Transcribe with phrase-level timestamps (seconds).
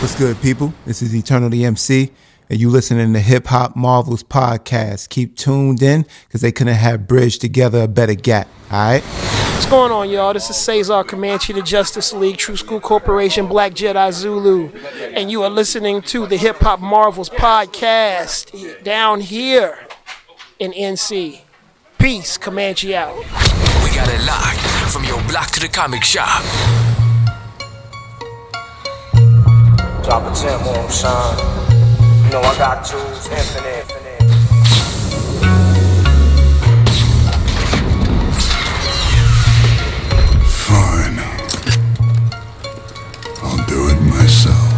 [0.00, 0.72] What's good, people?
[0.86, 2.10] This is Eternally MC,
[2.48, 5.10] and you listening to Hip Hop Marvels podcast.
[5.10, 8.48] Keep tuned in because they couldn't have bridged together a better gap.
[8.70, 9.02] All right.
[9.02, 10.32] What's going on, y'all?
[10.32, 14.70] This is Cesar Comanche, the Justice League, True School Corporation, Black Jedi Zulu,
[15.12, 19.78] and you are listening to the Hip Hop Marvels podcast down here
[20.58, 21.42] in NC.
[21.98, 23.18] Peace, Comanche out.
[23.18, 24.60] We got it locked
[24.90, 26.42] from your block to the comic shop.
[30.10, 31.38] Drop a 10 more, son.
[32.24, 33.86] You know I got tools, infinite.
[40.66, 41.20] Fine.
[43.40, 44.72] I'll do it myself.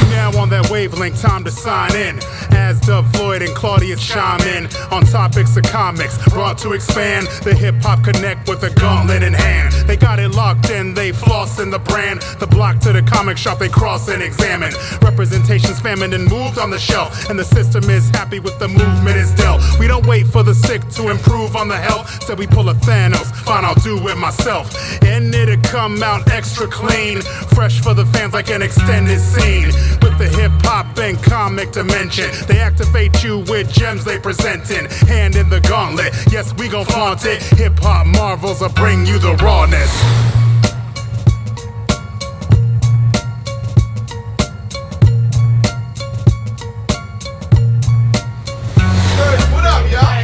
[0.00, 2.18] You now on that wavelength, time to sign in.
[2.56, 7.54] As Dub Floyd and Claudius chime in on topics of comics, brought to expand the
[7.54, 9.72] hip hop connect with a gauntlet in hand.
[9.86, 12.22] They got it locked in, they floss in the brand.
[12.40, 14.72] The block to the comic shop, they cross and examine.
[15.02, 19.16] Representation's feminine and moved on the shelf, and the system is happy with the movement
[19.16, 19.60] is dealt.
[19.78, 22.74] We don't wait for the sick to improve on the health, so we pull a
[22.74, 23.26] Thanos.
[23.44, 27.20] Fine, I'll do it myself, and it'll come out extra clean,
[27.54, 29.66] fresh for the fans like an extended scene
[30.00, 32.30] with the hip hop and comic dimension.
[32.46, 36.14] They activate you with gems they presenting, hand in the gauntlet.
[36.30, 37.42] Yes, we gon' flaunt it.
[37.58, 39.90] Hip hop marvels will bring you the rawness.
[49.52, 50.22] What up, y'all?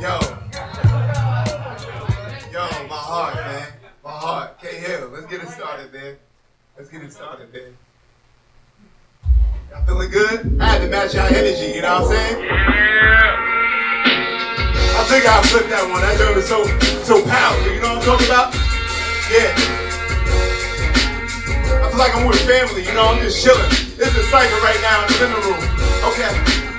[0.00, 0.20] Yo.
[2.52, 3.68] Yo, my heart, man.
[4.04, 4.58] My heart.
[4.60, 5.08] K Hill.
[5.08, 6.16] Let's get it started, man.
[6.76, 7.76] Let's get it started, man.
[9.70, 10.56] Y'all feeling good?
[10.60, 12.40] I had to match y'all energy, you know what I'm saying?
[12.40, 13.36] Yeah.
[14.96, 16.00] I think I flipped that one.
[16.00, 16.64] That joke was so
[17.04, 18.48] so powerful, you know what I'm talking about?
[19.28, 19.52] Yeah.
[21.84, 23.68] I feel like I'm with family, you know, I'm just chilling.
[24.00, 25.60] It's a cycle right now in the living room.
[26.16, 26.32] Okay.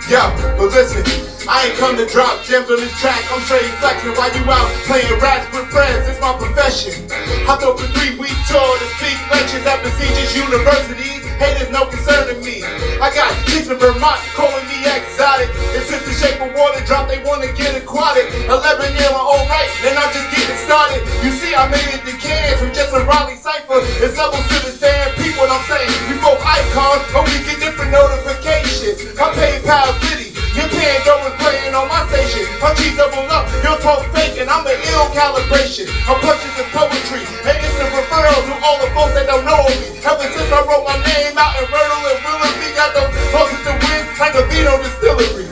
[0.10, 0.26] Yo,
[0.58, 1.06] but listen,
[1.46, 3.22] I ain't come to drop gems on this track.
[3.30, 6.10] I'm straight flexing while you out playing raps with friends.
[6.10, 7.06] It's my profession.
[7.46, 11.29] I took a three week tour to speak lectures at prestigious universities.
[11.40, 12.62] Haters no concern to me.
[13.02, 15.50] I got chicks in Vermont calling me exotic.
[15.74, 18.30] And since the shape of water drop, they wanna get aquatic.
[18.46, 21.02] 11 year I'm alright, and I'm just getting started.
[21.26, 23.82] You see, I made it to Cairns from just a Raleigh cipher.
[24.04, 25.88] It's levels to the stand, people what I'm saying.
[26.12, 29.16] We both icons, but we get different notifications.
[29.16, 32.44] My PayPal City, your Pandora's playing on my station.
[32.60, 35.88] My G double up, your talk fake, and I'm an ill calibration.
[36.04, 40.04] I'm purchasing poetry, and it's a referral to all the folks that don't know me.
[40.04, 44.04] Ever since I wrote my name out in Myrtle and Willoughby, got the to win
[44.18, 45.48] like a Vito distillery.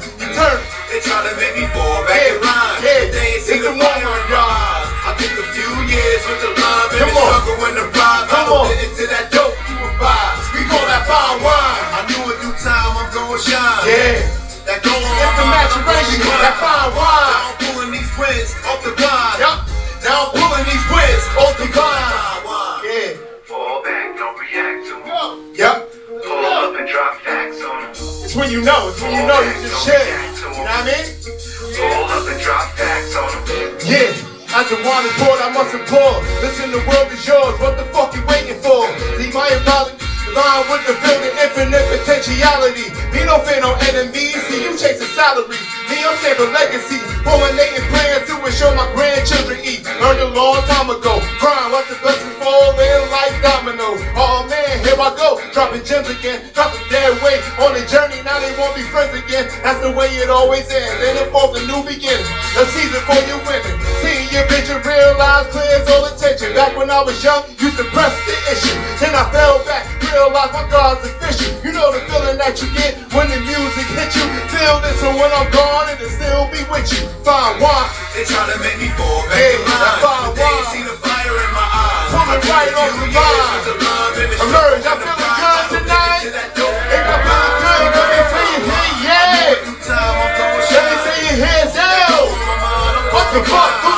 [0.87, 2.77] They try to make me fall back Yeah, in line.
[2.81, 4.87] yeah, They ain't seen the the fire moment, in my eyes.
[5.05, 7.27] I took a few years with the love and Come the on.
[7.27, 8.25] struggle and the pride.
[8.31, 8.65] Come I on.
[8.81, 10.31] into that dope you would buy.
[10.55, 11.83] We call that fine wine.
[11.93, 13.83] I knew in due time I'm gonna shine.
[13.85, 14.25] Yeah.
[14.65, 17.29] That go on It's the maturation, that fine wine.
[17.29, 19.37] Now I'm pulling these wins off the vine.
[19.43, 19.57] Yup.
[20.03, 22.26] Now I'm pulling these wins off the vine.
[28.37, 28.89] When you know.
[28.89, 30.05] It's when you know you just share.
[30.05, 31.05] You know what I mean?
[31.73, 33.73] Pull up and drop facts on them.
[33.83, 34.13] Yeah.
[34.55, 36.23] As a wanted board, I must applaud.
[36.41, 37.59] Listen, the world is yours.
[37.59, 38.87] What the fuck you waiting for?
[39.17, 40.06] Leave my apology.
[40.37, 42.93] Line with the building infinite potentiality.
[43.09, 44.37] Me no fear no enemies.
[44.45, 45.57] See you chasing salary.
[45.89, 47.01] Me I'm saving legacy.
[47.25, 49.81] Formulating plans to ensure my grandchildren eat.
[49.97, 51.17] Learned a long time ago.
[51.41, 53.97] Grind, watch the blessings fall in like dominoes.
[54.13, 55.41] Oh man, here I go.
[55.57, 56.45] Dropping gems again.
[56.53, 58.21] Dropping their weight on the journey.
[58.21, 59.49] Now they won't be friends again.
[59.65, 61.01] That's the way it always ends.
[61.01, 62.29] Then it falls a new beginning.
[62.53, 63.73] The season for you winning.
[64.05, 66.53] Seeing your vision, realize clears all attention.
[66.53, 68.77] Back when I was young, used to press the issue.
[69.01, 71.53] Then I fell back, realized my God's official.
[71.63, 74.25] You know the feeling that you get when the music hits you.
[74.51, 77.07] Feel this, and when I'm gone, it'll still be with you.
[77.23, 77.89] Fine wine.
[78.15, 79.99] They try to make me fall back Yeah, in line.
[80.03, 80.73] fine But they ain't wine.
[80.73, 82.09] see the fire in my eyes.
[82.11, 83.51] Pull it I took right few the years vine.
[83.53, 86.21] with the love and the Emerge, struggle y'all and the feeling good tonight?
[86.21, 89.53] been into that dope If I feel good, let me see you here, yeah.
[89.67, 92.25] Due time I'm gonna Let me see your hands down.
[93.13, 93.96] What the fuck?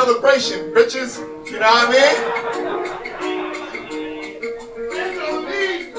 [0.00, 1.18] Celebration, bitches.
[1.50, 2.14] You know what I mean?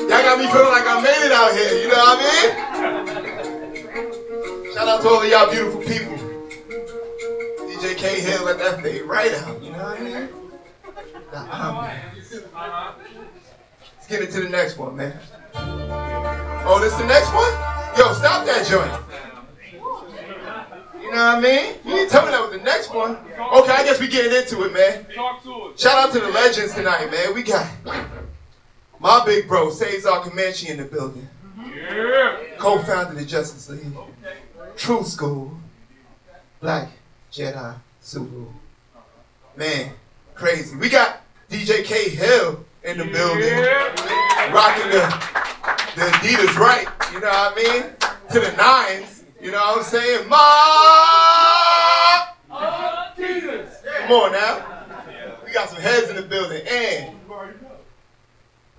[0.09, 1.73] Y'all got me feeling like I made it out here.
[1.81, 2.49] You know what I mean?
[4.73, 6.17] Shout out to all y'all beautiful people.
[7.69, 9.61] DJ K Hill let that fade right out.
[9.61, 10.29] You know what I mean?
[11.31, 11.99] Man.
[13.97, 15.13] Let's get into the next one, man.
[15.53, 17.53] Oh, this the next one?
[17.97, 18.91] Yo, stop that joint.
[21.11, 21.75] You know what I mean?
[21.83, 23.17] You didn't tell me that was the next one.
[23.17, 25.05] Okay, I guess we getting into it, man.
[25.75, 27.35] Shout out to the legends tonight, man.
[27.35, 27.69] We got
[28.97, 31.27] my big bro, Cesar Comanche in the building.
[32.57, 33.93] Co-founder of the Justice League.
[34.77, 35.51] True School.
[36.61, 36.87] Black
[37.29, 38.45] Jedi Zulu.
[39.57, 39.91] Man,
[40.33, 40.77] crazy.
[40.77, 43.51] We got DJ K Hill in the building.
[44.53, 45.01] Rocking the,
[45.93, 46.87] the Adidas right.
[47.11, 47.83] You know what I mean?
[48.31, 49.20] To the nines.
[49.41, 50.29] You know what I'm saying?
[50.29, 50.37] Ma!
[53.97, 54.85] Come on now.
[55.43, 56.61] We got some heads in the building.
[56.67, 57.15] And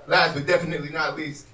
[0.06, 1.48] last but definitely not least,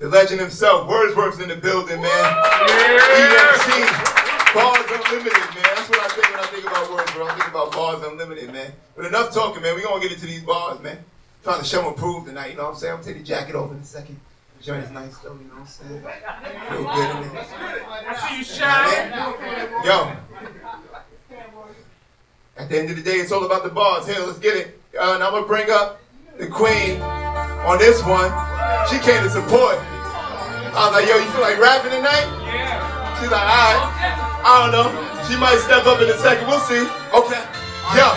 [0.00, 2.42] the legend himself, Wordsworth's in the building, man.
[3.14, 3.86] EMC,
[4.52, 5.64] Bars Unlimited, man.
[5.76, 7.30] That's what I think when I think about Wordsworth.
[7.30, 8.72] I think about Bars Unlimited, man.
[8.96, 9.74] But enough talking, man.
[9.74, 10.98] We're going to get into these bars, man.
[11.42, 12.92] Trying to show and prove tonight, you know what I'm saying?
[12.92, 14.20] I'm going to take the jacket off in a second.
[14.64, 16.00] Joint is nice, though, you know what I'm saying?
[16.00, 17.44] Feel good it.
[18.08, 19.12] I see you shine.
[19.84, 20.08] Yo.
[22.56, 24.06] At the end of the day, it's all about the bars.
[24.08, 24.80] Here, let's get it.
[24.96, 26.00] Uh, and I'm gonna bring up
[26.38, 26.96] the queen
[27.68, 28.32] on this one.
[28.88, 29.76] She came to support.
[30.72, 32.24] I was like, yo, you feel like rapping tonight?
[32.48, 33.20] Yeah.
[33.20, 33.84] She's like, alright.
[34.48, 34.88] I don't know.
[35.28, 36.48] She might step up in a second.
[36.48, 36.88] We'll see.
[37.12, 37.42] Okay.
[37.92, 38.16] Yo.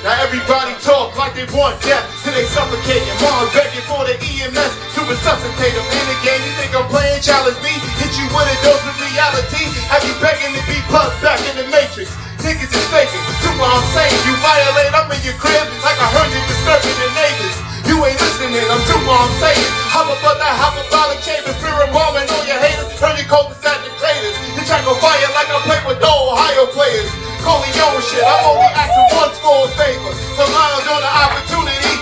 [0.00, 3.04] Now everybody talk like they want death till they suffocate.
[3.04, 5.86] And mom begging for the EMS resuscitate them.
[5.86, 7.74] In the game, you think I'm playing challenge me?
[7.98, 9.66] Hit you with a dose of reality.
[9.90, 12.12] Have you begging to be plugged back in the matrix?
[12.42, 13.22] Niggas is faking.
[13.42, 14.18] Do what I'm saying.
[14.26, 17.56] You violate, I'm in your crib like I heard you disturbing your neighbors.
[17.86, 19.70] You ain't listening, I'm doing what I'm saying.
[19.94, 22.88] Hop about that hyperbolic chamber, fear and all your haters.
[22.98, 24.34] Turn your cul-de-sac to craters.
[24.54, 27.10] The track on fire like I play with the Ohio players.
[27.42, 30.14] Calling your shit, I'm only asking one score favor.
[30.38, 32.01] Lounge on the opportunity.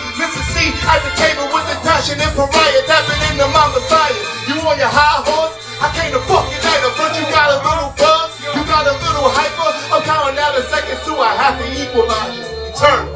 [0.61, 4.13] C at the table with the passion and pariah tapping into my messiah.
[4.45, 5.57] You on your high horse?
[5.81, 8.37] I came to fucking night, but you got a little buzz.
[8.45, 9.73] You got a little hyper.
[9.89, 12.45] I'm counting down the seconds to a happy equalizer.
[12.77, 13.09] Turn.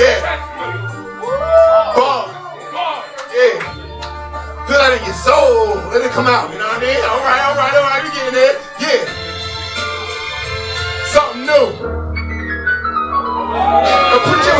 [0.00, 0.40] Yeah.
[1.92, 2.32] Bomb.
[3.36, 3.60] Yeah.
[4.64, 5.84] Feel that in your soul.
[5.92, 6.48] Let it come out.
[6.48, 6.96] You know what I mean?
[7.04, 8.00] All right, all right, all right.
[8.00, 8.56] We getting there.
[8.80, 9.04] Yeah.
[11.12, 11.76] Something new.
[13.52, 14.59] Now put your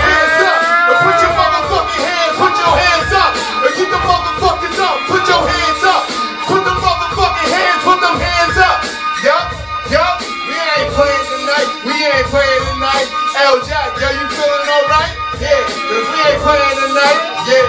[9.90, 10.22] Yup.
[10.22, 11.68] We ain't playing tonight.
[11.82, 13.10] We ain't playing tonight.
[13.42, 15.10] L Jack, yo, you feeling alright?
[15.42, 15.66] Yeah.
[15.66, 17.18] Cause we ain't playing tonight.
[17.50, 17.66] Yeah.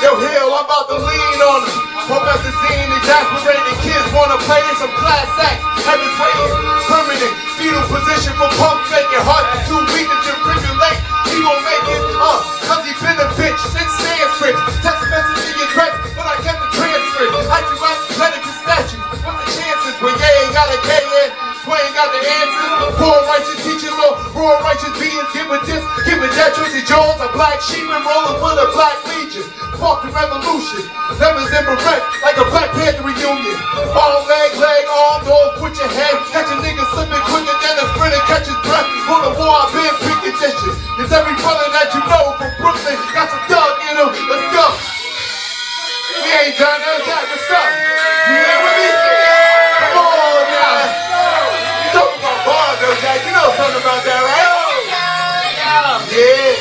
[0.00, 1.84] Yo, Hill, I'm about to lean on him.
[2.08, 5.60] Professor Zine, exasperated kids wanna play in some class acts.
[5.84, 6.52] His waiting,
[6.88, 9.20] permanent, fetal position for pump faking.
[9.20, 11.00] Heart too weak to defibrillate.
[11.28, 14.56] He gon' make it, uh, cause he been a bitch since Sanskrit.
[14.80, 17.52] Text message in your threats, but I kept the transcript.
[17.52, 17.73] I
[20.04, 21.28] when you ain't got a K in?
[21.64, 22.92] Sway ain't got the answers.
[23.00, 25.24] Poor righteous teachers or raw righteous beings.
[25.32, 26.52] Give a this, give a that.
[26.52, 29.48] Tracy Jones, a black sheep and rolling with a black legion.
[29.80, 30.84] Fuck the revolution.
[31.16, 33.56] Lemons in berets like a Black Panther reunion.
[33.96, 36.14] Arm, leg, leg, arm, dog, put your head.
[36.30, 38.88] Catch a nigga slipping quicker than a sprinter catches breath.
[39.08, 40.72] For the war, I've been pick edition.
[41.00, 44.10] Cause every brother that you know from Brooklyn got some thug in him.
[44.28, 44.66] Let's go.
[46.22, 47.24] We ain't done that.
[47.24, 47.68] What's up?
[48.24, 48.63] You
[53.84, 54.88] about that, right?
[54.88, 55.60] Yeah.
[56.08, 56.56] Yeah.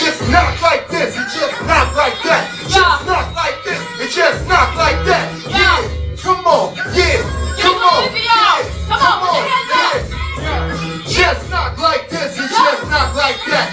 [0.00, 2.48] Just not like this, it just not like that.
[2.72, 5.28] Just not like this, it just not like that.
[5.44, 5.84] Yeah,
[6.16, 7.20] come on, yeah,
[7.60, 11.04] come on, yeah, come on, yeah.
[11.04, 13.68] Just not like this, it just not like that.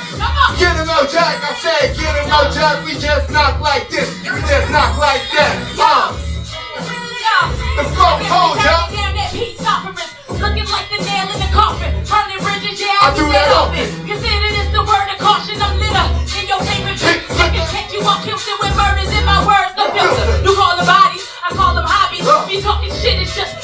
[0.59, 1.39] Get him out, Jack.
[1.47, 2.83] I said, get him out, Jack.
[2.83, 5.55] We just knock like this, we just knock like that.
[5.79, 6.11] Uh,
[7.77, 8.87] the flow cold, y'all.
[10.37, 11.91] Looking like the nail in the coffin.
[12.05, 13.89] Burning bridges, yeah, I do that often.
[14.05, 15.57] Consider this the word of caution.
[15.57, 16.07] I'm litter
[16.37, 16.97] in your favorite.
[16.97, 19.73] Chicken catch you on kilter with murders in my words.
[19.75, 20.45] No filter.
[20.45, 22.25] You call them bodies, I call them hobbies.
[22.45, 23.57] Me talking shit is just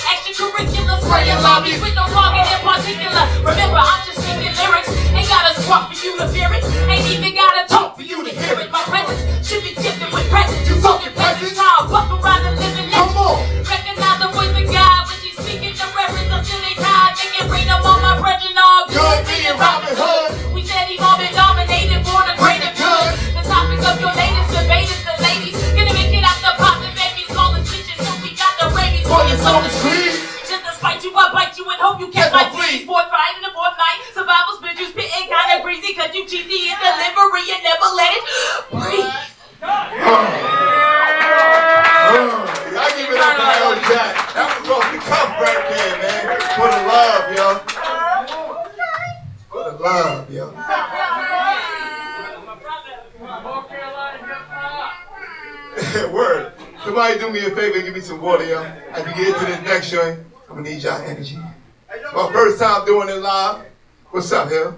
[62.43, 63.65] first time doing it live.
[64.11, 64.77] What's up, Hill?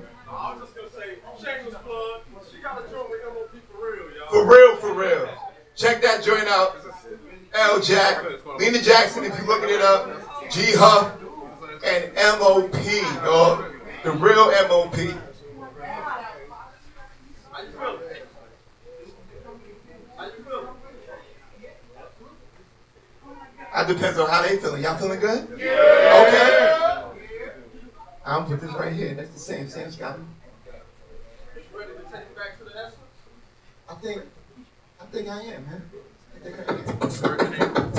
[4.29, 5.27] For real, for real.
[5.75, 6.77] Check that joint out.
[7.55, 8.23] L Jack,
[8.59, 11.17] Lena Jackson, if you're looking it up, G Huff,
[11.83, 13.73] and MOP, dog.
[14.03, 15.15] The real MOP.
[23.73, 24.83] That depends on how they feeling.
[24.83, 25.47] Y'all feeling good?
[25.57, 26.25] Yeah.
[26.27, 27.04] Okay.
[28.25, 29.13] I'm gonna put this right here.
[29.13, 29.69] That's the same.
[29.69, 30.19] Sam Scott.
[33.87, 34.23] I think,
[34.99, 35.89] I think I am, man.
[36.35, 37.94] I think I am.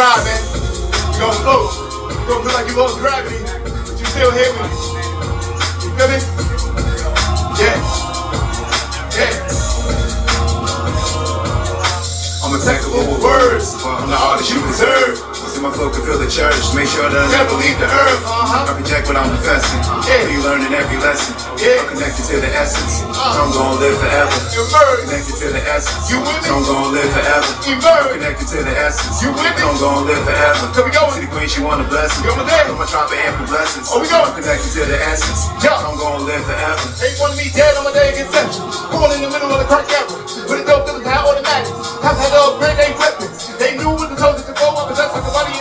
[0.00, 0.40] Ride, man.
[1.12, 1.68] You gonna oh, float.
[2.08, 4.64] You gonna feel like you lost gravity, but you still with me.
[5.84, 6.18] You feel me?
[7.60, 7.76] Yeah.
[9.12, 9.34] Yeah.
[12.40, 13.76] I'm impeccable with words.
[13.84, 15.29] I'm the artist you deserve.
[15.60, 16.56] In my flow can feel the church.
[16.72, 18.24] Make sure that I never leave the earth.
[18.24, 19.76] I project what I'm confessing.
[20.08, 20.32] Yeah.
[20.32, 21.36] You learning every lesson.
[21.60, 21.84] Yeah.
[21.84, 23.04] I'm connected to the essence.
[23.04, 24.32] So I'm gonna live forever.
[25.04, 26.08] Connected to the essence.
[26.08, 26.48] You with me?
[26.48, 27.52] So I'm gonna live forever.
[27.76, 28.08] Emerge.
[28.08, 29.20] Connected to the essence.
[29.20, 29.60] You with me?
[29.60, 30.64] So I'm gonna live forever.
[30.72, 31.12] So we going?
[31.12, 32.24] See the queen, she want a blessing.
[32.24, 32.64] My day.
[32.64, 33.84] So I'm dropping ample blessings.
[33.92, 34.32] Oh, we going?
[34.32, 35.44] I'm connected to the essence.
[35.60, 35.76] Yo.
[35.76, 36.88] So I'm gonna live forever.
[36.96, 38.64] They wanted me dead on my day of conception.
[38.88, 40.08] Born in the middle of the crack era.
[40.48, 42.00] With a dope that was high automatics.
[42.00, 43.52] Have had all brand name weapons.
[43.60, 44.72] They knew what the soldiers to go.
[44.72, 44.99] I possess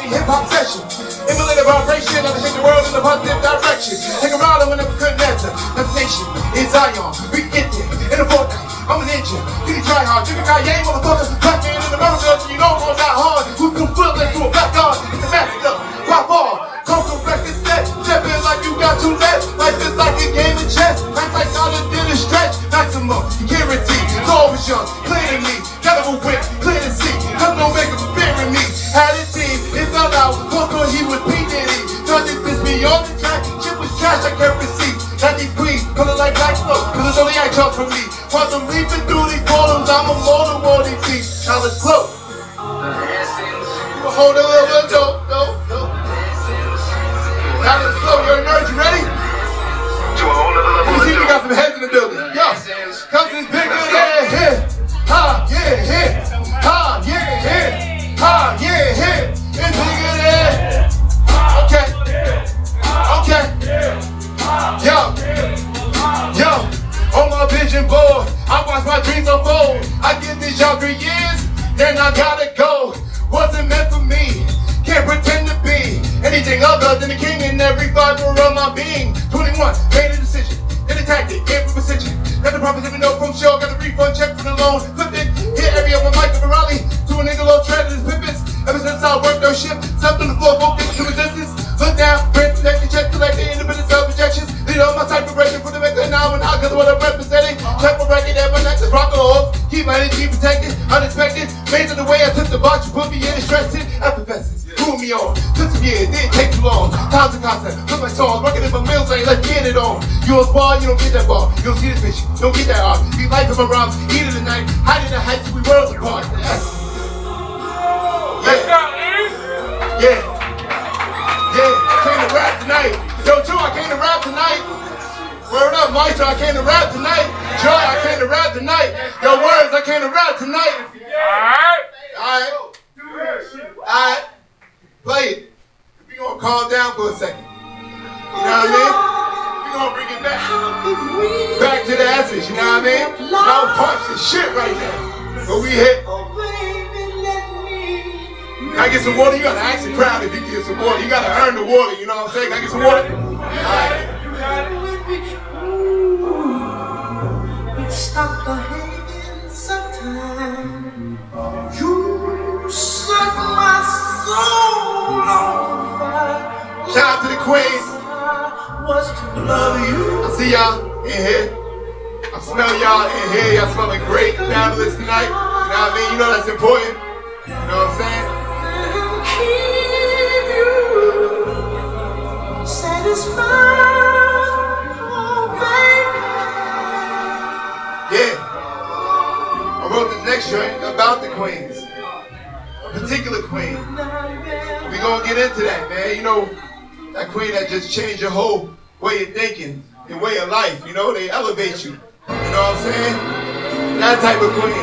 [0.09, 0.81] hip hop session.
[1.29, 3.95] Emulated vibration, I shake the world in a positive direction.
[4.21, 5.53] Take a ride, I never couldn't answer.
[5.77, 6.25] Destination
[6.57, 7.13] is Zion.
[7.29, 8.69] We get there in a fortnight.
[8.89, 9.37] I'm a ninja.
[9.69, 10.25] You can try hard.
[10.25, 11.29] You can got yay, motherfucker.
[11.45, 13.45] Black man in America, so you know I'm not hard.
[13.61, 14.97] Who can flip like to a black guard?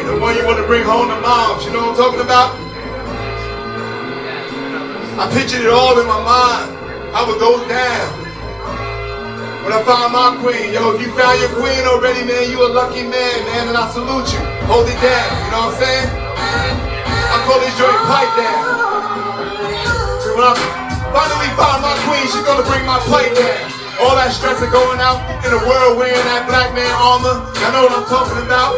[0.04, 1.64] The one you want to bring home to moms.
[1.64, 2.52] You know what I'm talking about?
[5.16, 6.76] I pictured it all in my mind,
[7.16, 8.26] I would go down.
[9.64, 12.68] When I found my queen, yo, if you found your queen already, man, you a
[12.68, 14.42] lucky man, man, and I salute you.
[14.68, 16.08] Hold it down, you know what I'm saying?
[17.32, 18.62] I call this joint pipe down.
[20.36, 20.54] When I
[21.16, 23.72] finally find my queen, she's gonna bring my plate down.
[24.04, 27.72] All that stress of going out in the world wearing that black man armor, I
[27.72, 28.76] know what I'm talking about.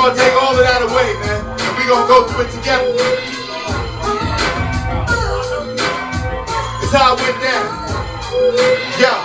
[0.00, 2.88] Gonna take all of that away, man, and we gonna go through it together.
[6.80, 7.68] It's how it went down.
[8.96, 9.20] Yeah.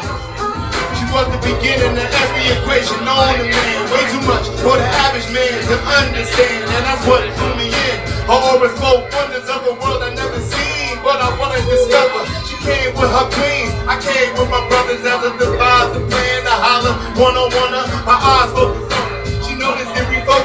[0.99, 3.87] She was the beginning of every equation known to man.
[3.87, 6.67] Way too much for the average man to understand.
[6.67, 7.97] And that's what drew me in.
[8.27, 10.99] I always spoke wonders of a world I never seen.
[10.99, 12.27] But I wanna discover.
[12.51, 13.71] She came with her queen.
[13.87, 16.99] I came with my brothers as a devise the plan to holler.
[17.15, 17.71] One on one,
[18.03, 19.23] my eyes focused on her.
[19.39, 20.44] She noticed every we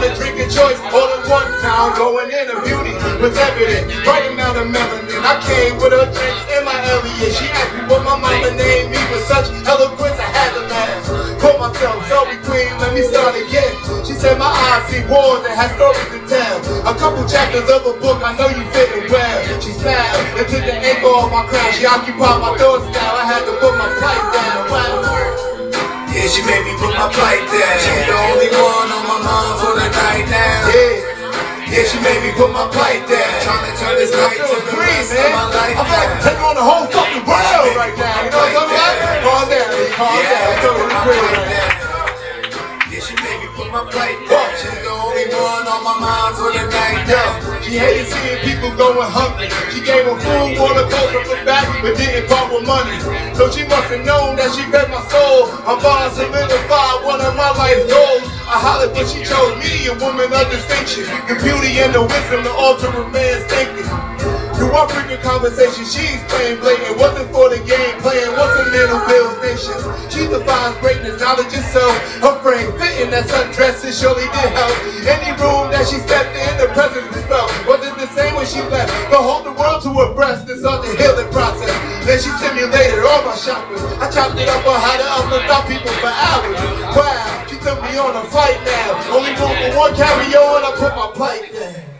[0.00, 0.80] on the drinking choice.
[0.96, 2.48] All at one time, going in.
[2.48, 3.92] Her beauty was evident.
[4.08, 5.20] Right amount of melanin.
[5.20, 7.32] I came with her drinks in my Elliot.
[7.36, 10.16] She asked me what my mama named me with such eloquence.
[10.16, 11.40] I had to laugh.
[11.40, 12.72] Call myself sorry queen.
[12.80, 13.72] Let me start again.
[14.08, 16.56] She said my eyes see wars that have stories to tell.
[16.88, 18.24] A couple chapters of a book.
[18.24, 19.60] I know you fitting well.
[19.60, 21.68] She smiled and took the angle off my crown.
[21.76, 23.20] She occupied my thoughts now.
[23.20, 24.60] I had to put my pipe down.
[24.72, 25.49] Wow.
[26.10, 27.76] Yeah, she made me put my pipe down.
[27.78, 30.68] She's the only one on my mind for the night now.
[30.74, 31.70] Yeah.
[31.70, 33.30] Yeah, she made me put my pipe down.
[33.46, 35.76] Trying to turn this night to the rest of my life.
[35.78, 38.26] I'm like taking on the whole fucking world right now.
[38.26, 38.94] You know what I'm about?
[39.22, 39.70] Calm down.
[39.94, 40.42] Calm Yeah, down.
[40.42, 41.70] I I'm doing put it my great plate right now.
[41.70, 42.90] down.
[42.90, 44.50] Yeah, she made me put my plate down.
[44.58, 47.38] She's the only one on my mind for the night now.
[47.70, 49.46] She hated seeing people going hungry.
[49.70, 52.98] She gave them food, water, clothes from the back, but didn't with money.
[53.38, 55.54] So she must have known that she fed my soul.
[55.62, 58.26] I'm bond solidified one of my life goals.
[58.50, 61.06] I hollered, but she chose me, a woman of distinction.
[61.30, 63.86] The beauty and the wisdom to alter a man's thinking.
[64.58, 66.98] Through our frequent conversation, she's playing blatant.
[66.98, 69.82] Wasn't for the game, playing a man who builds nations.
[70.12, 71.86] She defines greatness, knowledge so.
[72.18, 74.74] Her frame fitting that sundresses surely did help.
[75.06, 77.59] Any room that she stepped in, the presence was felt.
[77.66, 78.90] Wasn't the same when she left.
[79.10, 81.70] But hold the world to her breast and start the healing process.
[82.06, 83.84] Then she simulated all my chakras.
[84.00, 86.56] I chopped it up on how to uplift people for hours.
[86.96, 88.96] Wow, she took me on a flight now.
[89.12, 91.90] Only room for one carry on, I put my plate down.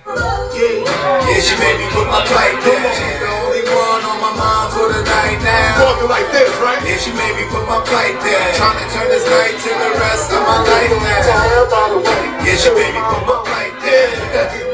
[0.57, 0.83] Yeah.
[1.31, 2.91] Yeah, she made me put my plate down.
[2.91, 5.87] She's the only one on my mind for the night now.
[5.87, 6.81] Walking like this, right?
[6.83, 8.49] Yeah, she made me put my plate down.
[8.59, 12.43] Trying to turn this night to the rest of my life now.
[12.43, 14.70] Yeah, she made me put my plate down.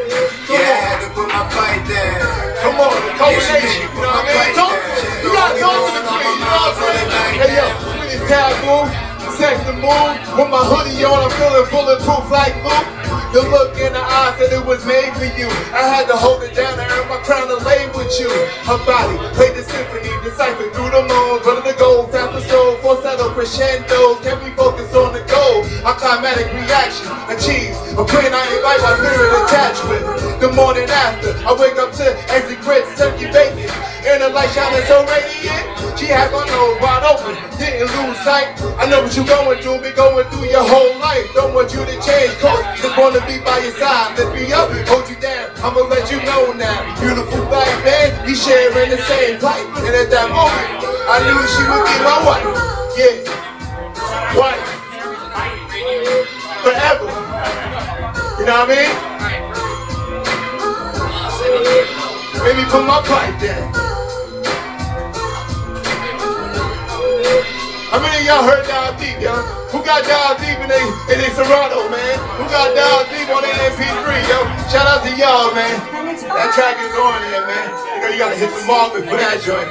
[0.47, 2.23] Yeah, I had to put my plate down.
[2.63, 3.91] Come on, the Yeah, she made combination.
[3.91, 4.55] You know what I mean?
[4.55, 4.75] Talk.
[5.27, 6.39] You gotta talk to the queen.
[6.39, 7.43] You know what the I'm saying?
[7.43, 7.67] Hey, yo,
[7.99, 8.87] with this taboo,
[9.35, 10.15] sex the mood.
[10.39, 12.89] With my hoodie on, I'm feeling bulletproof like Luke.
[13.35, 15.51] The look in the eyes that it was made for you.
[15.75, 18.31] I had to hold it down and earn my crown to lay with you.
[18.65, 21.45] Her body played the symphony, deciphered through the moans.
[21.45, 24.23] Running the gold, faster soul, falsetto crescendos.
[24.23, 25.67] Can we focus on the goal?
[25.85, 27.77] A climatic reaction, achieve.
[27.99, 30.16] A queen I invite my spirit attached with.
[30.47, 33.67] The morning after, I wake up to exit grits, turkey bacon.
[34.07, 35.99] And the light shining so radiant.
[35.99, 38.55] She had my nose wide open, didn't lose sight.
[38.79, 41.27] I know what you're going through, been going through your whole life.
[41.35, 44.15] Don't want you to change course, just wanna be by your side.
[44.15, 45.51] Lift me up, hold you down.
[45.67, 46.79] I'ma let you know now.
[47.03, 49.67] Beautiful black man, we sharing the same life.
[49.83, 50.79] And at that moment,
[51.11, 52.47] I knew she would be my wife.
[52.95, 53.19] Yeah,
[54.39, 54.63] wife.
[56.63, 57.11] Forever.
[58.39, 59.16] You know what I mean?
[62.47, 63.75] Maybe put my pipe down.
[67.91, 69.43] How many of y'all heard Dial Deep, y'all?
[69.75, 70.79] Who got Dial Deep in they,
[71.11, 72.15] in they Serato, man?
[72.39, 74.47] Who got Dial Deep on their MP3, yo?
[74.71, 75.75] Shout out to y'all, man.
[76.23, 77.67] That track is on there, man.
[77.97, 79.67] You know, you gotta hit the market for that joint.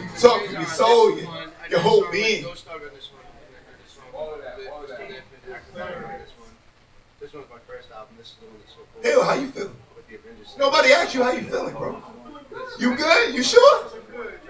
[0.00, 1.28] You talk to your soul, your,
[1.68, 2.46] your whole being.
[9.04, 9.81] Hell, how you feeling?
[10.58, 12.02] Nobody asked you how you feeling, bro.
[12.78, 13.34] You good?
[13.34, 13.84] You sure?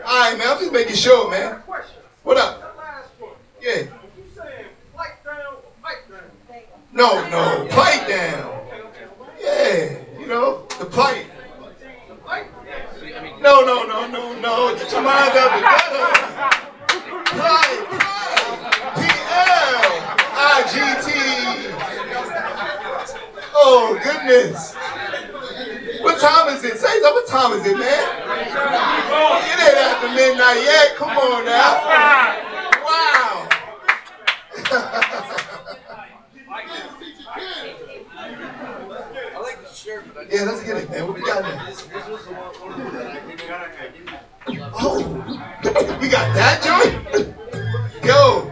[0.04, 0.48] All right, man.
[0.48, 1.62] I'm just making sure, man.
[2.22, 2.76] What up?
[3.60, 3.86] Yeah.
[6.94, 8.66] No, no, pipe down.
[9.40, 11.26] Yeah, you know the pipe.
[13.40, 14.76] No, no, no, no, no.
[14.76, 16.12] Get your mind the gutter.
[17.32, 17.88] Pipe,
[18.94, 21.06] PL, IGT.
[23.54, 24.74] Oh goodness.
[26.02, 26.78] What time is it?
[26.78, 27.12] Say that.
[27.12, 28.04] What time is it, man?
[29.44, 30.96] It ain't after midnight yet.
[30.96, 31.80] Come on now.
[32.84, 33.48] Wow.
[40.30, 41.06] Yeah, let's get it, man.
[41.06, 41.88] What we got next?
[44.74, 45.02] Oh,
[46.00, 47.34] we got that joint?
[48.04, 48.50] Yo,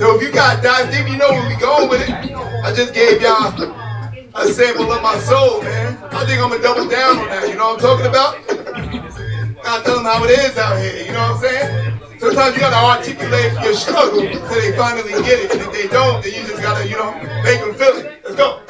[0.00, 2.08] so if you got that, think you know where we going with it.
[2.08, 3.52] I just gave y'all
[4.32, 5.92] a sample of my soul, man.
[6.08, 7.44] I think I'm gonna double down on that.
[7.46, 8.32] You know what I'm talking about?
[9.60, 11.04] Gotta tell them how it is out here.
[11.04, 12.00] You know what I'm saying?
[12.18, 15.52] Sometimes you gotta articulate your struggle so they finally get it.
[15.52, 17.12] And if they don't, then you just gotta, you know,
[17.44, 18.24] make them feel it.
[18.24, 18.64] Let's go.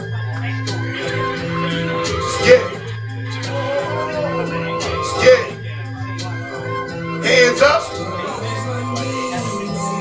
[2.43, 2.59] Yeah.
[5.23, 5.47] Yeah.
[7.23, 7.83] Hands up.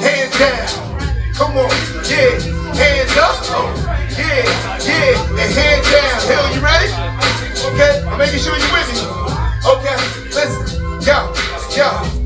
[0.02, 0.88] Hands down.
[1.39, 1.71] Come on.
[2.04, 2.36] Yeah.
[2.75, 3.39] Hands up.
[4.19, 4.43] Yeah.
[4.84, 5.39] Yeah.
[5.39, 6.19] And hands down.
[6.28, 6.91] Hell, you ready?
[7.63, 8.04] Okay.
[8.04, 9.08] I'm making sure you're with me.
[9.63, 9.95] Okay.
[10.36, 10.84] Listen.
[10.99, 11.32] Yo.
[11.71, 12.19] Yo.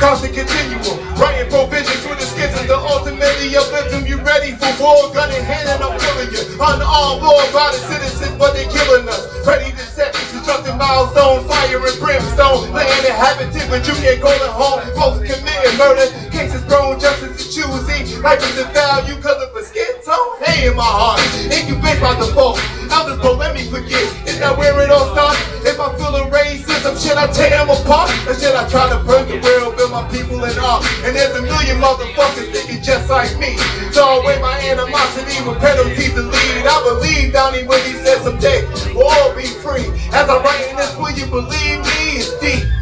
[0.00, 3.48] Constant continuum, writing provisions with the skits the ultimately
[3.88, 4.04] them.
[4.04, 5.08] You ready for war?
[5.14, 6.44] Gun in hand and I'm killing you.
[6.60, 9.24] Unarmed war by the citizens, but they're killing us.
[9.46, 12.72] Ready to set the destructive milestones, fire and brimstone.
[12.76, 14.84] Land inhabited, but you can't call it home.
[14.92, 16.04] Folks committing murder,
[16.36, 18.20] cases thrown justice is choosy.
[18.20, 20.36] Life is a value cause of skin tone.
[20.44, 22.60] Hey in my heart, incubate by default.
[22.92, 24.04] Elders, but let me forget.
[24.28, 25.40] Is that where it all starts?
[25.64, 28.12] If I'm feeling racism, should I tear them apart?
[28.28, 30.84] Or should I try to burn the world, build my people in art?
[31.08, 33.56] And there's a million motherfuckers thinking just like me.
[33.96, 36.62] Throw away my animosity with penalties to lead.
[36.68, 38.60] I believe Donny when he said someday
[38.92, 39.88] we'll all be free.
[40.12, 42.20] As I'm writing this, will you believe me?
[42.20, 42.75] It's deep.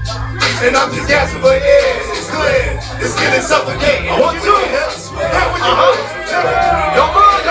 [0.65, 1.61] And I'm just gasping for air.
[1.61, 2.81] It's clear.
[3.05, 4.09] Skin is suffocating.
[4.17, 4.49] One, two.
[4.49, 5.93] How would you uh-huh.
[6.41, 7.45] Man, yo, man.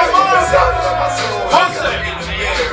[1.53, 2.17] One second.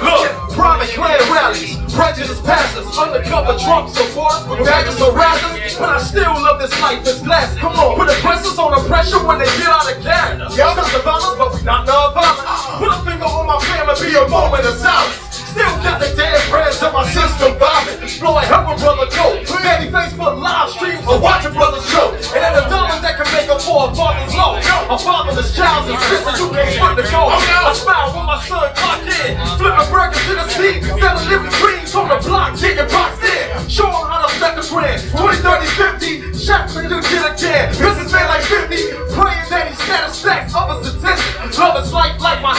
[0.01, 5.61] Look, private clan rallies, prejudice passes, undercover Trump supporters with badges of razzles.
[5.77, 7.53] But I still love this life, this glass.
[7.61, 10.49] Come on, put the pressures on the pressure when they get out of character.
[10.57, 12.49] Y'all got the violence, but we not non-violent.
[12.81, 15.21] Put a finger on my family, be a moment of silence.
[15.53, 18.03] Still got the dead prayers of my system vomit.
[18.19, 19.39] Blowing help a brother go.
[19.63, 22.11] Baby Facebook live streams or watch a brother show.
[22.35, 24.67] And then the dollars that can make up for a father's loss.
[24.67, 27.31] A fatherless child's existence, you can't split the goal.
[27.31, 29.39] I smile when my son clock in.
[29.57, 30.83] Flipping burgers to the seat.
[30.83, 33.47] Instead of living dreams on the block, getting boxed in.
[33.71, 34.99] Show them how to stack a grand.
[35.15, 36.35] 20, 30, 50.
[36.35, 37.71] Shots for you get again.
[37.79, 39.15] Business man like 50.
[39.15, 41.59] Praying that he scatter stacks of a statistic.
[41.59, 42.57] Love is life like my,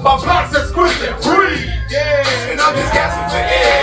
[0.00, 1.12] my box exquisite.
[1.20, 1.68] Breathe.
[1.90, 3.74] Yeah, and I'm just gasping I.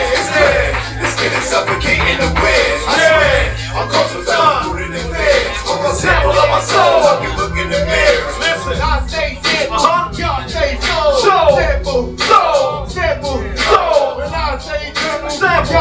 [8.40, 8.82] Listen.
[8.82, 9.40] I say
[9.72, 10.48] Uh-huh.
[10.48, 11.14] say soul.
[11.20, 12.18] Soul.
[12.18, 12.88] Soul.
[12.88, 14.18] sample, Soul.
[14.18, 15.74] When I say eternal, Sample.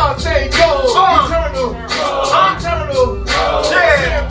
[0.58, 0.96] gold.
[0.96, 1.26] Uh.
[1.26, 2.56] Eternal, Uh.
[2.58, 3.24] eternal.
[3.70, 4.28] Yeah.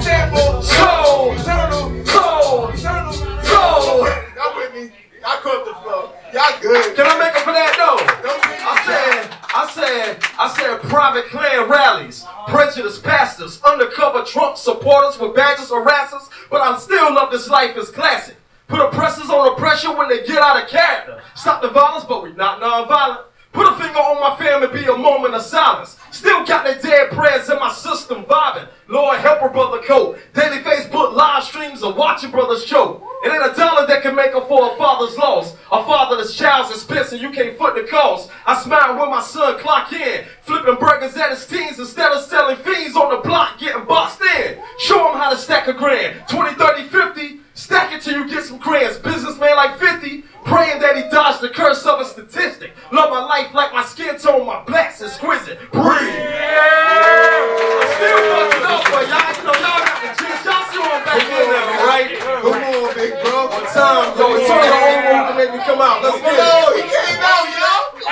[0.00, 1.32] Sample, Soul.
[1.32, 2.68] eternal, Soul.
[2.70, 3.12] eternal.
[3.12, 4.06] Soul.
[4.36, 4.92] Y'all with me?
[5.22, 6.10] Y'all caught the flow.
[6.36, 6.94] Y'all good.
[6.94, 7.96] Can I make up for that though?
[7.96, 15.34] I said, I said, I said private clan rallies, prejudice pastors, undercover Trump supporters with
[15.34, 18.36] badges or razzles, but I still love this life is classic.
[18.68, 21.22] Put oppressors on oppression when they get out of character.
[21.34, 23.20] Stop the violence, but we not non-violent.
[23.54, 25.96] Put a finger on my family, be a moment of silence.
[26.16, 28.66] Still got the dead prayers in my system vibing.
[28.88, 30.18] Lord help a brother cope.
[30.32, 33.04] Daily Facebook live streams of watching brothers choke.
[33.22, 35.52] It ain't a dollar that can make up for a father's loss.
[35.70, 38.30] A fatherless child's expense and you can't foot the cost.
[38.46, 40.24] I smile when my son clock in.
[40.40, 44.58] Flipping burgers at his teens instead of selling fiends on the block getting boxed in.
[44.78, 46.26] Show him how to stack a grand.
[46.30, 47.40] 20, 30, 50.
[47.52, 48.96] Stack it till you get some grands.
[48.96, 50.24] Businessman like 50.
[50.46, 52.70] Praying that he dodged the curse of a statistic.
[52.92, 55.58] Love my life like my skin tone, my black's exquisite.
[55.74, 55.82] Breathe.
[55.82, 60.46] I still fucking up, but y'all, you know, y'all got the chance.
[60.46, 62.14] Y'all see what I'm back in there, right?
[62.46, 63.50] Come on, big bro.
[63.50, 65.98] One time, yo, it's only the old room to make me come out.
[66.06, 68.06] Let's get Yo, he came out, yo.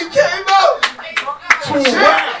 [0.00, 0.80] He came out.
[0.80, 2.40] To rap.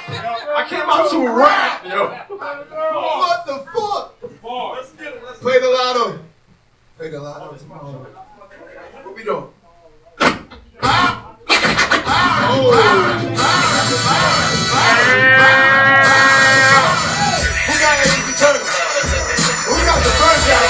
[0.56, 2.08] I came out to rap, yo.
[2.08, 4.16] What the fuck?
[5.44, 6.24] Play the lotto.
[6.96, 7.52] Play the lotto.
[7.52, 7.60] What we
[7.92, 8.00] doing?
[8.00, 8.25] Who got any
[9.24, 9.52] turtle?
[19.86, 20.66] Got the first guy?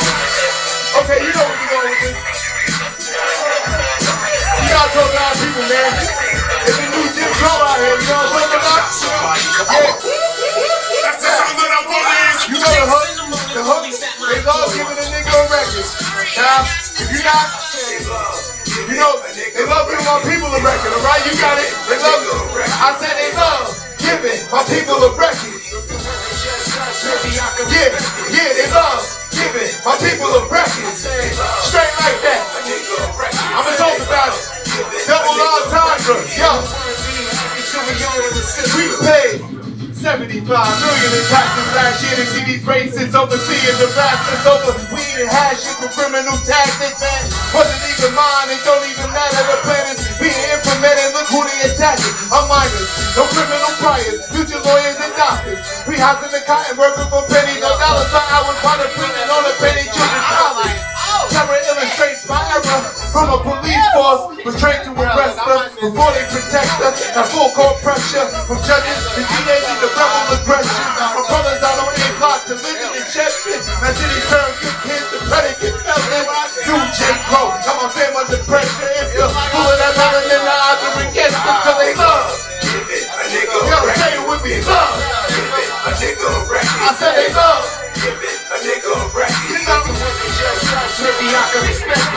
[1.01, 2.19] Okay, you know where we going with this.
[4.61, 5.91] You gotta talk to our people, man.
[6.69, 8.93] It's a new Jim Crow out here, you know what I'm talking about?
[9.73, 9.97] Yeah.
[11.03, 12.47] That's the sound of the police.
[12.47, 13.16] You know the hook?
[13.57, 13.89] The hook?
[13.89, 15.89] They love giving a nigga a record.
[16.37, 17.49] Now, if you not,
[18.85, 21.25] you know, they love giving my people a record, alright?
[21.25, 21.73] You got it?
[21.89, 22.37] They love it.
[22.69, 25.57] I said they love giving my people a record.
[27.73, 27.97] Yeah,
[28.29, 29.01] yeah, they love
[29.33, 30.93] giving my people a record.
[31.65, 32.45] Straight like that.
[33.57, 34.53] I'ma talk about it.
[35.09, 36.61] Double entendre, yo.
[38.77, 39.56] We paid
[40.07, 41.27] 75 million in
[41.75, 46.39] last year to see these races overseeing the bastards over weed and hash for criminal
[46.47, 47.27] tactics, man.
[47.51, 49.43] Wasn't even mine, it don't even matter.
[49.51, 51.11] The plan is being implemented.
[51.11, 52.15] Look who they attacking.
[52.31, 52.87] I'm minors,
[53.19, 55.59] no criminal priors, future lawyers and doctors.
[55.91, 59.43] We housing the cotton workers for pennies, no dollars per hour, while the printing on
[59.43, 60.86] the penny children's dollars.
[61.37, 62.81] Terror illustrates my error
[63.13, 66.97] from a police force was trained to arrest us before they protect us.
[67.13, 70.87] At full court pressure from judges to teenagers to rebel aggression.
[70.97, 73.53] My brothers out on A block to living in Chester.
[73.85, 76.57] My city turn good kids to predicate felons.
[76.65, 78.89] New Jim Crow, got my fam under pressure.
[78.97, 82.33] If you're full of that melanin, the odds against us because they love.
[82.65, 83.61] Give it, a nigga.
[83.61, 85.26] Yo, it with me, love.
[85.87, 87.63] I said they love.
[87.95, 89.71] Give it a nigger breakfast.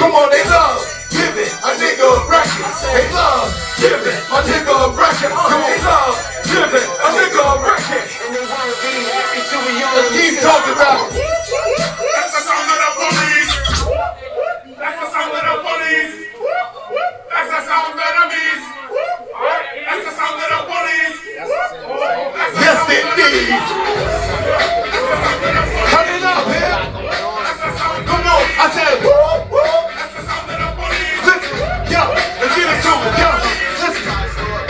[0.02, 0.82] Come on, they love.
[1.14, 2.66] Give it a nigga a record.
[2.90, 3.54] They love.
[3.78, 5.30] Give it a nigga a record.
[5.30, 6.18] Come on, they love.
[6.50, 8.10] Give it a nigga a record.
[9.94, 11.22] Let's keep talking about it.
[12.10, 13.54] That's the sound of the police.
[14.82, 16.26] That's the sound of the police.
[17.30, 17.94] That's the sound of the beast.
[17.94, 17.94] That's the sound of the police.
[17.94, 18.79] That's the sound of the beast.
[19.40, 21.16] That's the sound of the police.
[25.96, 26.92] Turn it up, man.
[27.48, 27.72] That's the
[28.04, 28.44] Come on.
[28.60, 29.64] I said, woo, woo.
[29.96, 31.24] That's the sound of the police.
[31.24, 31.56] Listen,
[31.88, 33.32] yo, let's get it, yo.
[33.80, 34.12] Listen,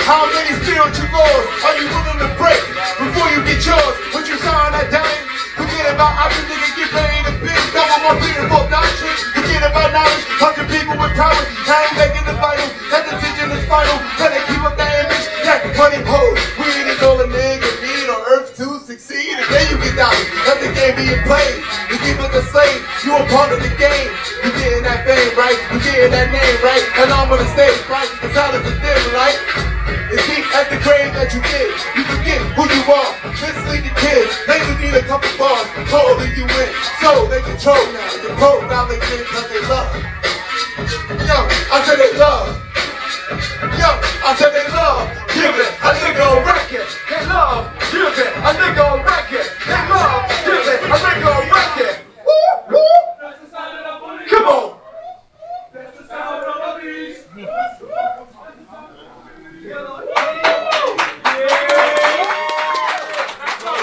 [0.05, 2.61] how many spiritual laws are you willing to break
[3.01, 3.95] before you get yours?
[4.13, 5.28] When you sign that dying,
[5.59, 9.19] forget about options, nigga, get paid a big double more beautiful doctrine.
[9.35, 12.67] Forget about knowledge, hundred people with power, time making the vital.
[12.87, 13.99] That decision is final.
[14.15, 16.39] Better keep up that image, that money hold.
[16.63, 20.38] Weed is all a nigga need on earth to succeed, and then you get dollars.
[20.79, 21.59] The game being played.
[21.91, 24.11] You keep it the slave, you a part of the game.
[24.39, 25.59] You getting that fame, right?
[25.75, 26.79] You getting that name, right?
[27.03, 28.07] And I'm on the stage, right?
[28.23, 29.35] The silence is dim, right?
[30.07, 31.75] It's deep at the grave that you did.
[31.99, 33.11] You forget who you are.
[33.43, 34.31] Mislead the kids.
[34.47, 35.67] They just need a couple bars.
[35.91, 36.71] Holding you in.
[37.03, 38.15] So they control now.
[38.23, 39.91] The profile they get because they love.
[41.27, 41.39] Yo,
[41.75, 42.55] I said they love.
[43.29, 45.05] Yo, I said they love.
[45.35, 46.89] Give it a nigga a record.
[47.09, 47.69] They love.
[47.91, 49.45] Give it a nigga a record.
[49.69, 50.25] They love.
[50.45, 51.95] Give it a nigga a record.
[52.25, 52.89] Woo, woo.
[54.29, 54.79] Come on.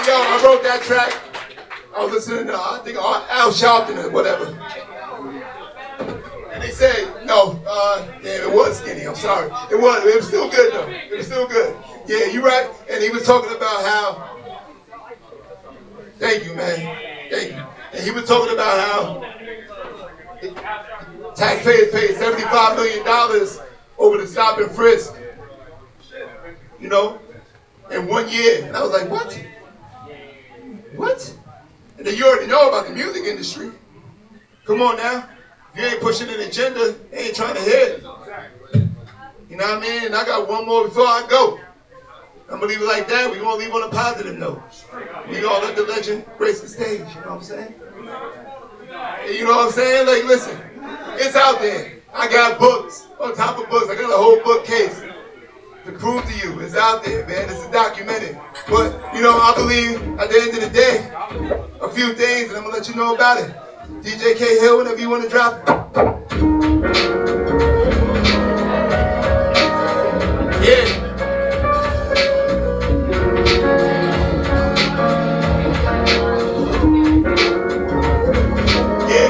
[0.05, 1.11] Yo, I wrote that track.
[1.95, 4.45] I was listening to, I think, Al Sharpton or whatever.
[6.51, 7.06] And they said,
[7.77, 9.03] uh, damn, it was skinny.
[9.07, 9.47] I'm sorry.
[9.71, 10.03] It was.
[10.05, 10.89] It was still good, though.
[10.89, 11.75] It was still good.
[12.07, 12.69] Yeah, you right.
[12.89, 14.37] And he was talking about how,
[16.17, 17.29] thank you, man.
[17.29, 17.63] Thank you.
[17.93, 19.21] And he was talking about how
[21.35, 23.49] taxpayers paid $75 million
[23.97, 25.13] over the stop and frisk.
[26.79, 27.19] You know,
[27.91, 28.65] in one year.
[28.65, 29.45] And I was like, what?
[30.95, 31.37] What?
[31.97, 33.71] And then you already know about the music industry.
[34.65, 35.29] Come on now.
[35.77, 38.01] You ain't pushing an agenda, ain't trying to hit.
[39.47, 40.05] You know what I mean?
[40.05, 41.59] And I got one more before I go.
[42.49, 43.29] I'm gonna leave it like that.
[43.29, 44.59] We're gonna leave on a positive note.
[45.29, 47.75] We gonna let the legend grace the stage, you know what I'm saying?
[49.29, 50.07] You know what I'm saying?
[50.07, 50.57] Like, listen,
[51.19, 52.01] it's out there.
[52.11, 53.87] I got books on top of books.
[53.87, 55.03] I got a whole bookcase
[55.85, 56.59] to prove to you.
[56.59, 57.49] It's out there, man.
[57.49, 58.35] It's documented.
[58.67, 61.11] But, you know, I believe at the end of the day,
[61.81, 63.53] a few things, and I'm to let you know about it.
[64.07, 65.67] DJ K Hill, whenever you want to drop it.
[70.63, 70.85] Yeah.
[79.09, 79.27] Yeah.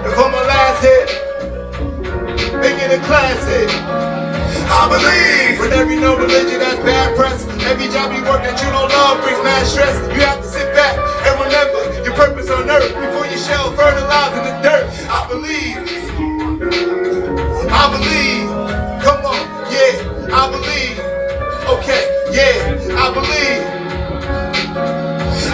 [0.00, 1.08] And for my last hit,
[2.56, 3.68] making it classic.
[4.64, 7.46] I believe with every no religion that's bad press.
[7.66, 9.94] Every job you work that you don't love brings mad stress.
[10.14, 10.72] You have to sit
[11.46, 14.84] remember your purpose on earth before you shall fertilize in the dirt.
[15.08, 15.76] I believe.
[17.70, 18.46] I believe.
[19.02, 20.98] Come on, yeah, I believe.
[21.78, 23.62] Okay, yeah, I believe.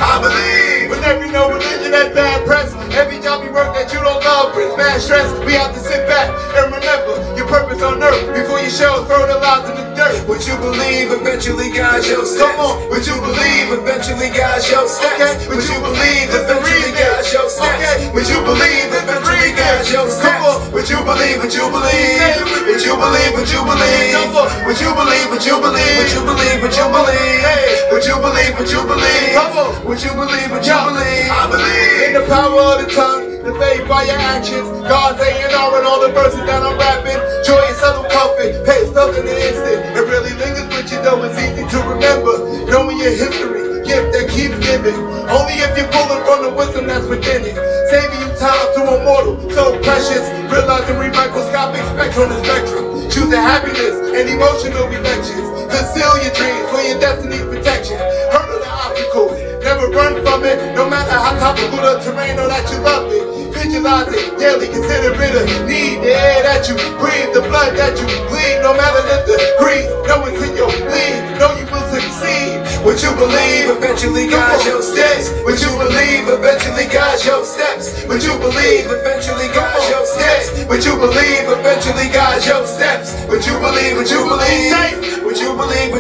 [0.01, 0.91] I believe.
[0.91, 4.53] When every no religion has bad press, every job you work that you don't love
[4.53, 5.27] brings mad stress.
[5.45, 9.65] We have to sit back and remember your purpose on earth before your shells fertilize
[9.69, 10.29] in the dirt.
[10.29, 12.53] Would you believe eventually guides your steps?
[12.53, 12.91] Come on.
[12.93, 15.17] Would you believe eventually guides your steps?
[15.17, 15.33] Okay.
[15.49, 17.73] Would you believe the eventually guides your steps?
[17.81, 18.13] Okay.
[18.13, 20.57] Would you believe eventually guides your Come on.
[20.73, 21.39] Would you believe?
[21.41, 22.21] Would you believe?
[22.69, 23.33] Would you believe?
[23.35, 24.13] Would you believe?
[24.13, 24.49] Come on.
[24.69, 25.29] Would you believe?
[25.33, 25.97] Would you believe?
[25.99, 26.59] Would you believe?
[26.61, 27.41] Would you believe?
[27.41, 27.89] Hey.
[27.93, 28.53] Would you believe?
[28.59, 29.33] Would you believe?
[29.33, 29.71] Come on.
[29.87, 30.51] Would you believe?
[30.53, 31.29] Would you believe?
[31.33, 34.67] I In the power of the tongue, the faith by your actions.
[34.91, 37.19] God's A&R and all the verses that I'm rapping.
[37.47, 39.87] Joy and subtle comfort, pays felt in the instant.
[39.95, 42.35] It really lingers with you though it's easy to remember.
[42.67, 44.99] Knowing your history, gift that keeps giving.
[45.31, 47.55] Only if you're pulling from the wisdom that's within it.
[47.95, 50.27] Saving you time to a mortal, so precious.
[50.51, 52.83] Realizing we microscopic spectrum the spectrum.
[53.15, 55.47] Choosing happiness and emotional reflections.
[55.71, 57.99] Conceal your dreams for your destiny's protection.
[58.35, 59.42] Hurdle the obstacles.
[59.63, 63.23] Never run from it, no matter how topical the terrain or that you love it.
[63.55, 66.03] Visualize it daily, consider it a need.
[66.03, 69.87] The air that you breathe, the blood that you bleed, no matter the degree.
[70.11, 72.59] no it's in your bleed, No, you will succeed.
[72.83, 75.31] Would you believe eventually guides your steps?
[75.47, 78.03] Would you believe eventually guides your steps?
[78.11, 80.67] Would you believe eventually guides your steps?
[80.67, 83.15] Would you believe eventually guides your steps?
[83.31, 83.95] Would you believe?
[83.95, 84.75] Would you believe?
[84.75, 85.32] Would you believe?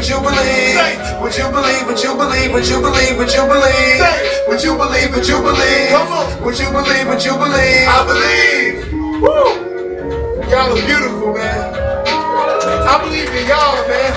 [0.02, 1.22] Would you believe?
[1.22, 1.86] Would you believe?
[1.86, 2.50] Would you believe?
[2.50, 3.16] Would you believe?
[3.18, 4.02] Would you believe?
[4.48, 5.14] Would you believe?
[5.14, 5.94] Would you believe?
[5.94, 6.42] Come on.
[6.42, 7.06] Would you believe?
[7.06, 7.86] Would you believe?
[7.86, 8.82] I believe.
[9.22, 9.30] Woo!
[10.50, 11.70] Y'all are beautiful, man.
[11.78, 14.10] I believe in y'all, man.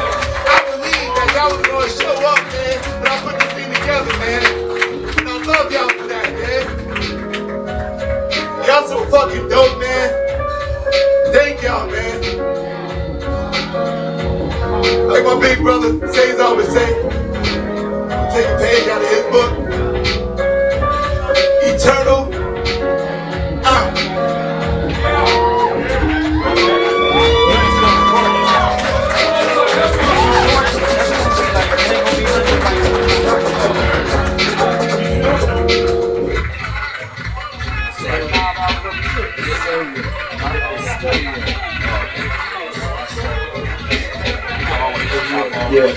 [0.50, 4.10] I believe that y'all was gonna show up, man, when I put this thing together,
[4.18, 4.45] man.
[15.16, 16.88] Like my big brother says always say,
[18.34, 19.65] take a page out of his book.
[45.76, 45.92] Yeah.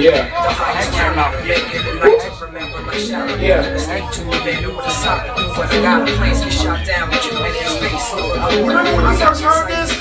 [0.00, 0.32] Yeah.
[0.32, 3.36] I cannot make it a night to remember my shadow.
[3.36, 3.76] Yeah.
[3.76, 7.52] Snake to a man who was when the place you shot down with you in
[7.68, 8.16] space.
[8.64, 9.92] Remember when I first heard this?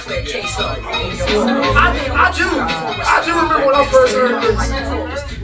[0.55, 2.47] I, I do.
[2.47, 4.55] I do remember when I first heard this.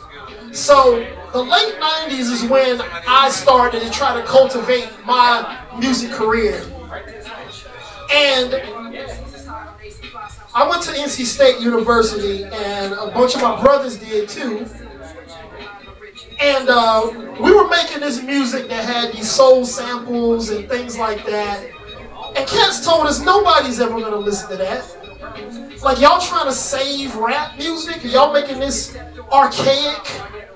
[0.53, 6.63] So the late 90s is when I started to try to cultivate my music career.
[8.13, 8.55] And
[10.55, 14.67] I went to NC State University, and a bunch of my brothers did too.
[16.39, 21.25] And uh, we were making this music that had these soul samples and things like
[21.25, 21.67] that.
[22.35, 25.83] And Cats told us nobody's ever gonna listen to that.
[25.83, 28.03] Like y'all trying to save rap music?
[28.05, 28.97] Y'all making this
[29.31, 30.07] archaic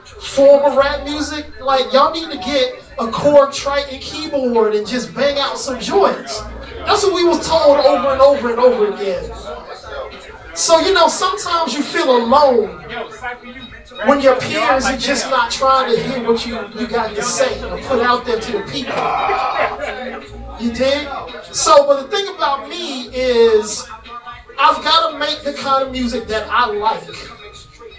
[0.05, 1.47] form of rap music?
[1.61, 6.41] Like y'all need to get a Korg Triton keyboard and just bang out some joints.
[6.87, 9.31] That's what we was told over and over and over again.
[10.55, 12.83] So you know, sometimes you feel alone
[14.07, 17.63] when your peers are just not trying to hear what you, you got to say
[17.69, 18.95] or put out there to the people.
[20.61, 21.09] You dig?
[21.53, 23.87] So, but the thing about me is,
[24.59, 27.03] I've got to make the kind of music that I like.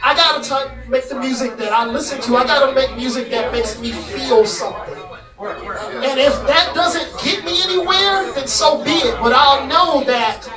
[0.04, 2.38] I got to make the music that I listen to.
[2.38, 4.96] I got to make music that makes me feel something.
[5.40, 9.20] And if that doesn't get me anywhere, then so be it.
[9.20, 10.48] But I'll know that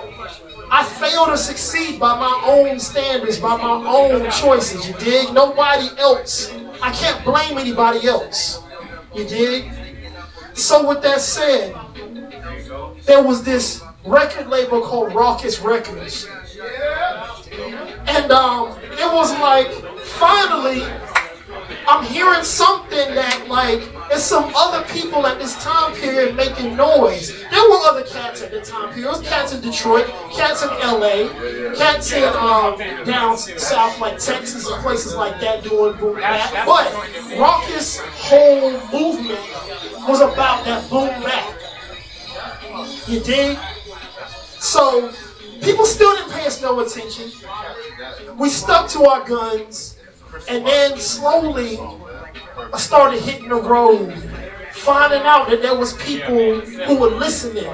[0.70, 4.88] I fail to succeed by my own standards, by my own choices.
[4.88, 5.34] You dig?
[5.34, 6.55] Nobody else.
[6.80, 8.62] I can't blame anybody else.
[9.14, 9.70] You dig?
[10.55, 11.74] So with that said,
[13.07, 16.28] there was this record label called Rawkus Records.
[18.07, 19.70] And um, it was like,
[20.01, 20.82] finally,
[21.88, 27.32] I'm hearing something that like there's some other people at this time period making noise.
[27.51, 29.05] There were other cats at the time period.
[29.05, 31.28] There was cats in Detroit, cats in LA,
[31.74, 36.66] cats in um, down south like Texas and places like that doing boom bap.
[36.66, 36.86] But
[37.36, 39.40] Rawkus whole movement
[40.09, 41.59] was about that boom bap.
[43.11, 43.58] You dig?
[44.61, 45.12] So
[45.62, 47.32] people still didn't pay us no attention.
[48.38, 49.96] We stuck to our guns.
[50.48, 51.80] And then slowly,
[52.72, 54.14] I started hitting the road,
[54.74, 57.66] finding out that there was people who were listening.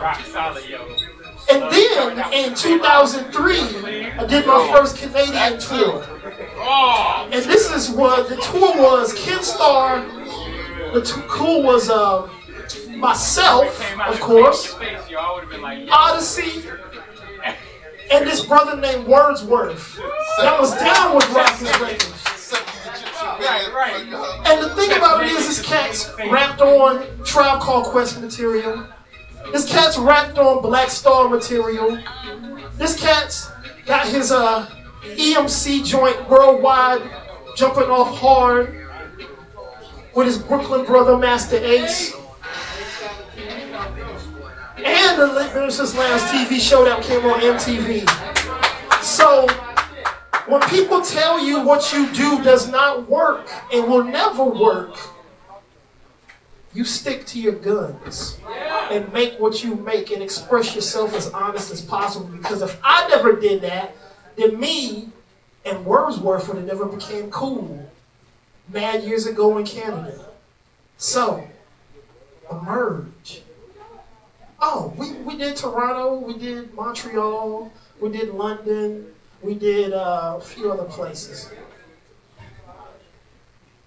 [1.50, 3.58] And then in 2003,
[4.12, 6.02] I did my first Canadian tour.
[7.30, 9.12] And this is what the tour was.
[9.12, 10.00] Ken Starr,
[10.94, 12.26] the tour was uh,
[12.96, 14.74] myself, of course,
[15.90, 16.68] Odyssey,
[18.10, 19.96] and this brother named Wordsworth.
[20.38, 22.26] That was down with Rawkus Records.
[24.48, 28.86] And the thing about it is, this cat's wrapped on Tribe Called Quest material.
[29.52, 31.98] This cat's wrapped on Black Star material.
[32.74, 33.50] This cat's
[33.84, 34.66] got his uh,
[35.02, 37.02] EMC joint worldwide
[37.56, 38.86] jumping off hard
[40.14, 42.14] with his Brooklyn brother Masta Ace.
[44.76, 48.06] And the Lyricist Lounge TV show that came on MTV.
[49.02, 49.46] So
[50.46, 54.96] when people tell you what you do does not work and will never work,
[56.74, 58.38] you stick to your guns
[58.90, 62.26] and make what you make and express yourself as honest as possible.
[62.26, 63.96] Because if I never did that,
[64.36, 65.08] then me
[65.64, 67.90] and Wordsworth would have never became cool
[68.68, 70.26] mad years ago in Canada.
[70.98, 71.48] So,
[72.50, 73.42] emerge.
[74.60, 79.06] Oh, we, we did Toronto, we did Montreal, we did London,
[79.42, 81.50] we did uh, a few other places.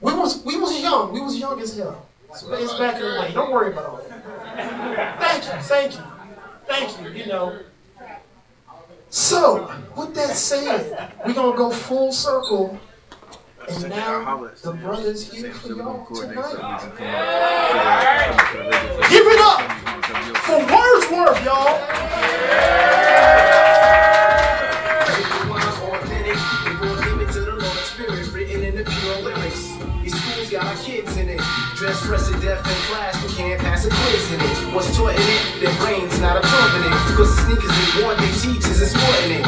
[0.02, 1.12] We was we was young.
[1.12, 2.08] We was young as hell.
[2.34, 3.34] So it's back in the day.
[3.34, 5.20] Don't worry about all that.
[5.20, 6.04] Thank you, thank you,
[6.68, 7.10] thank you.
[7.20, 7.60] You know.
[9.10, 12.80] So, with that said, we're gonna go full circle.
[13.68, 16.80] And now the brothers here for y'all tonight.
[19.10, 22.00] Give it up for Wordsworth, y'all.
[31.80, 32.02] Dress
[32.42, 34.76] death in class, but can't pass a quiz in it.
[34.76, 35.62] What's taught in it?
[35.62, 36.92] Their brains not absorbing it.
[37.16, 38.28] Cause the sneakers they want, they
[38.82, 39.46] is sporting it.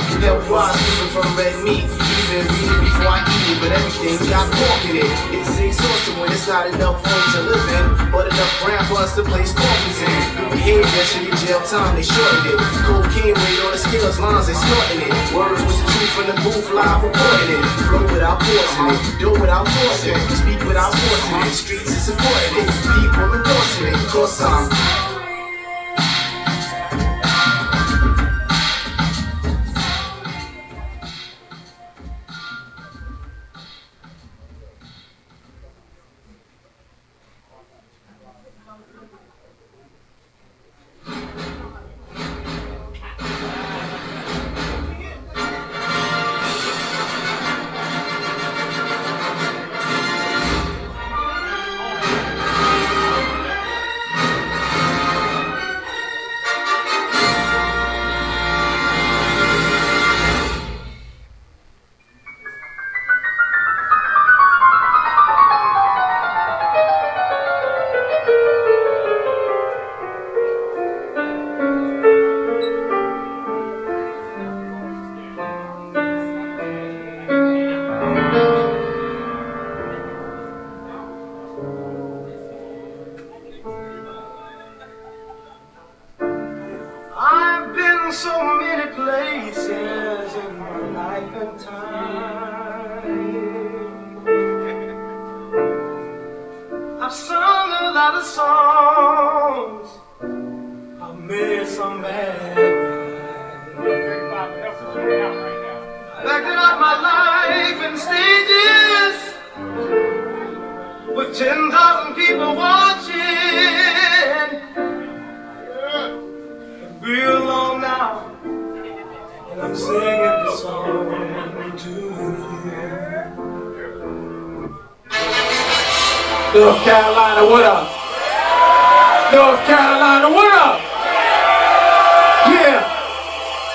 [0.76, 2.11] Moving from red meat.
[2.32, 4.48] Even it before I eat it, but everything got
[4.88, 5.04] it.
[5.36, 9.12] It's exhausting when it's not enough room to live in, but enough ground for us
[9.20, 10.16] to place coffins in.
[10.40, 12.60] Good behavior should get jail time, they shortened it.
[12.88, 15.16] Cocaine weight on the scales, lines, they snorting it.
[15.36, 17.68] Words with the truth from the booth, live reporting it.
[17.92, 21.52] Flow without forcing it, do without forcing it, speak without forcing it.
[21.52, 24.00] Streets is supporting it, people endorsing it.
[24.08, 25.11] Cause I'm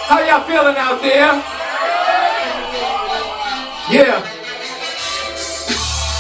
[0.07, 1.35] How y'all feeling out there?
[3.91, 4.23] Yeah.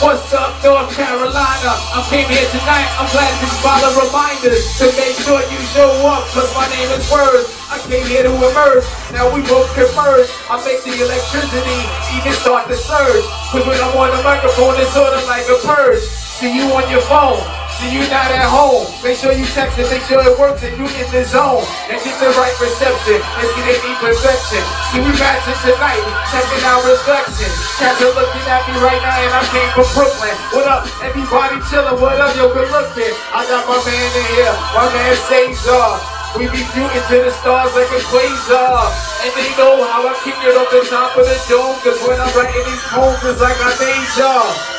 [0.02, 1.70] What's up, North Carolina?
[1.94, 2.90] I came here tonight.
[2.98, 7.06] I'm glad to follow reminders to make sure you show up, cause my name is
[7.14, 7.46] Words.
[7.70, 8.82] I came here to emerge.
[9.14, 10.26] Now we both converge.
[10.50, 11.78] I make the electricity
[12.18, 13.22] even start to surge.
[13.54, 16.02] Cause when I'm on the microphone, it's sort of like a purge.
[16.42, 17.38] See you on your phone.
[17.76, 18.88] See you not at home.
[19.04, 21.60] Make sure you text it, make sure it works and you in the zone.
[21.92, 23.20] And get the right reception.
[23.20, 24.64] And see they need perfection.
[24.88, 26.00] See we matching tonight,
[26.32, 27.52] checking out reflection.
[27.76, 30.32] Cats are looking at me right now and I came from Brooklyn.
[30.56, 30.88] What up?
[31.04, 32.32] Everybody chillin', what up?
[32.32, 33.12] Yo, good looking.
[33.36, 36.16] I got my man in here, my man Cesar.
[36.40, 38.88] We be shooting to the stars like a quasar.
[39.20, 41.76] And they know how I kick it off the top of the dome.
[41.84, 44.75] Cause when I'm writing these poems, it's like I made y'all.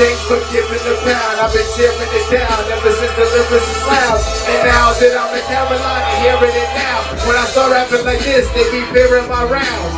[0.00, 1.36] Thanks for giving the pound.
[1.36, 4.16] I've been tearing it down ever since the lyrics is loud.
[4.48, 7.04] And now that I'm in Carolina, hearing it now.
[7.28, 9.96] When I start rapping like this, they be fearing my rounds.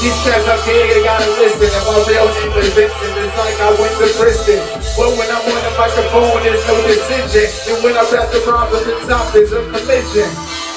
[0.00, 1.68] These cats up here, they gotta listen.
[1.68, 3.12] And my real name is Vincent.
[3.20, 4.58] It's like I went to prison.
[4.96, 7.46] But when I'm on the microphone, there's no decision.
[7.68, 10.71] And when I rap the rhymes the top, there's a collision.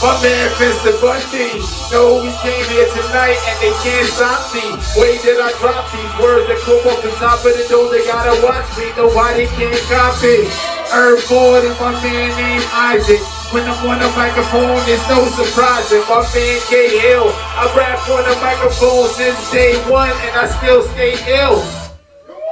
[0.00, 0.96] My man Mr.
[0.96, 1.60] Bundy,
[1.92, 4.64] know we came here tonight and they can't stop me.
[4.96, 8.00] Way that I drop these words that come off the top of the door, they
[8.08, 10.48] gotta watch me, nobody can copy.
[10.88, 13.20] Herb Ford and my man named Isaac.
[13.52, 15.92] When I'm on the microphone, it's no surprise.
[15.92, 17.28] And my man K Hill,
[17.60, 21.60] I rap on the microphone since day one and I still stay ill.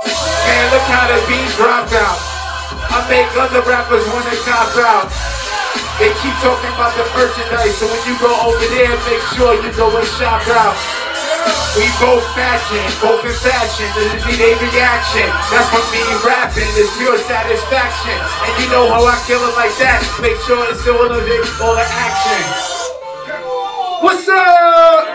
[0.04, 2.20] Man, look how the beat dropped out.
[2.92, 5.37] I make other rappers wanna cop out.
[5.98, 9.70] They keep talking about the merchandise, so when you go over there, make sure you
[9.74, 10.78] go and shop out.
[11.76, 15.26] We both fashion, both in fashion, to see their reaction.
[15.50, 18.18] That's what me rapping, it's pure satisfaction.
[18.46, 21.74] And you know how I kill it like that, make sure it's still it, all
[21.74, 22.42] the action.
[24.02, 25.06] What's up?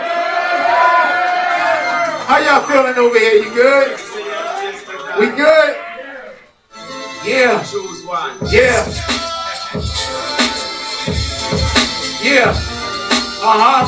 [2.28, 3.44] How y'all feeling over here?
[3.44, 3.98] You good?
[5.18, 5.76] We good?
[7.24, 7.64] Yeah.
[8.50, 10.43] Yeah.
[12.24, 12.56] Yeah.
[13.44, 13.84] Uh-huh.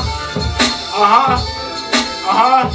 [0.93, 1.41] Uh-huh.
[2.29, 2.69] Uh-huh.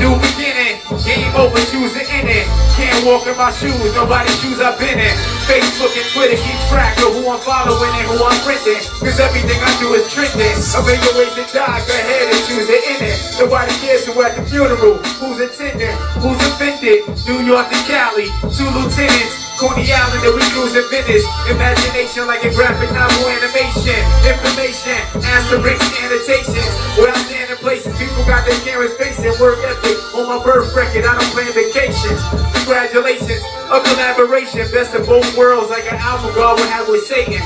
[0.00, 0.80] New beginning.
[1.04, 2.48] Game over, shoes are in it.
[2.72, 5.12] Can't walk in my shoes, nobody's shoes I've been in.
[5.44, 8.80] Facebook and Twitter keep track of who I'm following and who I'm friending.
[8.96, 10.56] Cause everything I do is trending.
[10.56, 13.20] A million ways to die, go ahead and choose it in it.
[13.44, 15.92] Nobody cares who at the funeral, who's attending,
[16.24, 17.04] who's offended.
[17.28, 19.44] New York to Cali, two lieutenants.
[19.58, 21.22] Coney Island that we losing business.
[21.46, 23.98] Imagination like a graphic novel animation.
[24.26, 26.70] Information, asterisks, annotations.
[26.98, 29.30] Where I stand in places, people got their cameras facing.
[29.38, 32.18] Work ethic on my birth record, I don't plan vacations.
[32.66, 34.66] Congratulations, a collaboration.
[34.72, 37.38] Best of both worlds, like an album God would have with Satan.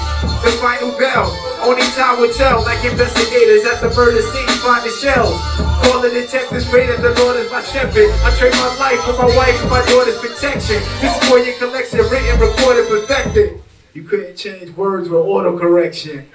[0.46, 1.34] The final bell,
[1.66, 2.62] only time will tell.
[2.62, 5.34] Like investigators at the murder scene, find the shells.
[5.82, 8.11] Call the detectives, pray that the Lord is my shepherd.
[8.22, 10.78] I trade my life for my wife and my daughter's protection.
[11.02, 13.62] This is for your collection, written, recorded, perfected.
[13.94, 16.28] You couldn't change words with auto correction.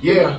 [0.00, 0.38] Yeah.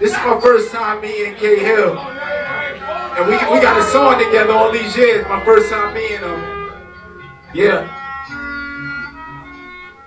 [0.00, 1.98] This is my first time meeting K Hill.
[1.98, 5.26] And we, we got a song together all these years.
[5.28, 6.58] My first time meeting him.
[7.52, 7.94] Yeah.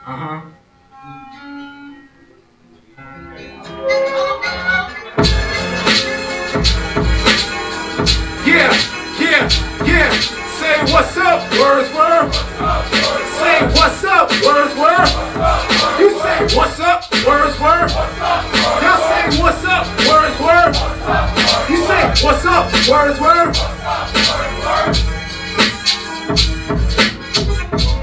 [0.07, 0.41] Uh huh.
[9.85, 10.09] Yeah.
[10.61, 12.33] Say what's up, Wordsworth.
[13.39, 15.11] Say what's up, Wordsworth.
[15.99, 17.93] You say what's up, Wordsworth.
[18.81, 20.77] Y'all say what's up, Wordsworth.
[21.69, 23.57] You say what's up, Wordsworth.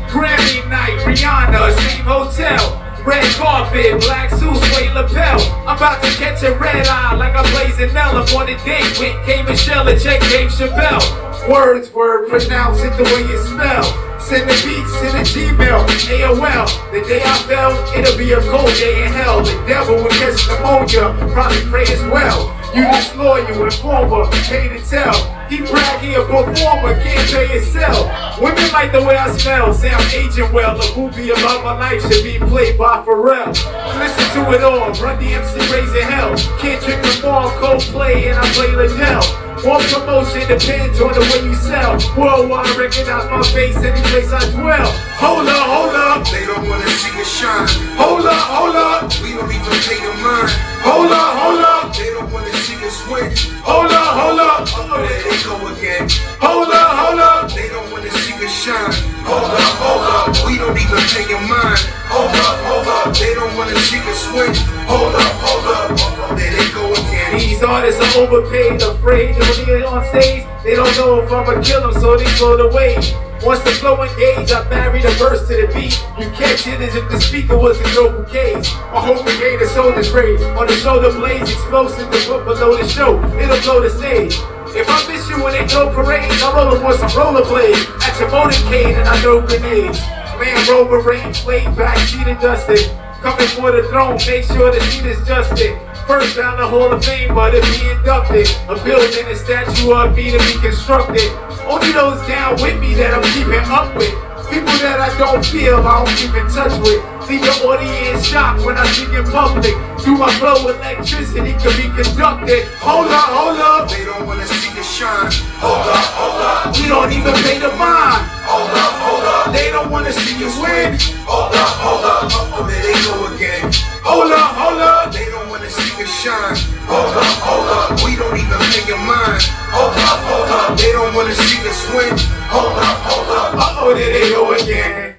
[0.08, 2.87] Grammy night, Rihanna, same hotel.
[3.08, 5.40] Red carpet, black suit, suede lapel.
[5.66, 8.18] I'm about to catch a red eye like I'm blazing L.
[8.18, 9.40] I'm on a date with K.
[9.44, 11.00] Michelle and check Dave Chappelle.
[11.48, 14.20] Words were pronounced it the way you spell.
[14.20, 16.92] Send the beats to the Gmail, AOL.
[16.92, 19.40] The day I fell, it'll be a cold day in hell.
[19.42, 22.54] The devil will catch pneumonia, probably pray as well.
[22.76, 25.37] You disloyal, informer, pay to tell.
[25.48, 28.38] He brag he a performer, can't pay himself.
[28.38, 30.78] Women like the way I smell, say I'm aging well.
[30.78, 33.56] A movie about my life should be played by Pharrell.
[33.98, 36.36] Listen to it all, Run-DMC raising hell.
[36.60, 39.48] Can't drink the mall, Coldplay, and I play Liddell.
[39.64, 41.98] One promotion depends on the way you sell.
[42.14, 44.86] Worldwide recognize my face any place I dwell.
[45.18, 46.28] Hold up, hold up.
[46.30, 47.66] They don't wanna see us shine.
[47.98, 49.10] Hold up, hold up.
[49.18, 50.52] We don't even pay the mind.
[50.86, 51.96] Hold up, hold up.
[51.96, 53.34] They don't wanna see us win.
[53.66, 54.68] Hold up, hold up.
[54.78, 56.08] Oh, go again.
[56.40, 57.50] Hold up, hold up.
[57.52, 58.92] They don't wanna see us shine.
[59.26, 60.46] Hold up, hold up.
[60.46, 61.78] We don't even pay your mind.
[62.08, 63.16] Hold up, hold up.
[63.16, 64.54] They don't wanna see us win.
[64.86, 66.38] Hold up, hold up.
[66.38, 67.38] There they go again.
[67.38, 70.44] These artists are overpaid, afraid to get on stage.
[70.64, 73.27] They don't know if I'ma kill them, so they slow the wave.
[73.42, 75.94] Once the flow engage, I marry the verse to the beat.
[76.18, 78.66] You catch it as if the speaker was a global cage.
[78.90, 82.86] A whole brigade of soldiers raid on the shoulder blades, explosive to put below the
[82.88, 83.22] show.
[83.38, 84.34] It'll blow the stage.
[84.74, 87.86] If I miss you when they go parades, I roll them with some rollerblades.
[88.02, 90.00] At your motorcade and I throw grenades.
[90.38, 92.90] Man, Rover range, laid back, cheated, dusted.
[93.22, 95.87] Coming for the throne, make sure the seat is justed.
[96.08, 98.48] First down the Hall of Fame, but to be inducted.
[98.64, 101.28] A building, a statue of me to be constructed.
[101.68, 104.16] Only those down with me that I'm keeping up with.
[104.48, 107.04] People that I don't feel, I don't keep in touch with.
[107.28, 109.76] Leave your audience shocked when I speak in public.
[110.00, 112.64] Through my flow, electricity can be conducted.
[112.80, 113.92] Hold up, hold up.
[113.92, 115.28] They don't wanna see us shine.
[115.60, 116.72] Hold up, hold up.
[116.72, 118.24] We don't even pay the mind.
[118.48, 119.52] Hold up, hold up.
[119.52, 120.96] They don't wanna see us win.
[121.28, 122.32] Hold up, hold up.
[122.32, 123.68] Oh, oh, oh, oh there they go again.
[124.00, 125.12] Hold up, hold up.
[125.12, 126.56] They don't wanna see us shine.
[126.86, 128.04] Hold up, hold up.
[128.04, 129.42] We don't even pay your mind.
[129.68, 130.78] Hold up, hold up.
[130.78, 132.16] They don't wanna see us win.
[132.48, 133.54] Hold up, hold up.
[133.54, 135.16] Uh oh, there they go again.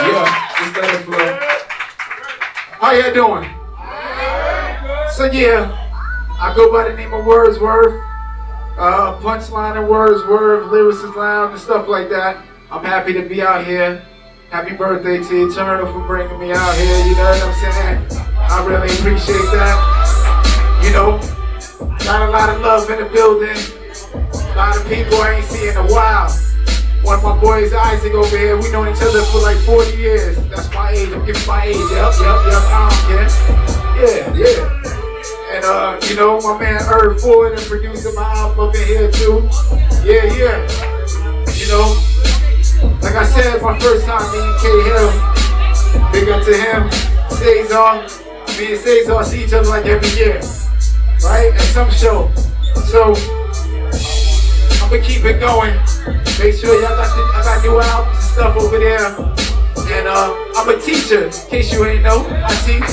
[0.00, 0.24] Yeah,
[0.58, 1.38] just let it flow.
[2.80, 3.44] How y'all doing?
[5.12, 5.68] So yeah,
[6.40, 8.02] I go by the name of Wordsworth.
[8.78, 12.42] Uh, punchline and Wordsworth, lyricist lounge and stuff like that.
[12.70, 14.02] I'm happy to be out here.
[14.50, 17.04] Happy birthday to Eternal for bringing me out here.
[17.04, 18.22] You know what I'm saying?
[18.40, 19.76] I really appreciate that.
[20.82, 21.20] You know,
[21.98, 23.60] got a lot of love in the building.
[24.16, 26.32] A lot of people I ain't seen in a while.
[27.02, 30.38] One of my boys, Isaac, over here, we known each other for like 40 years.
[30.48, 31.12] That's my age.
[31.12, 31.76] I'm giving my age.
[31.76, 32.62] Yep, yep, yep.
[32.72, 33.28] I don't care.
[34.00, 35.52] Yeah, yeah.
[35.52, 39.12] And, uh, you know, my man Irv Ford and producing my album up in here,
[39.12, 39.44] too.
[40.08, 40.64] Yeah, yeah.
[41.52, 42.07] You know,
[43.02, 45.10] like I said, my first time meeting K Hill.
[46.12, 46.90] Big up to him.
[47.30, 48.06] Cesar.
[48.58, 50.40] Me and Cesar see each other like every year.
[51.22, 51.52] Right?
[51.54, 52.30] At some show.
[52.90, 53.14] So,
[54.82, 55.74] I'm gonna keep it going.
[56.38, 59.06] Make sure y'all got the, I got new albums and stuff over there.
[59.90, 62.26] And uh, I'm a teacher, in case you ain't know.
[62.28, 62.84] I teach.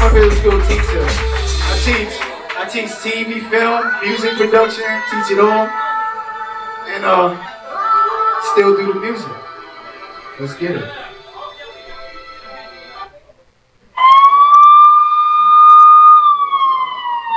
[0.00, 1.04] I'm a middle school teacher.
[1.04, 2.36] I teach.
[2.58, 5.68] I teach TV, film, music production, teach it all.
[6.88, 7.55] And uh,
[8.52, 9.32] still do the music.
[10.38, 10.84] Let's get it.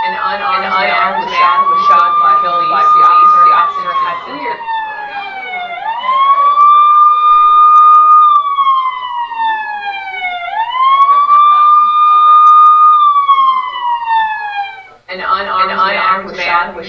[0.05, 3.34] An unarmed, an unarmed man was shot and killed by police.
[3.45, 4.62] The officer has cleared.
[15.10, 16.88] An unarmed, an unarmed man was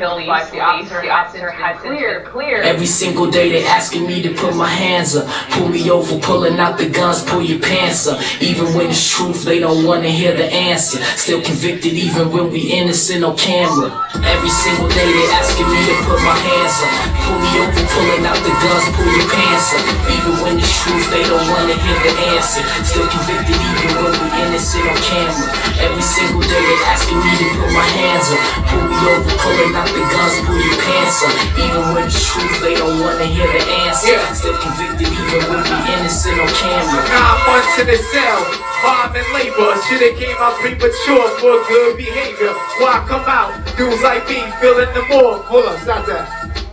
[0.00, 0.50] shot by police.
[0.50, 2.26] The officer, the officer has cleared.
[2.26, 2.64] Cleared.
[2.64, 5.28] Every single day they asking me to put my hands up.
[5.50, 8.20] Pull me over, pulling out the guns, pull your pants up.
[8.40, 10.98] Even when it's truth, they don't wanna hear the answer.
[11.16, 13.92] Still convicted even when we innocent on camera.
[14.24, 16.92] Every single day they asking me to put my hands up.
[17.24, 19.84] Pull me over, pulling out the guns, pull your pants up.
[20.10, 22.62] Even when it's truth, they don't wanna hear the answer.
[22.84, 25.48] Still convicted even when we innocent on camera.
[25.80, 28.42] Every single day they asking me to put my hands up.
[28.70, 31.34] Pull me over, pulling out the guns, pull your pants up.
[31.58, 34.18] Even when it's truth, they don't wanna hear the answer.
[34.34, 37.02] Still convicted even when we innocent on camera.
[37.10, 38.40] Nine months in the cell,
[38.82, 39.74] bomb and labor.
[39.88, 42.52] Should've came out premature for good behavior.
[42.80, 43.52] Why come out?
[43.76, 45.42] Dudes like me feeling the more.
[45.50, 46.64] Hold on, stop that.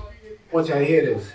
[0.51, 1.32] Want y'all to hear this.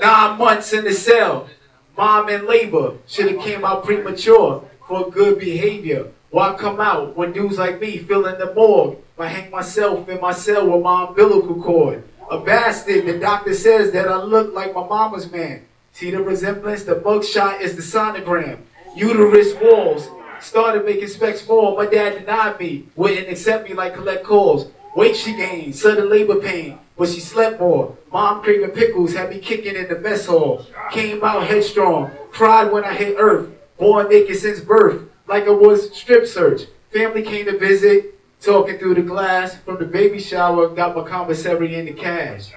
[0.00, 1.48] Nine months in the cell,
[1.96, 2.94] mom in labor.
[3.06, 6.12] Should've came out premature for good behavior.
[6.30, 8.98] Why come out when dudes like me feeling the morgue?
[9.18, 12.04] I hang myself in my cell with my umbilical cord.
[12.30, 15.64] A bastard, the doctor says that I look like my mama's man.
[15.92, 16.84] See the resemblance?
[16.84, 18.58] The mugshot is the sonogram.
[18.94, 20.08] Uterus walls.
[20.40, 21.76] Started making specs more.
[21.76, 22.84] My dad denied me.
[22.94, 24.70] Wouldn't accept me like collect calls.
[24.94, 27.96] Weight she gained, sudden labor pain, but she slept more.
[28.12, 30.66] Mom craving pickles had me kicking in the mess hall.
[30.90, 33.48] Came out headstrong, cried when I hit earth.
[33.78, 36.62] Born naked since birth, like it was strip search.
[36.90, 39.54] Family came to visit, talking through the glass.
[39.56, 42.50] From the baby shower, got my commissary in the cash.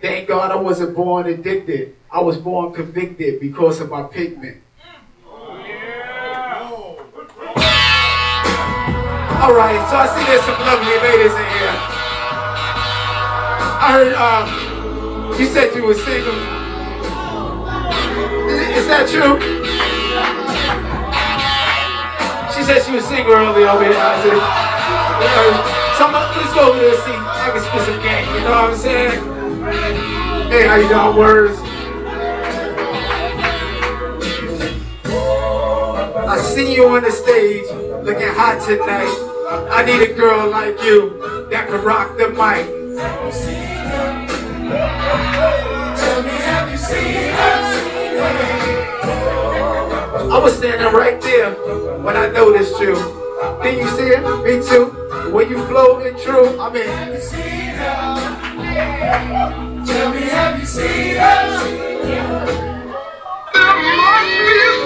[0.00, 1.96] Thank God I wasn't born addicted.
[2.10, 4.62] I was born convicted because of my pigment.
[9.40, 11.76] All right, so I see there's some lovely ladies in here.
[13.80, 16.34] I heard um, you said you were single.
[18.48, 19.57] Is, is that true?
[22.68, 23.94] Said she was single earlier over here.
[23.96, 24.36] I said,
[25.96, 27.16] so let's go over there and see.
[27.16, 28.28] I can spit some game.
[28.34, 29.16] You know what I'm saying?
[30.50, 31.16] Hey, how you doing?
[31.16, 31.58] Words.
[36.28, 37.64] I see you on the stage
[38.04, 39.08] looking hot tonight.
[39.72, 42.66] I need a girl like you that can rock the mic.
[45.96, 48.57] Tell me, have you seen her?
[50.30, 51.54] I was standing right there
[52.00, 52.94] when I noticed you.
[53.62, 54.22] Did you see it?
[54.44, 55.32] Me too.
[55.32, 56.60] Way you flow and true.
[56.60, 58.14] I mean, have you seen her?
[59.86, 61.58] Tell me, have you seen her?
[63.54, 64.77] There must be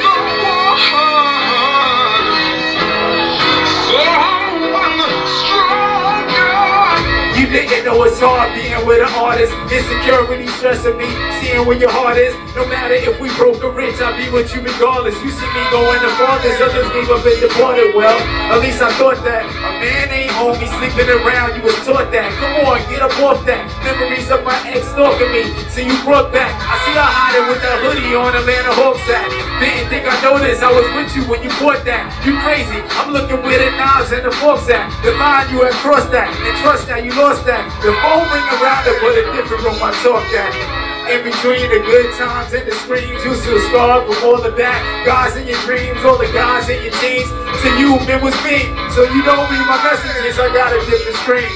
[7.52, 9.52] didn't know it's hard being with an artist.
[9.68, 11.08] insecure, Insecurity stressing me,
[11.40, 12.32] seeing where your heart is.
[12.56, 15.16] No matter if we broke or rich, I'll be with you regardless.
[15.20, 17.92] You see me going to farthest, others gave up and departed.
[17.92, 18.16] Well,
[18.48, 19.44] at least I thought that.
[19.44, 22.32] A man ain't homie sleeping around, you was taught that.
[22.40, 23.68] Come on, get up off that.
[23.84, 26.56] Memories of my ex stalking me, see you brought back.
[26.56, 29.28] I see her hiding with that hoodie on Atlanta Hawks hat.
[29.60, 32.08] Didn't think I noticed I was with you when you bought that.
[32.24, 34.88] You crazy, I'm looking where the knives and the forks at.
[35.04, 37.66] The line you had crossed that, and trust that you lost that.
[37.82, 40.91] The phone ring around it, but a different room I talk at.
[41.12, 45.36] In between the good times and the screams, you still from all the bad guys
[45.36, 47.28] in your dreams, all the guys in your teens.
[47.28, 48.64] To you, it was me.
[48.96, 51.52] So you don't read my messages, I got a different screen.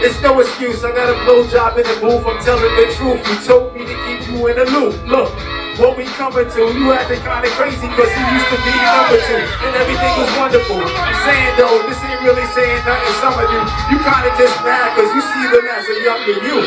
[0.00, 3.20] It's no excuse, I got a blowjob in the booth, I'm telling the truth.
[3.28, 4.96] You told me to keep you in the loop.
[5.04, 5.28] Look,
[5.76, 6.62] what we coming to.
[6.72, 9.44] You acting kinda crazy cause you used to be number two.
[9.68, 10.80] And everything was wonderful.
[10.80, 13.62] I'm saying though, this ain't really saying nothing some of you.
[13.92, 16.58] You kinda just mad cause you see them as a younger you.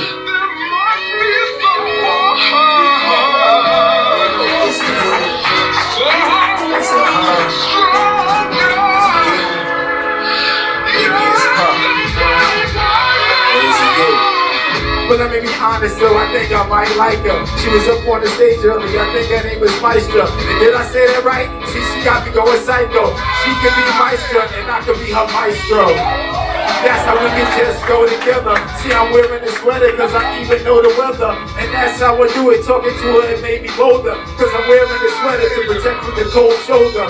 [15.08, 17.46] But let me be honest though, I think I might like her.
[17.58, 20.28] She was up on the stage earlier, I think her name was Maestra.
[20.60, 21.50] Did I say that right?
[21.72, 23.16] See, she got me going psycho.
[23.42, 26.47] She could be Maestra and I could be her maestro.
[26.84, 28.56] That's how we can just go together.
[28.84, 31.34] See, I'm wearing a sweater cause I even know the weather.
[31.60, 32.64] And that's how I do it.
[32.68, 34.16] Talking to her, it made me bolder.
[34.36, 37.08] Cause I'm wearing a sweater to protect from the cold shoulder.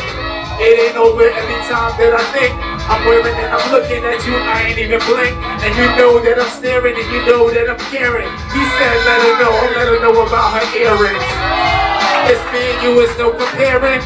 [0.58, 2.50] It ain't over every time that I think
[2.90, 5.38] I'm wearing and I'm looking at you, I ain't even blink.
[5.62, 8.26] And you know that I'm staring and you know that I'm caring.
[8.56, 11.28] He said, let her know, let her know about her earrings.
[12.32, 14.02] It's me and you, it's no comparing.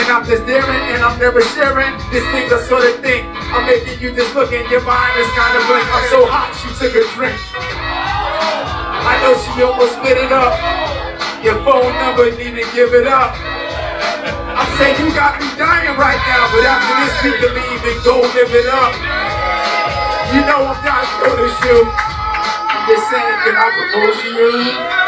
[0.00, 1.92] And I'm just daring and I'm never sharing.
[2.08, 3.28] This thing a sort of thing.
[3.56, 5.88] I'm making you just look and your mind is kind of blank.
[5.88, 7.40] I'm so hot, she took a drink.
[7.56, 10.52] I know she almost spit it up.
[11.40, 13.32] Your phone number, need to give it up.
[13.32, 17.98] I say you got me dying right now, but after this we can leave and
[18.04, 18.92] go live it up.
[20.36, 21.80] You know I'm not good as you.
[21.80, 25.05] I'm just saying, can I propose to you?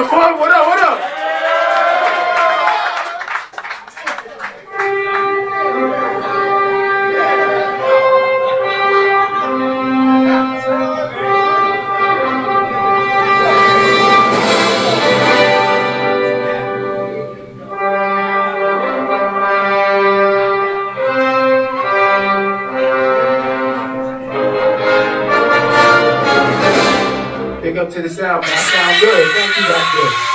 [0.00, 0.38] What up?
[0.40, 0.79] What?
[27.92, 28.52] To the sound, man.
[28.52, 29.26] I sound good.
[29.34, 30.30] Thank you, Doctor.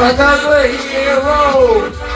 [0.00, 2.07] Another hero.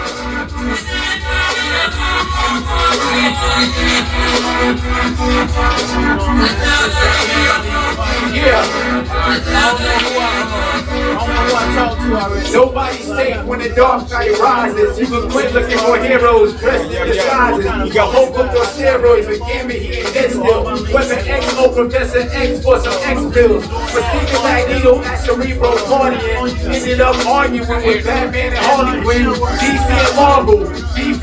[12.52, 14.98] Nobody's safe when the dark night rises.
[14.98, 17.94] You can quit looking for heroes dressed in disguises.
[17.94, 20.64] Your Hulk hooked on steroids with Gambit, he ain't dead still.
[20.92, 23.64] Weapon X, O, Professor X for some X pills.
[23.64, 26.74] Mystique and Magneto at Cerebro partying.
[26.74, 29.26] Ended up arguing with Batman and Harley Quinn.
[29.26, 30.58] DC and Marvel.
[30.94, 31.22] Beef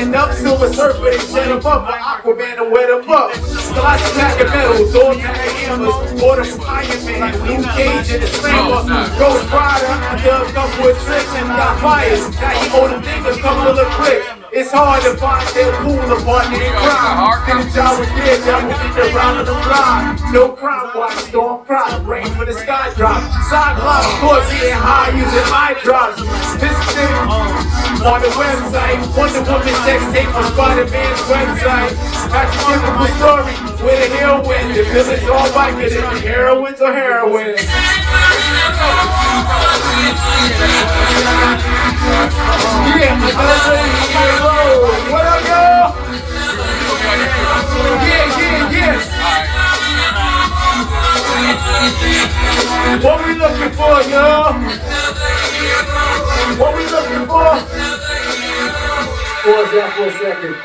[0.00, 0.32] ain't letting up.
[0.34, 3.32] Silver Surfer, they set him up for Aquaman to wet him up.
[3.32, 6.22] Colossus pack of metal, Thor pack of hammers.
[6.22, 9.18] Order from Iron Man, Luke Cage and the Slammer.
[9.18, 12.34] Ghost Rider, I a up with tricks and got fired.
[12.34, 14.39] Now he owe the niggas a couple of bricks.
[14.52, 17.38] It's hard to find their pool of in crime.
[17.46, 20.18] Come job with their job will be the round of the block.
[20.34, 23.22] No crime watch, storm crop, rain for the sky drop.
[23.46, 26.18] Cyclops caught being high using eye drops.
[26.58, 27.14] This thing
[28.02, 28.98] on the website.
[29.14, 31.94] Wonder Woman sex tape on Spider-Man's website.
[32.34, 33.54] That's a typical story
[33.86, 34.74] where the hero wins.
[34.74, 37.54] The villains all biking and the heroines are heroin.
[42.98, 45.92] Yeah, what up, y'all?
[48.00, 48.96] Yeah, yeah, yeah.
[53.04, 54.52] What we looking for, y'all?
[56.58, 57.50] What we looking for?
[59.42, 60.56] Pause that for a second.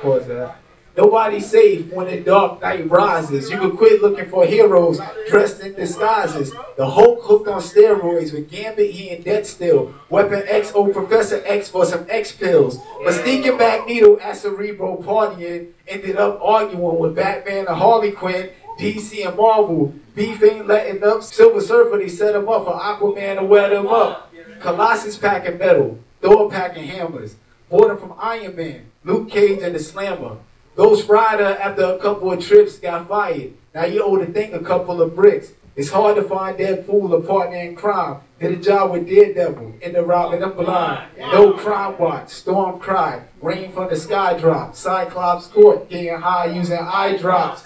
[0.00, 0.67] Pause that.
[0.96, 3.50] Nobody's safe when the dark night rises.
[3.50, 6.52] You can quit looking for heroes dressed in disguises.
[6.76, 9.94] The Hulk hooked on steroids with Gambit, he in debt still.
[10.10, 12.78] Weapon X, oh Professor X for some X pills.
[13.02, 19.26] Mystique and Magneto at Cerebro partying ended up arguing with Batman and Harley Quinn, DC
[19.26, 19.94] and Marvel.
[20.14, 21.22] Beef ain't letting up.
[21.22, 24.32] Silver Surfer, they set him up for Aquaman to wet him up.
[24.60, 25.98] Colossus packing metal.
[26.20, 27.36] Thor packing hammers.
[27.70, 28.90] Order from Iron Man.
[29.04, 30.38] Luke Cage and the Slammer.
[30.78, 33.52] Ghost Rider, after a couple of trips, got fired.
[33.74, 35.50] Now you owe the thing a couple of bricks.
[35.74, 38.20] It's hard to find Deadpool a partner in crime.
[38.38, 41.08] Did a job with Daredevil in the Robin the Blind.
[41.18, 42.28] No crime watch.
[42.28, 43.24] Storm cry.
[43.42, 44.76] Rain from the sky drop.
[44.76, 47.64] Cyclops court getting high using eye drops.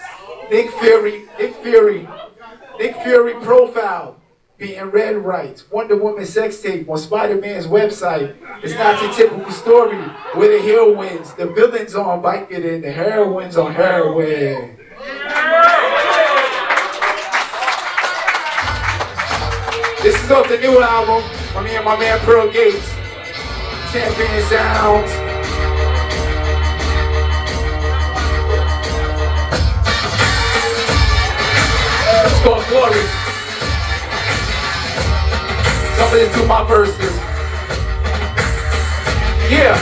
[0.49, 2.07] Nick Fury, Nick Fury,
[2.79, 4.17] Nick Fury profile
[4.57, 5.63] being read right.
[5.71, 8.35] Wonder Woman sex tape on Spider-Man's website.
[8.63, 9.97] It's not your typical story
[10.35, 14.77] where the hero wins, the villains on and the heroines on heroin.
[20.03, 21.23] This is off the new album
[21.53, 22.93] from me and my man Pearl Gates.
[23.91, 25.11] Champion Sounds.
[32.25, 33.22] It's called Glory.
[35.97, 37.15] Somebody do my verses.
[39.49, 39.77] Yeah.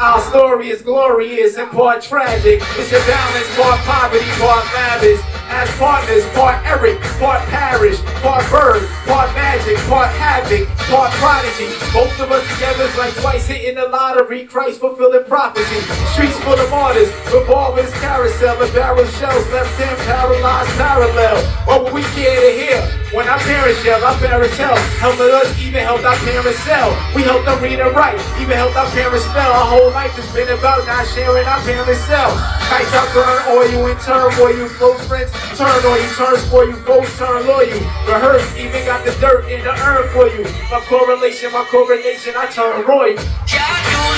[0.00, 2.62] Our story is glorious and part tragic.
[2.76, 5.33] It's a balance, part poverty, part lavish.
[5.48, 11.68] As partners, part Eric, part Parrish, part Bird, part Magic, part Havoc, part Prodigy.
[11.92, 14.46] Both of us together is like twice hitting the lottery.
[14.46, 15.80] Christ fulfilling prophecy.
[16.12, 21.42] Streets full of martyrs, revolvers, carousel, and barrel shells left them paralyzed parallel.
[21.66, 22.80] What would we care to hear?
[23.14, 24.78] When our parents yell, our parents help.
[24.98, 26.90] Helped us, even helped our parents sell.
[27.14, 29.52] We helped them read and write, even helped our parents spell.
[29.52, 32.34] Our whole life has been about not sharing our parents sell.
[32.70, 36.76] Nights out burn oil in turmoil, you close friends turn on you, turn for you,
[36.84, 37.78] both turn loyal.
[38.06, 40.44] Rehearse, even got the dirt in the urn for you.
[40.70, 43.18] My correlation, my correlation, I turn royal.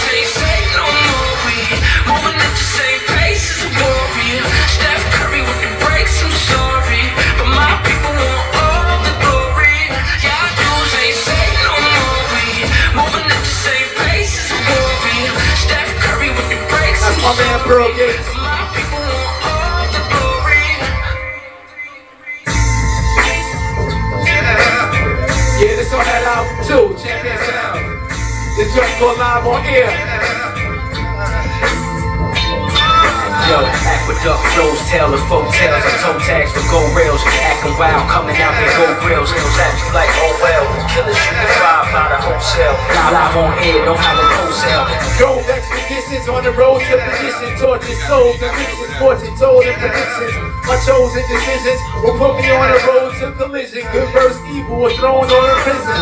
[0.07, 1.57] They say no more, we
[2.09, 4.45] moving at the same pace as a warrior.
[4.71, 7.05] Steph Curry with the breaks, I'm sorry,
[7.37, 9.77] but my people want all the glory.
[10.25, 12.47] Y'all dudes ain't say no more, we
[12.97, 15.35] moving at the same pace as a warrior.
[15.59, 18.36] Steph Curry with the breaks, That's I'm my man sorry, Pearl Gates.
[25.87, 28.11] This on that album too, Champion Sound.
[28.59, 30.36] This joint called Live on Air.
[33.47, 38.35] Yo, aqueduct flows, tell folk tales, I toe tags for gold rails, acting wild, coming
[38.43, 42.75] out in gold grills, at you like oh well, killers shooting five by the wholesale,
[43.15, 44.85] live on air, know how to wholesale.
[45.23, 50.35] Gold expeditions on the road to position, tortured souls, convictions, fortune told and predictions.
[50.67, 53.87] My chosen decisions will put me on the road to collision.
[53.95, 55.96] Good versus evil were thrown on a prison.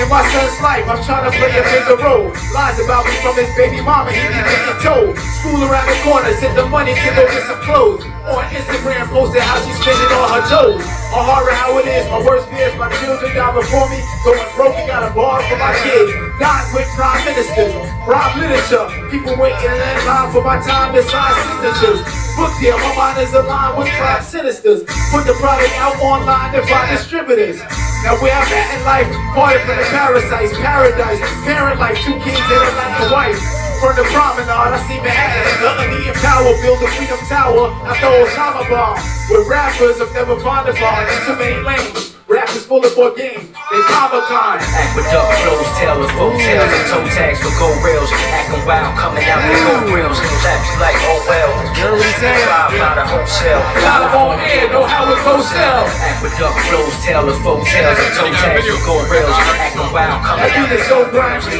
[0.00, 2.32] In my son's life, I'm trying to play a bigger role.
[2.56, 5.12] Lies about me from his baby mama, he didn't get told.
[5.36, 8.00] School around the corner, sent the money to go get some clothes.
[8.24, 10.80] On Instagram, posted how she's spending all her toes.
[11.12, 14.00] A horror how it is, my worst fears, my children die before me.
[14.24, 16.08] Going broke, got a bar for my kids.
[16.40, 17.76] Not with prime ministers,
[18.08, 18.88] prime literature.
[19.12, 22.00] People waiting in line for my time to sign signatures.
[22.32, 24.88] Book deal, my mind is aligned with crime sinisters.
[25.12, 27.60] Put the product out online to find distributors.
[28.02, 32.34] Now where I'm at in life, party for the parasites, paradise, parent life, two kids
[32.34, 33.38] and a like a wife.
[33.78, 37.70] From the promenade, I see Manhattan, the Indian power, build the Freedom Tower.
[37.86, 38.98] I throw Osama bomb.
[39.30, 40.34] With rappers, I've never
[40.68, 42.11] a bar in too many lanes.
[42.32, 44.56] Rap is full of more game, they Comic Con.
[44.56, 48.08] Aqueduct flows, tellers, folk tales, and toe tags for gold rails.
[48.32, 50.16] Acting wild, coming out with gold grills.
[50.40, 51.52] Clap you like, oh well.
[51.76, 52.40] You know what he saying?
[52.48, 53.60] Five by the wholesale.
[53.84, 55.84] Got 'em on air, know how it goes sell.
[55.84, 59.36] Aqueduct flows, tellers, folk tales, and toe tags for gold rails.
[59.36, 61.52] Acting wild, coming I do out this so grimy.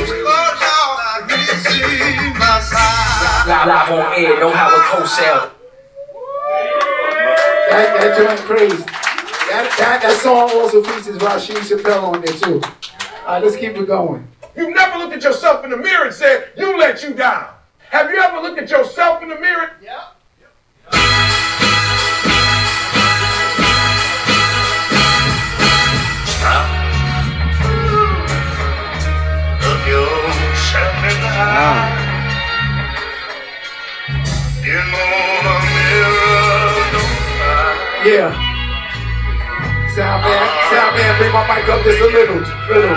[3.45, 5.53] Live, live on air, know how it wholesale.
[7.68, 9.01] That, that joint crazy.
[9.53, 12.59] That, that, that song also features Rasheed Chappell on there too.
[13.20, 14.26] Alright, let's keep it going.
[14.57, 17.53] You've never looked at yourself in the mirror and said, you let you down.
[17.90, 19.72] Have you ever looked at yourself in the mirror?
[19.82, 20.09] Yeah.
[38.05, 38.51] Look
[39.95, 42.40] Sound man, sound man, bring my mic up just a little,
[42.70, 42.97] little.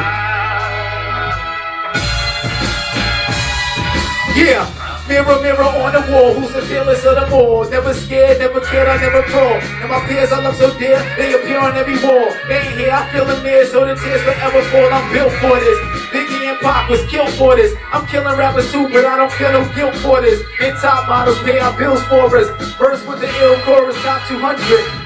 [4.34, 4.85] Yeah.
[5.08, 7.64] Mirror, mirror on the wall, who's the fearless of them all?
[7.70, 9.54] Never scared, never cared, I never crawl.
[9.54, 12.34] And my peers I love so dear, they appear on every wall.
[12.50, 14.90] They ain't here, I feel them near, so the tears forever fall.
[14.90, 15.78] I'm built for this.
[16.10, 17.78] Biggie and Pac was killed for this.
[17.94, 20.42] I'm killing rappers too, but I don't feel no guilt for this.
[20.60, 22.50] And top models pay our bills for us.
[22.74, 24.58] Verse with the ill chorus, top 200.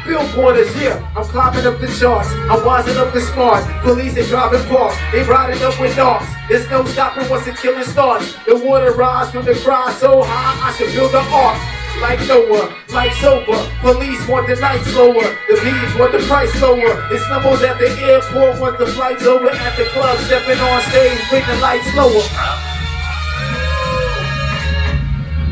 [0.08, 2.32] Billboarders, yeah, I'm climbing up the charts.
[2.48, 3.68] I'm wising up the smart.
[3.84, 4.96] Police they driving park.
[5.12, 6.39] They riding up with dogs.
[6.50, 8.34] There's no stopping once the killing starts.
[8.46, 11.62] The water rise from the cry so high, I should build an ark.
[12.02, 13.54] Like Noah, like sober.
[13.82, 15.30] Police want the night slower.
[15.46, 17.06] The bees want the price lower.
[17.14, 19.52] It's numbers at the airport once the flight's over.
[19.52, 22.26] At the club, stepping on stage, bring the lights lower.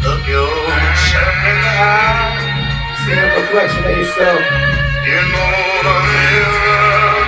[0.01, 0.49] Look in.
[3.05, 4.41] See a reflection of yourself.
[5.05, 5.53] You know
[5.85, 6.57] the mirror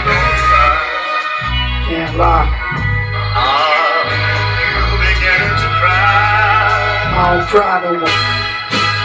[0.09, 0.74] don't lie.
[1.86, 2.68] Can't lie.
[7.20, 8.08] I don't cry no more.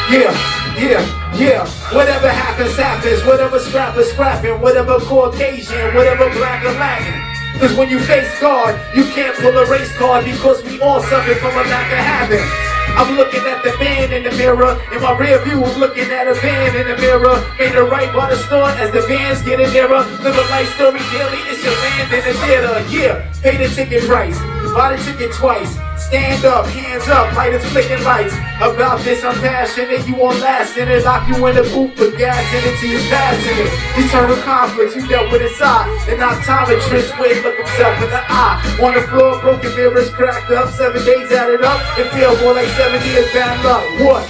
[0.09, 0.33] Yeah,
[0.79, 1.03] yeah,
[1.35, 1.67] yeah.
[1.95, 3.25] Whatever happens, happens.
[3.25, 4.61] Whatever scrap is scrapping.
[4.61, 7.21] Whatever Caucasian, whatever black or Latin.
[7.61, 11.35] Cause when you face God, you can't pull a race card because we all suffer
[11.35, 12.74] from a lack of having.
[12.97, 14.79] I'm looking at the man in the mirror.
[14.93, 17.43] In my rear view, I'm looking at a van in the mirror.
[17.59, 20.07] Made a right by the store as the vans getting nearer.
[20.23, 21.43] Live a life story daily.
[21.51, 22.75] It's your land in the theater.
[22.89, 24.39] Yeah, pay the ticket price.
[24.75, 25.77] Buy the ticket twice.
[25.97, 28.35] Stand up, hands up, light is flicking lights.
[28.59, 30.07] About this, I'm passionate.
[30.07, 31.05] You won't last in it.
[31.05, 33.71] Lock you in the booth, put gas in it till you pass in it.
[34.05, 35.87] Eternal conflicts you dealt with inside.
[36.11, 38.59] An optometrist way look himself in the eye.
[38.83, 40.71] On the floor, broken mirrors cracked up.
[40.75, 41.81] Seven days added up.
[41.99, 43.83] It feel more like seven years bad luck.
[44.03, 44.27] What?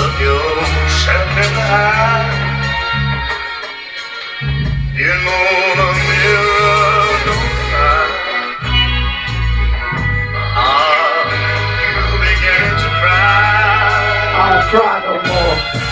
[0.00, 2.44] Look in the eye.
[4.96, 6.53] You know the mirror
[10.64, 14.34] You begin to cry.
[14.36, 15.83] I don't cry no more.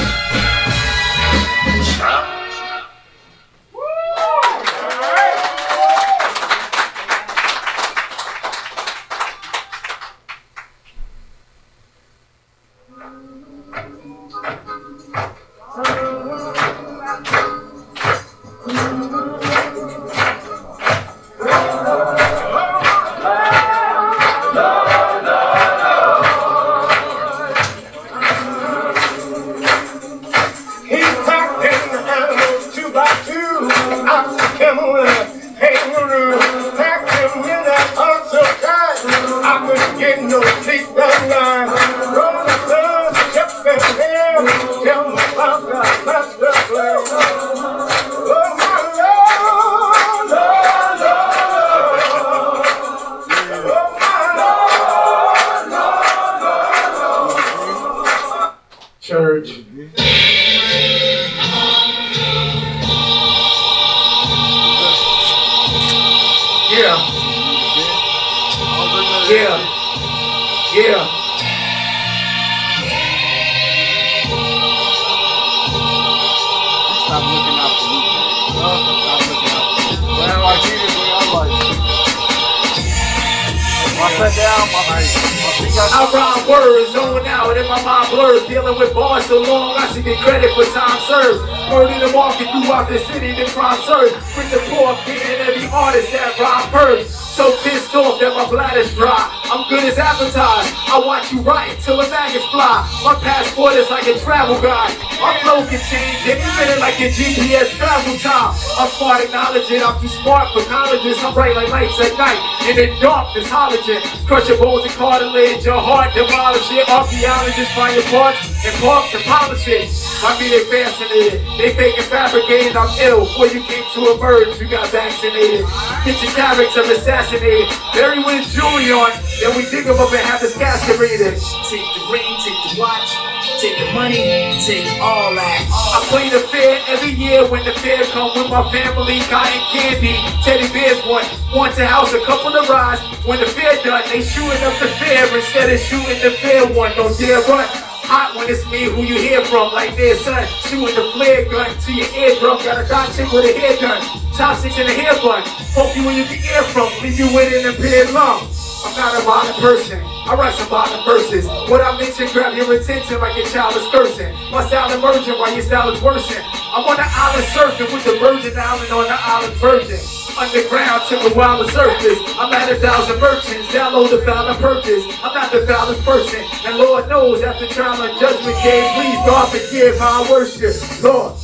[109.81, 111.17] I'm too smart for colleges.
[111.25, 112.37] I'm bright like lights at night.
[112.69, 114.05] In the dark, this halogen.
[114.29, 115.65] Crush your bones and cartilage.
[115.65, 116.85] Your heart demolish it.
[116.91, 119.89] Archaeologists find your parts and parks and polish it.
[120.21, 121.41] I be they fascinated.
[121.57, 122.77] They fake and fabricated.
[122.77, 123.25] I'm ill.
[123.25, 125.65] Before you came to emerge, you got vaccinated.
[126.05, 127.73] Get your character assassinated.
[127.97, 129.11] Bury with on.
[129.41, 131.39] Then we dig them up and have this casket raided.
[131.71, 133.15] Take the ring, take the watch,
[133.63, 135.63] take the money, take all that.
[135.71, 140.19] I play the fair every year when the fair come with my family, cotton candy,
[140.43, 141.23] teddy bears one,
[141.55, 142.99] one to house, a couple of rides.
[143.23, 146.91] When the fair done, they shooting up the fair instead of shooting the fair one.
[146.99, 147.71] Don't dare run.
[148.11, 150.43] Hot when it's me, who you hear from, like their son.
[150.67, 152.59] Shooting the flare gun to your eardrum.
[152.67, 154.03] Got a dot chick with a hair gun.
[154.35, 155.47] Chopsticks in a hair bun.
[155.71, 156.91] Poke you where you can ear from.
[156.99, 158.43] Leave you with an impaired lung.
[158.85, 160.03] I'm not a violent person.
[160.03, 161.47] I write some violent verses.
[161.71, 164.35] What I mention grab your attention like a child is cursing.
[164.51, 166.43] My style emerging while your style is worsening.
[166.75, 170.01] I'm on the island surfing with the Virgin Island on the island Virgin.
[170.39, 172.19] Underground to the wild surface.
[172.39, 173.69] I'm at a thousand merchants.
[173.69, 175.05] Download the file and purchase.
[175.23, 176.41] I'm not the foulest person.
[176.67, 180.75] And Lord knows after trial and judgment day, please God forgive how I worship.
[181.03, 181.39] Lord.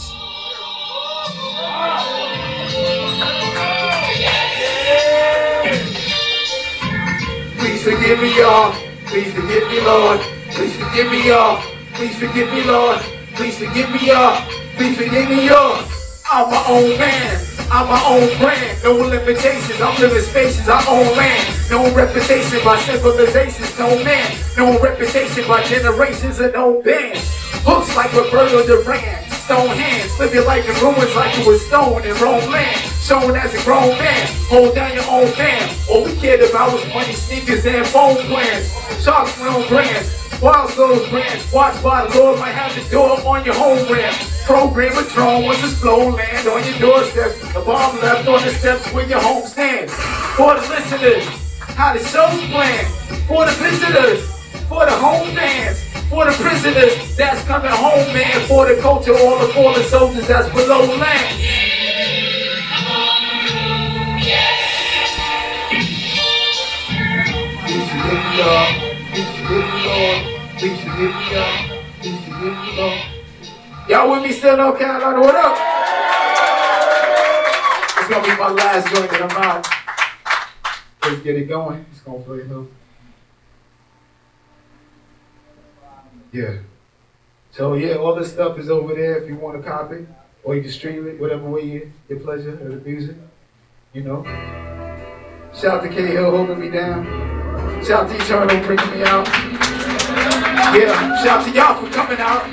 [7.68, 8.72] Please forgive me, y'all.
[9.04, 10.20] Please forgive me, Lord.
[10.52, 11.62] Please forgive me, y'all.
[11.92, 12.98] Please forgive me, Lord.
[13.34, 14.40] Please forgive me, y'all.
[14.76, 15.84] Please forgive me, y'all.
[16.32, 17.46] I'm my own man.
[17.70, 18.82] I'm my own brand.
[18.82, 19.82] No limitations.
[19.82, 20.66] I'm living spaces.
[20.66, 21.54] I own land.
[21.68, 23.78] No reputation by civilizations.
[23.78, 24.34] No man.
[24.56, 27.20] No reputation by generations and no band.
[27.66, 29.37] Looks like Roberto Duran.
[29.48, 30.18] Stone hands.
[30.18, 32.76] Live your life in ruins like it was stone in Rome land.
[33.00, 34.28] Shown as a grown man.
[34.52, 35.74] Hold down your own fam.
[35.88, 38.68] All we cared about was money, sneakers, and phone plans.
[39.02, 40.12] Sharks own brands.
[40.42, 41.50] Wild those brands.
[41.50, 44.14] Watched by the Lord might have the door on your home ramp.
[44.44, 47.32] Program a drone once it's flown, land on your doorstep.
[47.54, 49.94] The bomb left on the steps where your home stands.
[50.36, 51.24] For the listeners,
[51.72, 52.88] how the show's planned.
[53.24, 54.28] For the visitors,
[54.68, 58.46] for the home fans, for the prisoners that's coming home, man.
[58.46, 61.44] For the culture, all the fallen soldiers that's below land.
[73.88, 74.10] Y'all.
[74.10, 75.20] With me still, North Carolina?
[75.20, 75.56] What up?
[77.98, 79.66] It's gonna be my last joint that I'm out.
[81.02, 81.84] Let's get it going.
[81.90, 82.68] It's gonna play though.
[86.32, 86.58] Yeah.
[87.50, 90.06] So yeah, all this stuff is over there if you want to copy,
[90.44, 93.16] or you can stream it, whatever way you your pleasure of the music.
[93.92, 94.22] You know.
[95.54, 97.04] Shout out to K Hill holding me down.
[97.84, 99.26] Shout out to Eternal bringing me out.
[100.76, 102.44] Yeah, shout out to y'all for coming out.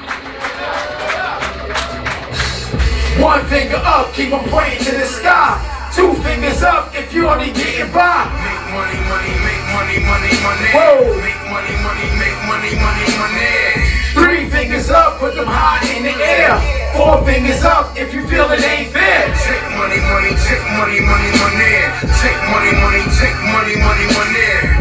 [3.22, 5.75] One finger up, keep on pointing to the sky.
[5.96, 8.28] Two fingers up if you only getting by.
[8.44, 10.70] Make money, money, make money, money, money.
[10.76, 11.08] Whoa.
[11.24, 13.96] Make money, money, make money, money, money.
[14.12, 16.60] Three fingers up, put them high in the air.
[17.00, 19.32] Four fingers up if you feel it ain't fair.
[19.40, 21.76] Take money, money, take money, money, money.
[22.20, 24.75] Take money, money, take money, money, money.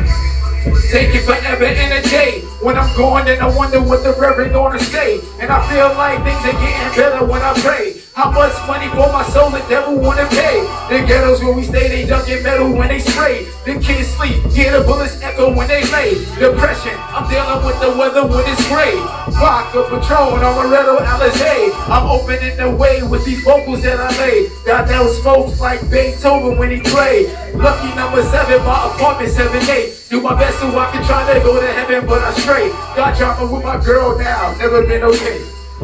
[0.95, 2.43] Take it forever and a day.
[2.62, 5.19] When I'm gone, then I wonder what the reverend gonna say.
[5.41, 7.99] And I feel like things are getting better when I pray.
[8.15, 10.62] How much money for my soul the devil wanna pay?
[10.87, 13.43] The ghettos where we stay, they dunk in metal when they spray.
[13.66, 16.15] The kids sleep, hear the bullets echo when they lay.
[16.39, 18.95] Depression, I'm dealing with the weather when it's gray.
[19.35, 21.75] Vodka, Patron, Amaretto, Alizé.
[21.91, 24.47] I'm opening the way with these vocals that I lay.
[24.65, 27.35] Got that smokes like Beethoven when he played.
[27.55, 29.94] Lucky number seven, my apartment seven eight.
[30.10, 32.68] Do my best so I can try to go to heaven, but I stray.
[32.94, 35.40] Got drama with my girl now, never been okay.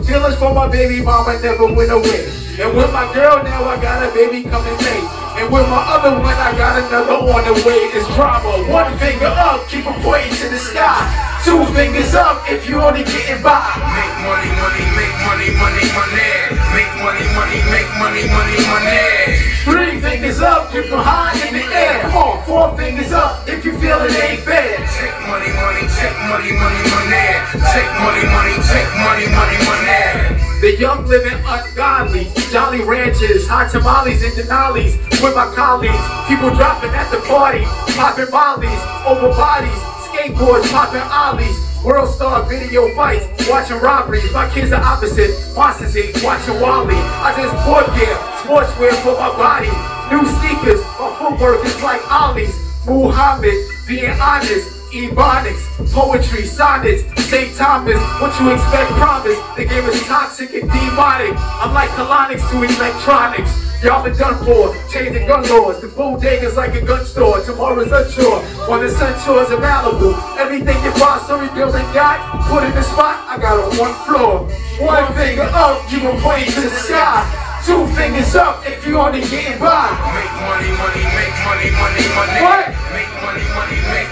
[0.07, 2.31] Feelings for my baby mama never went away.
[2.59, 5.03] And with my girl now, I got a baby coming May.
[5.41, 7.91] And with my other one, I got another on the way.
[7.95, 8.71] It's drama.
[8.71, 11.01] One finger up, keep them pointing to the sky.
[11.45, 13.65] Two fingers up if you only getting by.
[13.95, 16.29] Make money, money, make money, money, money.
[16.77, 19.50] Make money, money, make money, money, money.
[19.71, 22.03] Three fingers up, keep them high in the air.
[22.03, 24.83] Come on, four fingers up if you feel it ain't fair.
[24.99, 27.23] Take money, money, take money, money, money.
[27.71, 30.51] Take money, money, take money, money, money.
[30.61, 36.03] The young living ungodly, jolly ranches, hot tamales and denali's with my colleagues.
[36.27, 37.63] People dropping at the party,
[37.95, 39.81] popping mollies over bodies,
[40.11, 41.70] skateboards popping ollies.
[41.85, 44.31] World star video fights, watching robberies.
[44.33, 45.31] My kids are opposite.
[45.31, 46.23] Inc.
[46.23, 46.95] watching Wally.
[46.95, 49.73] I just bought gear, sportswear for my body.
[50.13, 52.55] New sneakers, my footwork is like Ollie's.
[52.87, 53.55] Muhammad,
[53.89, 54.80] being honest.
[54.91, 55.63] Ebonics,
[55.95, 57.55] poetry, sonnets, St.
[57.57, 59.39] Thomas, what you expect promise.
[59.57, 61.35] The game is toxic and demonic.
[61.63, 63.55] I'm like colonics to electronics.
[63.85, 65.81] Y'all been done for, changing gun laws.
[65.81, 67.41] The bodega's like a gun store.
[67.41, 68.43] Tomorrow's unsure.
[68.69, 70.11] On the sunshores of Malibu.
[70.37, 72.19] Everything your boss story building got,
[72.51, 73.25] put in the spot.
[73.31, 74.51] I got on one floor.
[74.85, 77.47] One finger up, you gon' point to the sky.
[77.65, 79.93] Two fingers up if you only getting by.
[80.17, 82.41] Make money, money, make money, money, money.
[82.43, 82.69] What?
[82.91, 83.45] Make money,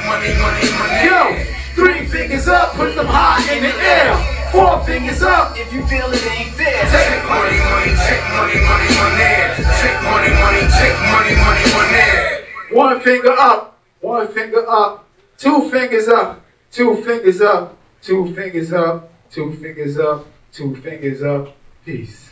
[0.09, 1.37] Yo,
[1.75, 4.17] three fingers up, put them high in the air.
[4.51, 6.81] Four fingers up if you feel it ain't fair.
[6.89, 9.29] Take money, money, take money, money, money.
[9.77, 12.45] Take money, money, take money, money, money.
[12.71, 15.07] One finger up, one finger up,
[15.37, 21.55] two fingers up, two fingers up, two fingers up, two fingers up, two fingers up.
[21.85, 22.31] Peace.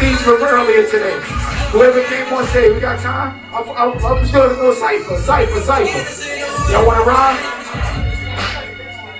[0.00, 1.20] Where's from earlier today?
[1.72, 3.38] Whoever came on stage, we got time?
[3.52, 6.72] I'm, I'm, I'm sure there's no cipher, cipher, cipher.
[6.72, 7.36] Y'all wanna rhyme?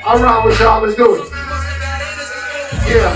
[0.05, 1.29] I'll rhyme with y'all, let's do it.
[2.89, 3.13] Yeah.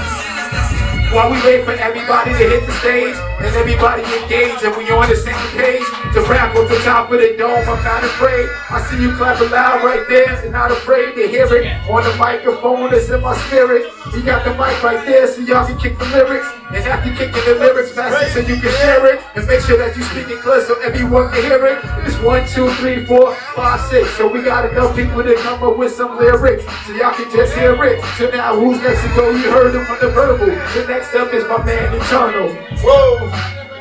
[1.14, 5.08] While we wait for everybody to hit the stage and everybody engage and we on
[5.08, 8.46] the same page to rap off the top of the dome, I'm not afraid.
[8.70, 12.14] I see you clapping loud right there and not afraid to hear it on the
[12.16, 12.92] microphone.
[12.94, 13.90] It's in my spirit.
[14.14, 16.46] You got the mic right there so y'all can kick the lyrics.
[16.70, 19.78] And after kicking the lyrics, pass it so you can share it and make sure
[19.78, 21.78] that you speak it clear so everyone can hear it.
[22.06, 24.10] It's one, two, three, four, five, six.
[24.16, 27.54] So we gotta enough people to come up with some lyrics so y'all can just
[27.54, 28.02] hear it.
[28.18, 29.30] So now who's next to go?
[29.30, 30.46] You heard them from the verbal.
[30.46, 32.50] The next up is my man Eternal.
[32.82, 33.23] Whoa,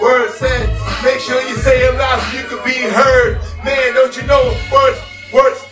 [0.02, 0.70] word said,
[1.04, 3.40] make sure you say it loud so you can be heard.
[3.64, 5.00] Man, don't you know words,
[5.32, 5.64] words,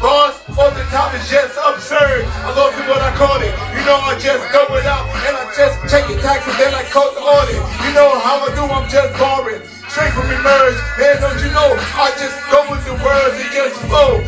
[0.00, 2.28] bars on the top is just absurd.
[2.44, 3.54] I love it what I call it.
[3.72, 6.84] You know I just throw it out and I just check it taxes then I
[6.92, 7.56] call the audit.
[7.88, 9.64] You know how I do, I'm just barring.
[9.88, 11.72] Straight from emerge, man, don't you know?
[11.96, 14.20] I just go with the words and just flow.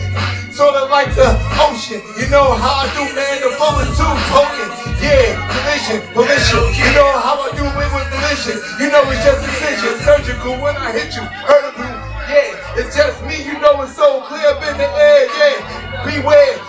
[0.57, 2.01] Sorta like the ocean.
[2.17, 4.73] You know how I do, man, the flow is too potent.
[5.05, 6.65] Yeah, collision, collision.
[6.81, 8.57] You know how I do it with collision.
[8.77, 11.23] You know it's just precision, surgical when I hit you.
[11.25, 11.89] You?
[12.29, 16.05] Yeah, it's just me, you know it's so clear up in the air, yeah.
[16.05, 16.61] Beware,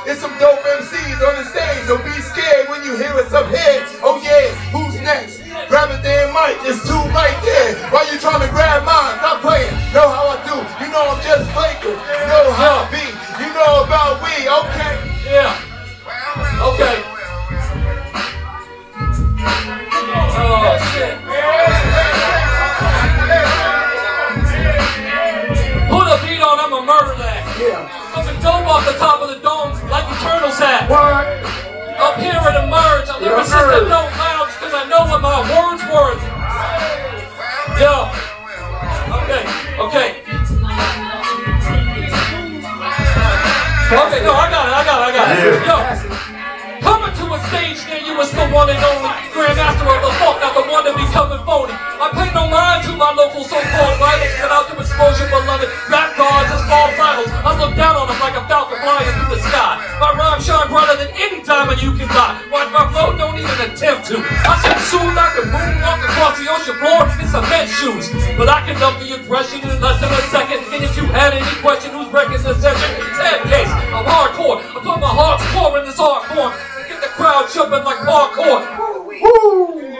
[69.27, 70.63] aggression in less than a second.
[70.73, 72.89] And if you had any question who's wrecking the session,
[73.19, 73.67] head case.
[73.91, 74.63] I'm hardcore.
[74.63, 76.55] I put my heart's core in this hardcore.
[76.87, 78.63] Get the crowd jumping like parkour.
[79.03, 79.99] Woo!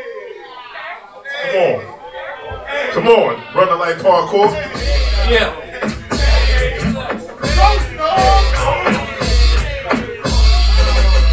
[1.43, 1.97] Come on.
[2.93, 4.47] Come on, running like parkour.
[5.27, 5.51] Yeah.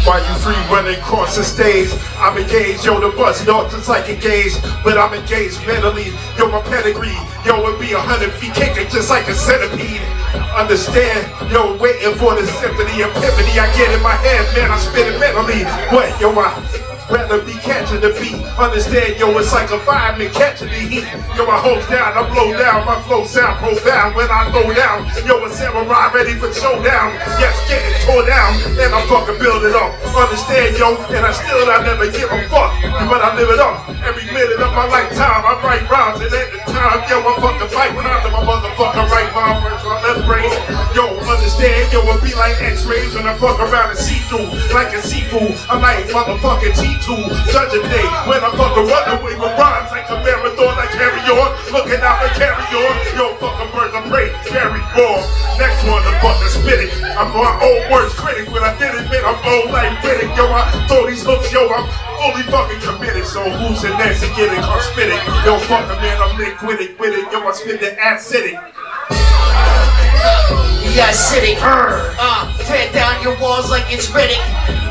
[0.03, 4.09] While you free running across the stage, I'm engaged, yo, the bus not is like
[4.09, 8.89] engaged, but I'm engaged mentally, yo, my pedigree, yo, it be a hundred feet kicking
[8.89, 10.01] just like a centipede.
[10.57, 15.07] Understand, yo, waiting for the symphony, epiphany I get in my head, man, I spit
[15.07, 15.63] it mentally.
[15.93, 16.49] What, yo, I
[17.09, 18.41] rather be catching the beat.
[18.57, 21.05] Understand, yo, it's like a fireman catching the heat.
[21.37, 25.05] Yo, I hold down, I blow down, my flow sound profound when I throw down.
[25.27, 27.13] Yo, a samurai ready for showdown.
[27.37, 29.93] Yes, getting tore down, and I'm fucking build it up.
[30.17, 32.73] Understand, yo, and I still I never give a fuck,
[33.05, 33.85] but I live it up.
[34.01, 37.97] Every minute of my lifetime, Write rhymes, and at the time, yo, I fucking fight
[37.97, 39.81] crimes, and my motherfucker write my verse.
[39.81, 44.21] I let dead, yo, understand it be like x-rays when I fuck around and see
[44.29, 44.45] through.
[44.73, 47.09] Like a seafood, I might motherfucking T2.
[47.49, 51.49] Judging day, when I fucking run away with rhymes like a marathon, I carry on.
[51.73, 52.93] Looking out and carry on.
[53.17, 55.21] Yo, fucking birds, I pray, carry on.
[55.57, 56.91] Next one, the fucking spit it.
[57.17, 58.49] I'm my own worst critic.
[58.53, 60.29] When I did it, man, I'm old like Riddick.
[60.37, 61.85] Yo, I throw these hooks, yo, I'm
[62.25, 63.25] fully fucking committed.
[63.25, 64.61] So who's the next to get it?
[64.61, 65.21] Come spit it.
[65.45, 67.29] Yo, fucking man, I'm Nick with it, with it.
[67.31, 68.57] Yo, I spit the acidic.
[70.95, 71.59] Yeah, city.
[71.59, 74.39] Uh, tear down your walls like it's Riddick.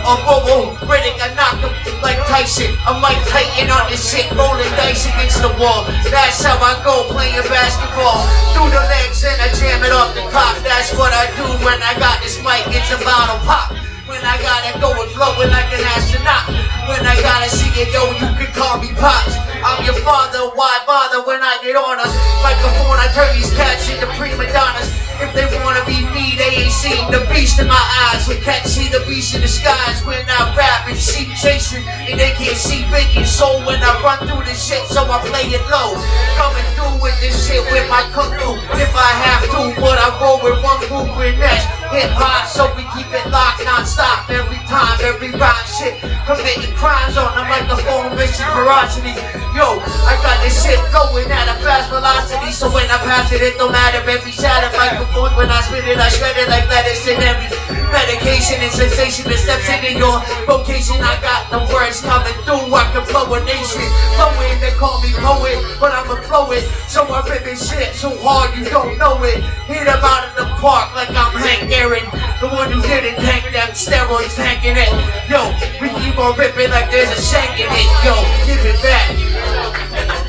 [0.05, 1.73] Uh, Bobo, Riddick, I knock him
[2.05, 2.69] like Tyson.
[2.85, 5.89] I'm like Titan on this shit, rolling dice against the wall.
[6.13, 8.21] That's how I go playing basketball.
[8.53, 10.61] Through the legs and I jam it off the top.
[10.61, 12.69] That's what I do when I got this mic.
[12.69, 13.73] It's a bottle pop.
[14.15, 16.47] When I gotta go and flowing like an astronaut.
[16.87, 19.35] When I see it, yo, you can call me Pops.
[19.59, 22.07] I'm your father, why bother when I get on a
[22.39, 22.95] microphone?
[22.95, 24.87] I turn these cats into prima donnas.
[25.19, 28.23] If they wanna be me, they ain't seen the beast in my eyes.
[28.31, 32.15] We can't see the beast in the skies when I rap and sheep chasing, and
[32.15, 33.27] they can't see bacon.
[33.27, 35.99] So when I run through this shit, so I play it low.
[36.39, 39.75] Coming through with this shit with my fu, if I have to.
[39.83, 43.63] But I roll with one group and that's hip hop, so we keep it locked
[43.63, 45.95] non-stop every time, every rhyme shit.
[46.27, 49.15] Committing crimes on the microphone, mission ferocity.
[49.55, 53.39] Yo, I got this shit going at a fast velocity, so when I pass it,
[53.39, 54.03] it don't matter.
[54.11, 57.47] Every shattered microphone, when I spit it, I shred it like lettuce in every
[57.95, 60.19] medication and sensation that steps into your
[60.51, 60.99] vocation.
[60.99, 63.87] I got the words coming through, I can flow a nation.
[64.19, 66.67] Flowing, they call me poet, but I'm a poet.
[66.91, 69.39] So I rip this shit so hard you don't know it.
[69.71, 72.05] Hit out in the park like I'm Hank Aaron, cheering.
[72.41, 74.89] The one who's in it, tank that steroids tanking it.
[75.29, 77.89] Yo, we keep on ripping like there's a shank in it.
[78.05, 78.15] Yo,
[78.49, 79.13] give it back.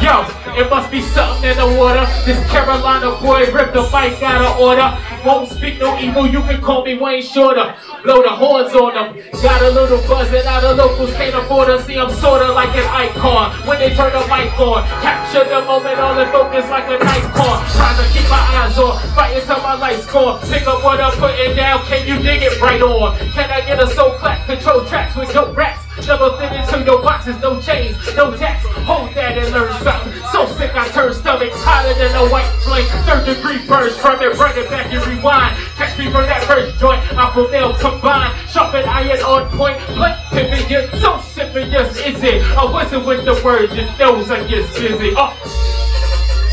[0.00, 0.24] Yo,
[0.56, 2.06] it must be something in the water.
[2.24, 4.96] This Carolina boy ripped the mic out of order.
[5.26, 7.74] Won't speak no evil, you can call me Wayne Shorter.
[8.02, 9.20] Blow the horns on them.
[9.42, 12.74] Got a little buzz and now the locals can't afford to see I'm sorta like
[12.76, 13.52] an icon.
[13.68, 17.28] When they turn the mic on, capture the moment all in focus like a night
[17.36, 17.60] car.
[17.76, 20.40] Trying to keep my eyes on, fighting till my lights gone.
[20.48, 23.18] Pick up what I'm putting down, can you dig it right on?
[23.36, 25.89] Can I get a soul clap, control tracks with no raps?
[26.06, 28.66] Never fit into your boxes, no chains, no tax.
[28.86, 30.12] Hold that and learn something.
[30.32, 32.86] So sick I turn stomachs hotter than a white flame.
[33.06, 35.56] Third degree burst from it, run it back and rewind.
[35.76, 38.34] Catch me from that first joint, I from nail combined.
[38.48, 42.42] Sharpen iron on point, blunt pippin', you're so syphilis, is it?
[42.56, 45.14] A whistle with the words, your nose I get busy.
[45.16, 45.36] Oh.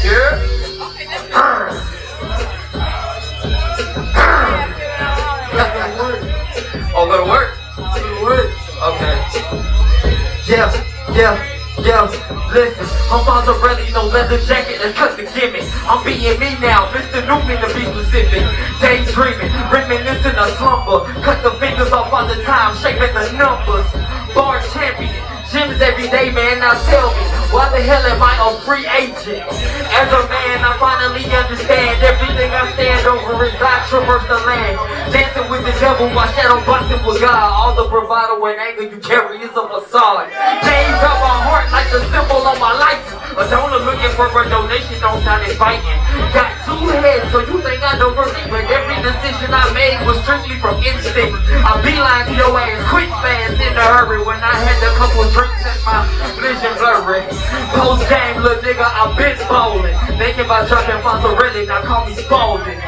[0.03, 0.53] Yeah?
[6.99, 7.57] Oh, go to work?
[7.78, 8.49] Go to work.
[8.82, 9.16] Okay.
[10.48, 10.72] Yeah,
[11.11, 11.36] yeah,
[11.84, 12.07] yeah.
[12.53, 15.68] Listen, I'm Fonzarelli, no leather jacket, let's cut the gimmick.
[15.84, 17.19] I'm being me now, Mr.
[17.28, 18.48] Newman to be specific.
[18.80, 21.03] Daydreaming, reminiscing a slumber.
[21.19, 23.91] Cut the fingers off all the time, shaping the numbers.
[24.34, 25.11] Bar champion,
[25.52, 26.60] gyms every day, man.
[26.60, 29.48] Now tell me, why the hell am I a free agent?
[29.95, 34.76] As a man, I finally understand everything I stand over as I traverse the land.
[35.11, 37.52] Dancing with the devil while shadow boxing with God.
[37.52, 40.28] All the bravado and anger you carry is a facade.
[40.68, 43.15] Names on my heart like the symbol on my license.
[43.38, 45.99] A donor looking for a donation don't sound inviting.
[46.34, 50.18] Got two heads, so you think I don't work, but every decision I made was
[50.26, 51.38] strictly from instinct.
[51.61, 55.22] I beeline to your ass quick fast in a hurry when I had a couple
[55.45, 56.01] and my
[56.41, 57.22] vision blurry.
[57.77, 59.97] Post game, little nigga, I've been bowling.
[60.18, 62.80] Thinking about dropping Fonzarelli, now call me Spalding.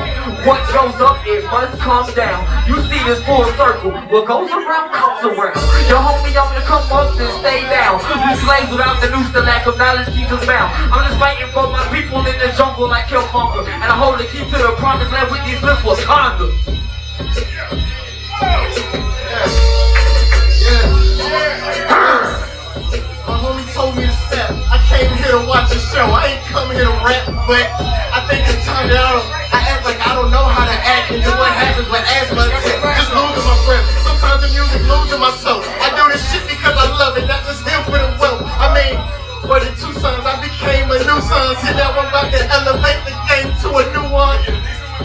[0.47, 2.41] What goes up, it must come down.
[2.67, 5.59] You see this full circle, what goes around comes around.
[5.91, 7.99] Your homie on to come up and stay down.
[7.99, 10.71] You slaves without the noose, the lack of knowledge keeps us bound.
[10.93, 13.67] I'm just fighting for my people in the jungle like Killmonger.
[13.67, 16.49] And I hold the key to the promised land with these lips Wakanda.
[21.89, 21.89] My
[25.30, 26.10] here to watch a show.
[26.10, 29.30] I ain't come here to rap, but I think it's time that I don't.
[29.53, 32.49] I act like I don't know how to act, and then what happens when asthma?
[32.49, 33.85] Just losing my breath.
[34.01, 35.61] Sometimes the music losing my soul.
[35.61, 38.41] I do this shit because I love it, not just here for the wealth.
[38.41, 38.97] I mean,
[39.45, 41.53] for the two sons, I became a new son.
[41.61, 44.41] See now I'm about to elevate the game to a new one.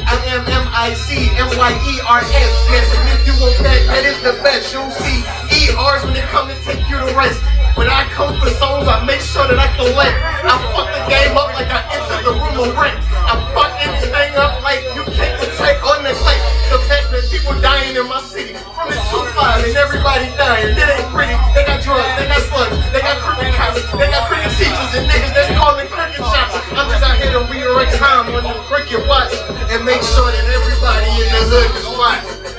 [0.09, 2.33] I am M-I-C-M-Y-E-R-S.
[2.33, 4.73] Yes, and if you want that, that is the best.
[4.73, 5.21] You'll see
[5.53, 7.45] E-R's when they come to take you to rest.
[7.75, 10.15] When I come for songs, I make sure that I collect.
[10.47, 13.03] I fuck the game up like I entered the room of rent.
[13.11, 16.39] I fuck anything up like you can't protect or neglect.
[16.71, 18.55] The fact that people dying in my city.
[18.79, 20.71] From the 2-5 and everybody dying.
[20.71, 21.35] It ain't pretty.
[21.51, 25.11] They got drugs, they got slugs, they got crooked cops, they got crooked teachers and
[25.11, 26.55] niggas that's calling cricket shots.
[26.79, 29.35] I'm just out here to redirect time on the cricket watch
[29.75, 32.55] and make sure that everybody in the hood is watched.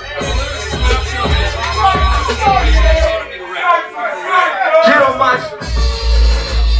[3.65, 5.41] Get on my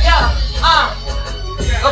[0.06, 0.30] Yeah,
[0.62, 0.94] uh,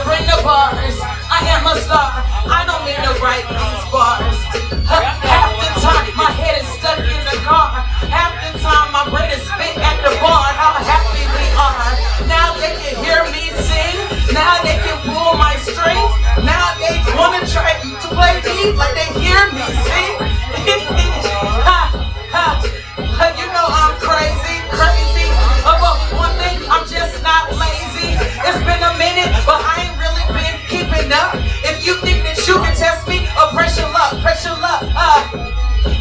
[0.06, 1.02] bring the bars.
[1.34, 2.22] I am a star.
[2.46, 4.38] I don't mean to write these bars.
[4.86, 7.82] Half the time my head is stuck in the car.
[8.06, 10.46] Half the time my brain is spit at the bar.
[10.54, 12.30] How happy we are.
[12.30, 13.98] Now they can hear me sing.
[14.30, 16.14] Now they can pull my strings.
[16.46, 20.14] Now they wanna try to play me like they hear me sing.
[21.66, 21.82] ha,
[22.30, 22.83] ha.
[23.14, 25.30] You know I'm crazy, crazy.
[25.62, 28.18] But one thing, I'm just not lazy.
[28.42, 31.38] It's been a minute, but I ain't really been keeping up.
[31.62, 34.82] If you think that you can test me, uh, pressure luck, pressure luck.
[34.98, 35.30] Uh,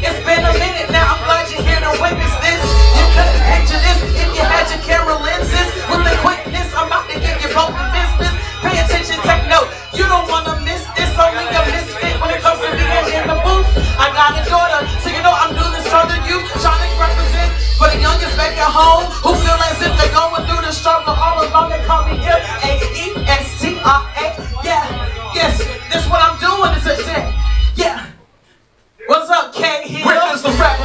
[0.00, 1.04] it's been a minute now.
[1.12, 2.64] I'm glad you're here to witness this.
[2.96, 5.68] You couldn't picture this if you had your camera lenses.
[5.92, 8.32] With the quickness, I'm about to give you both the business.
[8.64, 9.68] Pay attention, take note.
[9.92, 11.12] You don't wanna miss this.
[11.20, 13.68] Only a misfit when it comes to being in the booth.
[14.00, 16.40] I got a daughter, so you know I'm doing this stronger than you.
[16.60, 20.44] Trying to represent for the youngest back at home who feel as if they're going
[20.48, 21.70] through the struggle all along.
[21.70, 24.64] They call me M A E S T I A.
[24.64, 25.58] Yeah, yes,
[25.92, 27.34] this what I'm doing is a day.
[27.76, 28.06] Yeah.
[29.06, 30.02] What's up, K?
[30.04, 30.80] Witness the rap.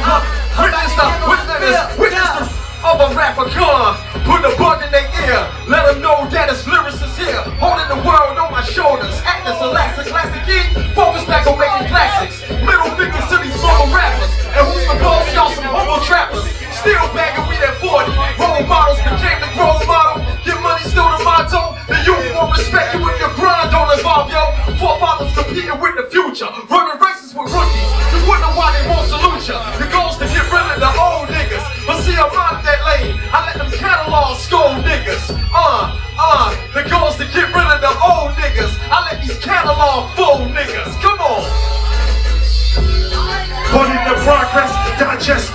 [0.58, 3.96] Witness the witness witness the of a rapper gun.
[4.22, 5.40] Put the bug in their ear.
[5.66, 7.42] Let them know that it's lyricists here.
[7.58, 9.18] Holding the world on my shoulders.
[9.26, 10.66] Acting elastic, classic kid.
[10.94, 12.44] Focus back on making classics.
[12.62, 14.30] Middle fingers to these mama rappers.
[14.54, 15.26] And who's the boss?
[15.34, 16.46] Y'all some homo trappers.
[16.78, 18.14] Still bagging we that 40.
[18.38, 20.22] Role models became the role model.
[20.46, 21.74] Get money still the motto.
[21.90, 24.54] The youth won't respect you if your grind don't evolve, yo.
[24.78, 26.46] Forefathers competing with the future.
[26.70, 27.90] Running races with rookies.
[28.14, 29.58] You wonder why they won't salute ya.
[29.82, 31.66] The goal's to get rid of the old niggas.
[31.82, 32.62] But see, I'm out
[35.08, 35.30] niggas.
[35.52, 38.76] Uh, uh, the goal's to get rid of the old niggas.
[38.90, 41.00] I let these catalog fold niggas.
[41.00, 41.44] Come on.
[43.68, 45.52] Put in the progress, digest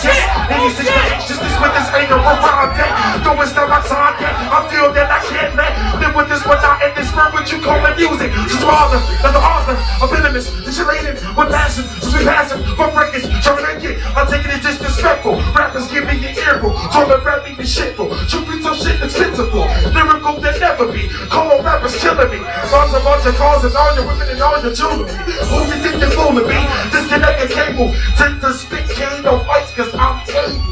[0.00, 0.80] can't test.
[0.80, 3.20] 86 page, just this with this anger around that.
[3.22, 6.42] Though it's not my time yet, I feel that I can't let live with this
[6.44, 8.32] without in this word what you call it music.
[8.48, 13.64] Just rather as the author of venomous, insulated with passion, sweet passion for breakage, trying
[13.64, 14.00] to get.
[14.16, 15.36] I'm taking it disrespectful.
[15.52, 18.08] Rappers give me an earful, trying to rap me shitful.
[18.28, 19.68] Truth be told, shit is pitiful.
[19.92, 21.08] Lyrical that never be.
[21.30, 22.40] On rappers killing me.
[22.72, 25.12] Bunch a bunch of cars and all your women and all your jewelry.
[25.46, 26.58] Who you think you're fooling me?
[26.90, 27.92] Disconnect the cable.
[28.16, 30.62] Take the spit cane no fights cause I'm table.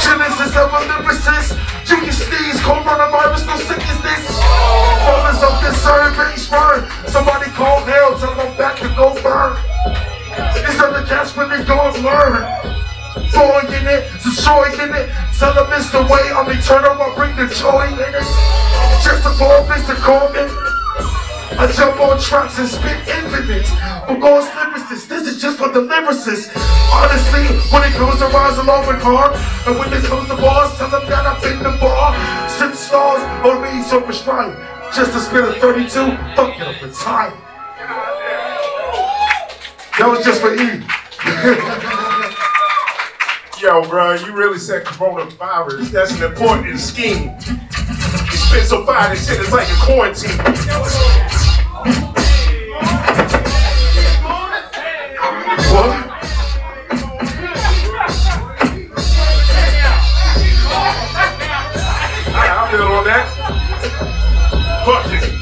[0.00, 1.56] Genesis of a lyricist.
[1.88, 4.24] You can sneeze, coronavirus, no sick as this.
[5.06, 5.54] Moments of
[6.16, 6.88] base burn.
[7.08, 9.56] Somebody call hell, tell them back to go burn.
[10.54, 12.44] These are the cats when they don't learn.
[13.30, 15.10] Throwing in it, destroying it.
[15.38, 18.28] Tell them it's the way I'm eternal, I bring the joy in it.
[19.02, 19.94] Just a ball, Mr.
[19.96, 20.83] Corbin.
[21.56, 23.66] I jump on tracks and spit infinite.
[24.06, 26.50] For God's lyricists, this is just for the lyricists.
[26.90, 29.32] Honestly, when it comes to rise along with car,
[29.66, 32.14] and when it comes to bars, tell them that I've been the bar.
[32.48, 34.58] Six stars on me, so prescribed.
[34.94, 35.88] Just to spit a 32,
[36.34, 37.34] fuck it, I'm retired.
[39.98, 40.82] That was just for E.
[43.62, 45.90] Yo, bro, you really said coronavirus.
[45.90, 47.36] That's an important scheme.
[47.38, 51.33] You spit so far, this shit is like a quarantine.
[55.54, 56.14] What?
[64.84, 65.32] Fuck it.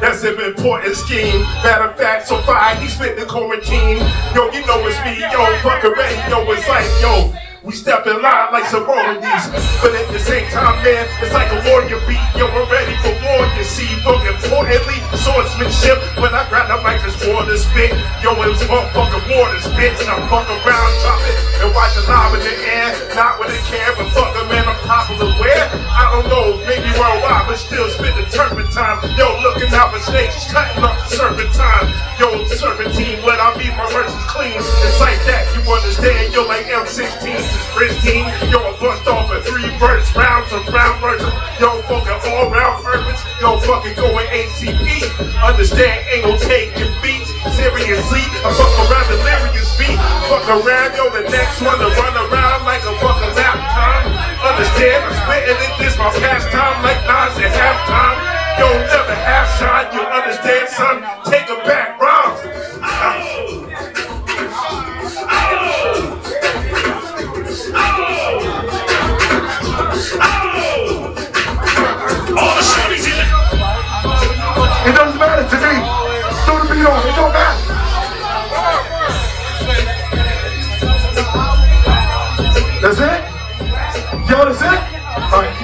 [0.00, 1.40] That's an important scheme.
[1.64, 3.98] Matter of fact, so far he spit the quarantine.
[4.34, 5.18] Yo, you know it's me.
[5.20, 6.16] Yo, fuck already.
[6.28, 7.32] Yo, it's like, yo.
[7.66, 9.42] We step in line like sororities.
[9.82, 12.22] But at the same time, man, it's like a warrior beat.
[12.38, 13.90] Yo, we're ready for war, you see.
[14.06, 15.98] Fuck importantly, swordsmanship.
[16.22, 17.90] When I grab the mic, it's war to spit.
[18.22, 19.98] Yo, it was motherfucking war to spit.
[19.98, 22.94] And I fuck around, drop it, and watch it live in the air.
[23.18, 25.66] Not with a care, but fuck it, man, I'm popular where?
[25.90, 29.02] I don't know, maybe worldwide, but still spit the turpentine.
[29.18, 31.90] Yo, looking out for snakes, cutting up the serpentine.
[32.14, 34.54] Yo, serpentine, when I beat my verses clean.
[34.54, 36.32] It's like that, you understand?
[36.32, 38.28] Yo, like M16 is pristine.
[38.52, 41.32] Yo, I bust off a three verse rounds of round verses.
[41.56, 43.20] Yo, fucking all round purpose.
[43.40, 45.08] Yo, fucking going ACP.
[45.40, 47.32] Understand, ain't no taking beats.
[47.56, 49.96] Seriously, I fuck around delirious beat.
[50.28, 54.06] Fuck around, yo, the next one to run around like a fucking lap time.
[54.44, 58.18] Understand, I'm spitting it, this my pastime like Nas at halftime.
[58.60, 60.96] Yo, never half shine, you understand, son?
[61.30, 63.25] Take a back, rhymes.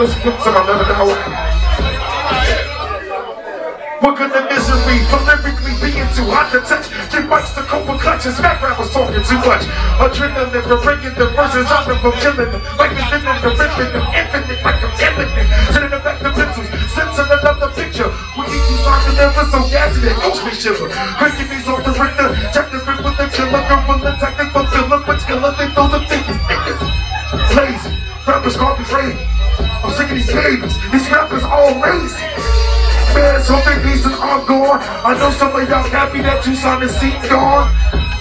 [0.02, 1.06] Let's get some it now.
[4.02, 6.90] We're gonna misery for lyrically being too hot to touch.
[7.06, 8.34] Get mics to cope with clutches.
[8.34, 9.62] Smack rappers talking too much.
[10.02, 12.58] Adrenaline for bringing the verses out of them, killing them.
[12.82, 14.02] Like the villain, the ripping them.
[14.10, 15.46] Infinite, like I'm infinite.
[15.70, 16.66] Sending them back to pencils.
[16.90, 18.10] Sensing another picture.
[18.34, 20.90] We need to start to never so gassy that ghost me shiver.
[21.22, 22.34] Breaking these off the ringer.
[22.50, 23.62] Check the rip with the killer.
[23.70, 24.98] Gorilla technical filler.
[25.06, 26.82] But killer, they throw the biggest niggas.
[27.54, 28.02] Lazy.
[28.26, 28.74] Rappers call
[30.34, 30.62] me crazy.
[30.62, 30.92] I'm sick of these.
[30.92, 32.16] These rappers all lazy.
[33.14, 34.80] Man, so big pieces are gone.
[35.04, 37.68] I know some of y'all happy that Tucson is seat gone.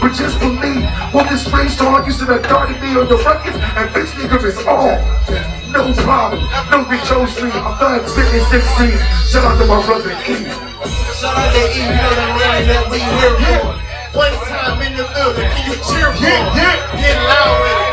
[0.01, 0.83] But just believe,
[1.13, 4.57] when this brainstorm used to have darted me on the records, and bitch nigga is
[4.65, 4.97] on.
[5.71, 6.41] No problem,
[6.73, 7.53] no bitch O Street.
[7.53, 8.97] I'm done spitting 16.
[9.29, 10.43] Shout out to my brother E.
[11.15, 13.77] Shout out to E, you know the line that we here for.
[14.17, 16.43] One time in the building, can you cheer for him?
[16.99, 17.90] Get loud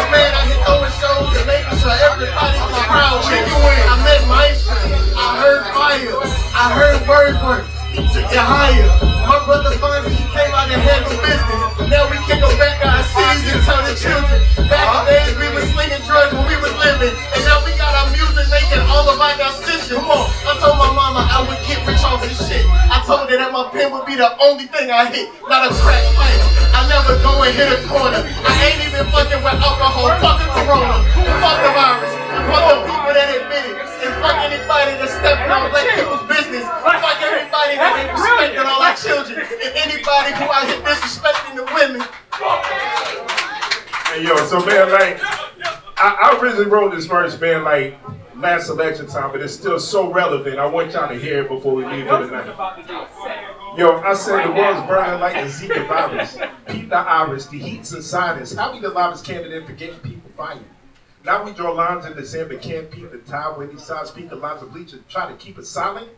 [0.00, 3.52] Because man out here throwing shows and making sure around with it.
[3.84, 4.80] I met Maestro.
[5.12, 6.16] I heard fire.
[6.56, 7.68] I heard word work.
[7.92, 8.88] He took it higher.
[9.28, 11.92] My brother Fonzie, he came out and handled business.
[11.92, 14.40] Now we can go back to our cities and tell the children.
[14.72, 17.12] Back in days we was slinging drugs when we was living.
[17.36, 20.00] And now we got our music making all of our decisions.
[20.00, 20.24] Come on.
[20.48, 22.64] I told my mama I would get rich off this shit.
[22.88, 25.76] I told her that my pen would be the only thing I hit, not a
[25.76, 26.49] crack pipe.
[26.90, 28.18] I never go and hit a corner.
[28.18, 30.10] I ain't even fucking with alcohol.
[30.18, 30.98] Fuck the corona.
[31.38, 32.10] Fuck the virus.
[32.50, 33.78] Fuck the people that admit it.
[33.78, 36.66] And fuck anybody that's stepping on black people's business.
[36.66, 39.38] Fuck everybody that ain't respecting all our children.
[39.38, 42.02] And anybody who out here disrespecting the women.
[44.10, 45.22] Hey yo, so man, like,
[45.94, 47.94] I, I originally wrote this verse, man, like
[48.34, 50.58] last election time, but it's still so relevant.
[50.58, 53.59] I want y'all to hear it before we leave for the night.
[53.76, 56.36] Yo, I said the world's burning like a Zika virus.
[56.66, 58.52] Peep the iris, the heat's inside us.
[58.52, 60.64] How we the loudest candidate for getting people fired?
[61.24, 64.10] Now we draw lines in the sand, but can't peep the tide where these sides
[64.10, 66.08] speak the lines of bleach and try to keep it silent.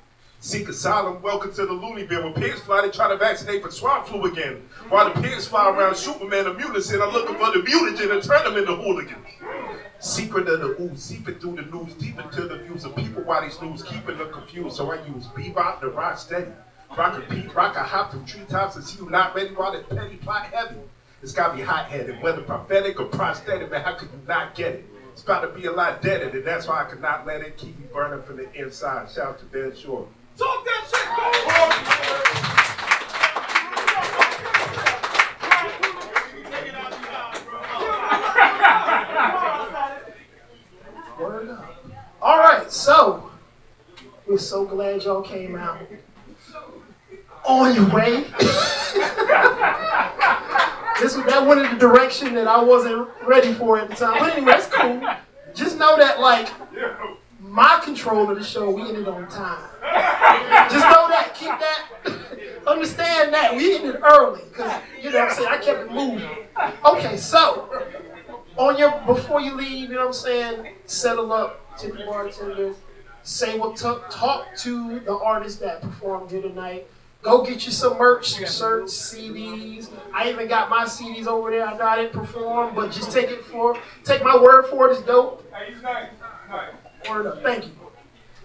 [0.40, 2.24] Seek asylum, welcome to the loony bin.
[2.24, 4.66] When pigs fly, they try to vaccinate for swine flu again.
[4.88, 8.44] While the pigs fly around Superman and mutagen, I'm looking for the mutagen and turn
[8.44, 9.26] them into hooligans.
[10.00, 13.42] Secret of the ooze, seeping through the news, deep into the views of people while
[13.42, 14.76] these news keeping them confused.
[14.76, 16.50] So I use bebop to rock steady.
[16.96, 19.78] Rock a beat, rock a hop from treetops and see you not ready while the
[19.94, 20.76] petty plot heavy.
[21.22, 24.74] It's gotta be hot headed, whether prophetic or prosthetic, man, how could you not get
[24.74, 24.84] it?
[25.12, 27.56] It's about to be a lot deader, and that's why I could not let it
[27.56, 29.10] keep me burning from the inside.
[29.10, 30.06] Shout out to Ben Shore.
[30.36, 31.08] Talk that shit,
[41.18, 41.74] Word up.
[42.20, 43.30] All right, so
[44.26, 45.78] we're so glad y'all came out.
[47.46, 48.24] On your way.
[51.00, 54.18] this that went in the direction that I wasn't ready for at the time.
[54.18, 55.02] But anyway, it's cool.
[55.54, 56.48] Just know that like
[57.40, 59.68] my control of the show, we ended on time.
[60.70, 61.32] Just know that.
[61.34, 61.88] Keep that.
[62.66, 63.54] Understand that.
[63.56, 64.42] We ended early.
[64.52, 66.28] Cause you know what I'm saying, I kept it moving.
[66.84, 67.84] Okay, so
[68.56, 72.74] on your before you leave, you know what I'm saying, settle up to the bartender,
[73.22, 76.86] say what talk, talk to the artist that performed here tonight.
[77.22, 79.88] Go get you some merch, some shirts, CDs.
[80.12, 81.64] I even got my CDs over there.
[81.64, 84.94] I know I didn't perform, but just take it for take my word for it.
[84.94, 85.48] It's dope.
[87.08, 87.42] Word up.
[87.44, 87.72] Thank you.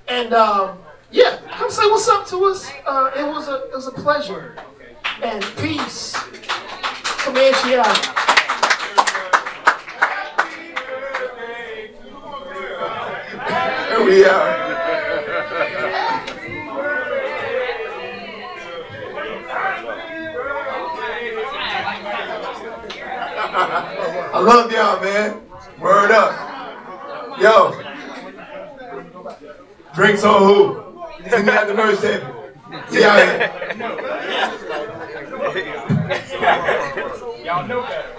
[0.07, 0.77] And um,
[1.09, 2.71] yeah, come say what's up to us.
[2.85, 4.55] Uh, it was a it was a pleasure.
[5.23, 6.15] And peace.
[7.23, 7.97] Comanche out.
[13.89, 14.76] Here we are.
[24.37, 25.41] I love y'all, man.
[25.79, 26.31] Word up.
[27.41, 27.73] Yo.
[29.95, 30.83] Drinks on who?
[31.27, 32.53] See me at the merch table.
[32.87, 33.51] See y'all here.
[37.43, 38.17] Y'all know better.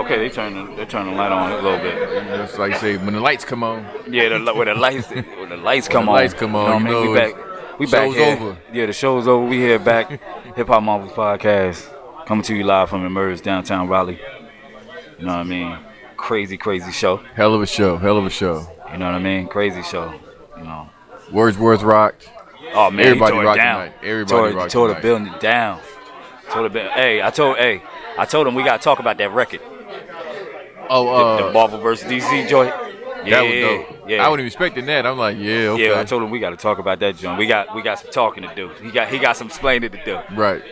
[0.00, 2.24] Okay, they turn the, they turn the light on a little bit.
[2.38, 3.84] Just like you say, when the lights come on.
[4.10, 6.16] Yeah, the, when the lights when the lights When come the on.
[6.16, 7.34] lights come on, You know you what I know mean?
[7.36, 7.78] we back.
[7.78, 8.36] We back show's here.
[8.36, 8.58] over.
[8.72, 9.46] Yeah, the show's over.
[9.46, 10.08] We here back.
[10.56, 14.20] Hip Hop Marvels podcast coming to you live from Emerge downtown Raleigh.
[15.18, 15.78] You know what I mean?
[16.16, 17.16] Crazy, crazy show.
[17.34, 17.96] Hell of a show.
[17.96, 18.66] Hell of a show.
[18.92, 19.46] You know what I mean?
[19.48, 20.14] Crazy show.
[20.56, 20.88] You know.
[21.32, 22.28] Wordsworth rocked.
[22.72, 23.80] Oh man, Everybody he tore it down.
[23.86, 23.94] tonight.
[24.04, 25.80] Everybody tore, tore the building down.
[26.50, 26.92] Tore the building.
[26.92, 27.82] Hey, I told hey,
[28.18, 29.60] I told him we gotta talk about that record.
[30.92, 32.72] Oh, uh, the, the Marvel versus DC joint.
[33.24, 34.08] Yeah, That was dope.
[34.08, 34.24] yeah.
[34.26, 35.04] I wasn't expecting that.
[35.06, 35.90] I'm like, yeah, okay.
[35.90, 37.38] Yeah, I told him we got to talk about that joint.
[37.38, 38.70] We got we got some talking to do.
[38.82, 40.18] He got he got some explaining to do.
[40.34, 40.62] Right.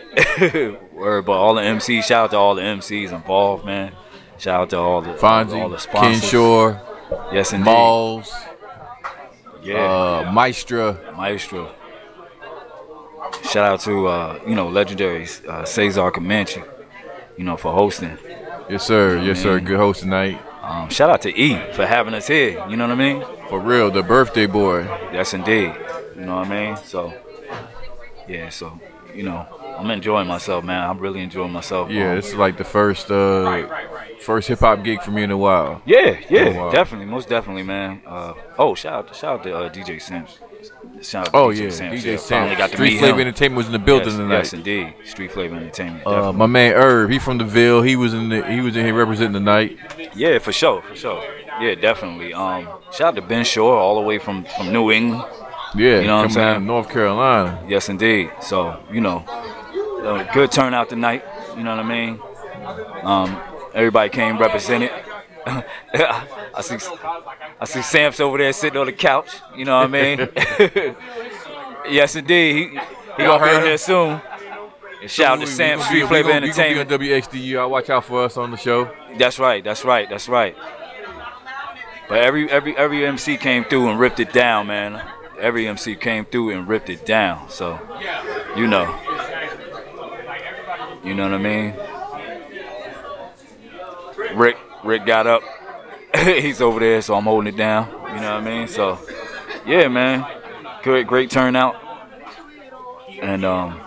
[0.93, 3.93] Word, but all the MCs, shout out to all the MCs involved, man.
[4.39, 6.21] Shout out to all the Fonzie, all the sponsors.
[6.21, 6.81] Ken Shore,
[7.31, 7.65] yes, indeed.
[7.65, 8.33] Malls,
[9.61, 9.75] Yeah.
[10.25, 10.97] uh, Maestra.
[11.15, 11.71] Maestro.
[13.43, 16.61] Shout out to uh, you know legendary uh, Cesar Comanche,
[17.37, 18.17] you know for hosting.
[18.69, 19.17] Yes, sir.
[19.19, 19.55] Yes, sir.
[19.55, 19.65] Man.
[19.65, 20.39] Good host tonight.
[20.61, 22.63] Um, shout out to E for having us here.
[22.69, 23.23] You know what I mean?
[23.49, 24.83] For real, the birthday boy.
[25.11, 25.73] Yes, indeed.
[26.15, 26.77] You know what I mean?
[26.83, 27.11] So,
[28.27, 28.49] yeah.
[28.49, 28.79] So,
[29.15, 29.47] you know,
[29.79, 30.87] I'm enjoying myself, man.
[30.87, 31.89] I'm really enjoying myself.
[31.89, 33.65] Yeah, Um, this is like the first uh,
[34.21, 35.81] first hip hop gig for me in a while.
[35.85, 36.69] Yeah, yeah, wow.
[36.69, 38.01] definitely, most definitely, man.
[38.05, 40.37] Uh, oh, shout out, shout out to uh, DJ Sims.
[41.01, 42.03] Shout out Oh, DJ yeah, Sims.
[42.03, 42.19] DJ.
[42.19, 43.27] Finally got Street Flavor him.
[43.27, 44.37] Entertainment was in the building yes, tonight.
[44.37, 44.95] Yes, indeed.
[45.05, 46.05] Street Flavor Entertainment.
[46.05, 47.81] Uh, my man Herb, he from the Ville.
[47.81, 49.77] He was in the he was in here representing the night.
[50.15, 51.23] Yeah, for sure, for sure.
[51.61, 52.33] Yeah, definitely.
[52.33, 55.23] Um, shout out to Ben Shore, all the way from from New England.
[55.75, 56.65] Yeah, you know what I'm coming out of saying.
[56.65, 57.63] North Carolina.
[57.67, 58.31] Yes, indeed.
[58.41, 59.19] So you know,
[60.03, 61.23] uh, good turnout tonight.
[61.55, 62.19] You know what I mean?
[63.03, 63.39] Um,
[63.73, 64.91] everybody came represented.
[65.93, 66.77] I see,
[67.59, 69.29] I see Sam's over there sitting on the couch.
[69.55, 70.29] You know what I mean?
[71.89, 72.55] yes, indeed.
[72.55, 72.79] He,
[73.17, 74.21] he gonna be heard here soon.
[75.07, 76.89] Shout out to Sam Street Flavor we gonna- we Entertainment.
[76.89, 77.69] be on WXDU.
[77.69, 78.91] Watch out for us on the show.
[79.17, 79.63] That's right.
[79.63, 80.09] That's right.
[80.09, 80.55] That's right.
[82.09, 85.01] But every every every MC came through and ripped it down, man.
[85.39, 87.49] Every MC came through and ripped it down.
[87.49, 87.79] So,
[88.57, 88.93] you know,
[91.03, 91.73] you know what I mean.
[94.35, 95.41] Rick Rick got up.
[96.15, 97.87] He's over there, so I'm holding it down.
[97.87, 98.67] You know what I mean.
[98.67, 98.99] So,
[99.65, 100.25] yeah, man,
[100.83, 101.75] great great turnout,
[103.21, 103.79] and um,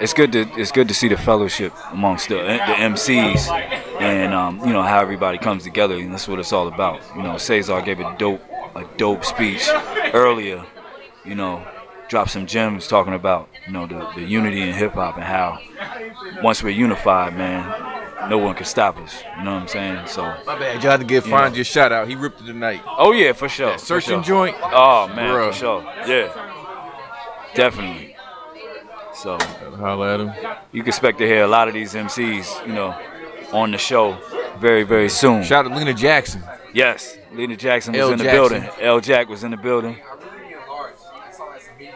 [0.00, 3.48] it's good to it's good to see the fellowship amongst the, the MCs
[4.00, 7.00] and um, you know how everybody comes together and that's what it's all about.
[7.16, 8.42] You know, Cesar gave a dope
[8.74, 9.68] a dope speech
[10.12, 10.64] earlier.
[11.24, 11.66] You know,
[12.08, 15.58] dropped some gems talking about you know the, the unity in hip hop and how
[16.42, 17.64] once we're unified, man,
[18.28, 19.22] no one can stop us.
[19.38, 20.06] You know what I'm saying?
[20.06, 20.82] So My bad.
[20.82, 21.36] You had to give You know.
[21.38, 22.08] Fonzie a shout out.
[22.08, 22.82] He ripped it tonight.
[22.86, 23.70] Oh yeah, for sure.
[23.70, 24.46] That for searching sure.
[24.46, 24.56] joint.
[24.62, 25.48] Oh man, Bruh.
[25.48, 25.82] for sure.
[26.06, 28.16] Yeah, definitely.
[29.14, 30.56] So holla at him.
[30.72, 32.98] You can expect to hear a lot of these MCs, you know,
[33.52, 34.18] on the show
[34.58, 35.42] very, very soon.
[35.44, 36.42] Shout out to Lena Jackson.
[36.72, 38.12] Yes, Lena Jackson was L.
[38.12, 38.60] in the Jackson.
[38.60, 38.70] building.
[38.80, 39.00] L.
[39.00, 39.96] Jack was in the building.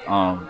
[0.07, 0.49] Um,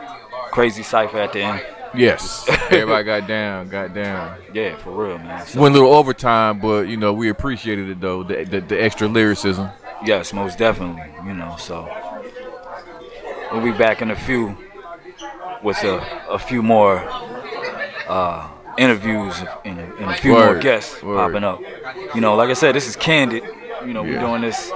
[0.51, 1.67] crazy cipher at the end.
[1.95, 2.49] Yes.
[2.71, 4.39] Everybody got down, got down.
[4.53, 5.47] Yeah, for real, man.
[5.47, 8.23] So- Went a little overtime, but you know we appreciated it though.
[8.23, 9.69] The the, the extra lyricism.
[10.05, 11.03] Yes, most definitely.
[11.27, 11.89] You know, so
[13.53, 14.57] we'll be back in a few
[15.63, 16.99] with a, a few more
[18.09, 19.35] uh, interviews
[19.65, 21.17] and a, and a few more guests word.
[21.17, 21.61] popping up.
[22.15, 23.43] You know, like I said, this is candid.
[23.85, 24.71] You know, we're doing this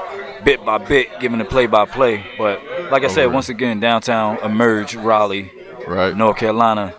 [0.45, 2.25] bit by bit, giving the play by play.
[2.39, 3.35] But like I said, Word.
[3.35, 5.53] once again, downtown Emerge, Raleigh,
[5.87, 6.95] right, North Carolina.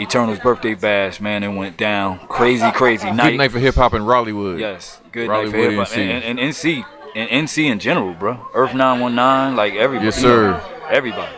[0.00, 2.20] Eternal's birthday bash, man, it went down.
[2.28, 3.30] Crazy, crazy night.
[3.30, 4.60] Good night for hip hop in Raleighwood.
[4.60, 6.84] Yes, good Raleighwood, night for hip hop and, and, and NC
[7.16, 8.38] and NC in general, bro.
[8.54, 10.06] Earth 919, like everybody.
[10.06, 10.60] Yes, sir.
[10.90, 11.34] everybody.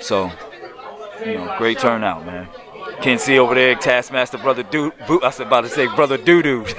[0.00, 0.30] So,
[1.24, 2.48] you know, great turnout, man.
[3.02, 4.92] Can't see over there, Taskmaster brother Doo.
[5.06, 6.64] Boo- I was about to say brother Doo Doo.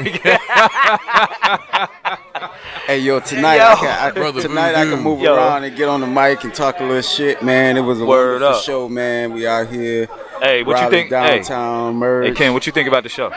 [2.87, 3.63] Hey yo, tonight Yo.
[3.63, 5.33] I can, I, Brother tonight I can move Yo.
[5.35, 7.77] around and get on the mic and talk a little shit, man.
[7.77, 8.63] It was a Word wonderful up.
[8.63, 9.33] show, man.
[9.33, 10.07] We out here.
[10.41, 11.09] Hey, what you Raleigh think?
[11.09, 11.37] Hey.
[11.37, 12.27] Downtown Merge.
[12.27, 13.31] hey, Ken, what you think about the show?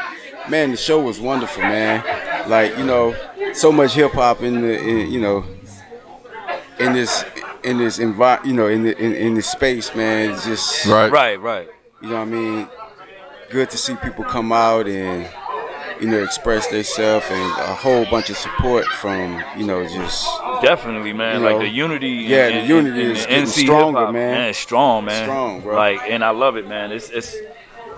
[0.48, 2.02] Man, the show was wonderful, man.
[2.48, 3.14] Like you know,
[3.52, 5.44] so much hip hop in the, in, you know,
[6.78, 7.24] in this,
[7.62, 10.30] in this envi- you know, in the, in, in this space, man.
[10.32, 11.10] It's just Right.
[11.10, 11.68] Right, right.
[12.02, 12.68] You know what I mean?
[13.50, 15.28] Good to see people come out and
[16.04, 20.26] you know express themselves and a whole bunch of support from you know just
[20.62, 21.40] Definitely, man.
[21.40, 22.08] You like the unity.
[22.08, 24.48] yeah, the unity in- in is the getting NC stronger, hip-hop, man.
[24.48, 25.24] it's strong, man.
[25.24, 25.76] Strong, bro.
[25.76, 26.92] Like, and I love it, man.
[26.92, 27.34] It's it's.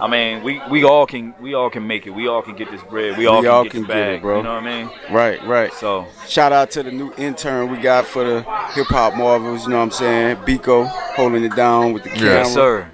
[0.01, 2.11] I mean, we, we all can we all can make it.
[2.11, 3.17] We all can get this bread.
[3.17, 4.21] We, all can get the bag.
[4.21, 4.39] bro.
[4.39, 4.91] You know what I mean?
[5.11, 5.73] Right, right.
[5.73, 8.43] So shout out to the new intern we got for the
[8.75, 9.65] hip hop marvels.
[9.65, 10.37] You know what I'm saying?
[10.39, 12.35] Biko holding it down with the camera.
[12.35, 12.91] Yes, sir.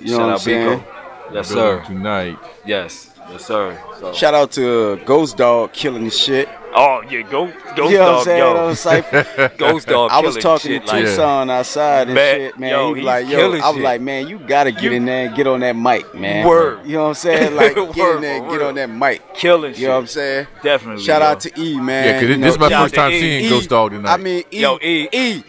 [0.00, 0.78] You know Shout what I'm out saying?
[0.80, 1.34] Biko.
[1.34, 1.84] Yes, sir.
[1.86, 2.38] Tonight.
[2.66, 3.78] Yes, yes, sir.
[4.00, 4.12] So.
[4.12, 6.48] Shout out to uh, Ghost Dog killing the shit.
[6.74, 9.04] Oh yeah, go Ghost you know what I'm Dog, saying?
[9.12, 9.44] yo.
[9.46, 9.50] On.
[9.58, 10.10] Ghost Dog.
[10.10, 12.70] I was talking shit, to like- Tucson outside and Man, shit, man.
[12.70, 13.84] yo, he like, yo, I was shit.
[13.84, 16.46] like, man, you gotta get in there and get on that mic, man.
[16.46, 16.86] Word.
[16.86, 17.54] You know what I'm saying?
[17.56, 19.34] Like, get Word, in there and get on that mic.
[19.34, 20.46] Killing You know what I'm saying?
[20.62, 21.02] Definitely.
[21.04, 21.26] Shout yo.
[21.28, 22.06] out to E, man.
[22.06, 24.10] Yeah, 'cause You this is my first time seeing Ghost Dog tonight.
[24.12, 24.60] I mean, E.
[24.62, 25.08] Yo, E.
[25.12, 25.42] E.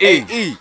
[0.00, 0.24] E.
[0.28, 0.56] E.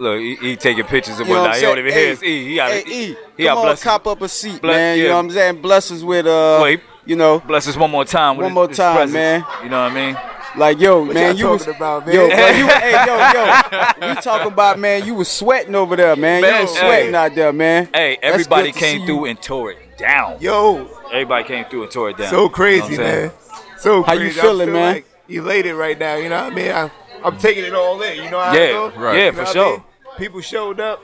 [0.00, 1.56] look, he, he taking pictures and You know what whatnot.
[1.56, 1.86] I'm He don't saying?
[1.86, 2.22] even hear Hey, us.
[2.22, 2.88] E, he got hey, it.
[2.88, 2.92] E,
[3.36, 4.96] he come got on, bless cop up a seat, Bless- man.
[4.98, 5.08] You yeah.
[5.10, 5.62] know what I'm saying?
[5.62, 6.80] Bless us with uh, Wait.
[7.06, 8.36] you know, Bless us one more time.
[8.36, 9.14] With One his- more his time, presence.
[9.14, 9.44] man.
[9.62, 10.16] You know what I mean?
[10.56, 12.14] Like yo, What man, y'all you was talking about, man?
[12.16, 16.16] yo, bro, you, hey, yo, yo, we talking about man, you was sweating over there,
[16.16, 16.42] man.
[16.42, 17.14] Man, you was sweating hey.
[17.16, 17.88] out there, man.
[17.94, 19.24] Hey, That's everybody good to came see through you.
[19.26, 20.38] and tore it down.
[20.40, 22.30] Yo, Everybody came through and tore it down.
[22.30, 23.26] so You crazy, know what I'm saying?
[23.28, 23.78] man.
[23.78, 24.40] So How you crazy.
[24.40, 24.94] feeling, I feel man?
[24.94, 26.14] Like elated right now.
[26.16, 26.70] You know what I mean?
[26.72, 26.90] I,
[27.22, 28.16] I'm taking it all in.
[28.24, 28.90] You know how Yeah, I go?
[28.96, 29.16] right.
[29.18, 29.70] Yeah, You for know what I sure.
[29.72, 29.82] mean?
[30.18, 31.02] People showed up.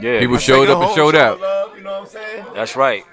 [0.00, 1.40] Yeah, People My showed up and showed showed out.
[1.40, 2.44] love, you know what I'm saying?
[2.54, 3.04] That's right.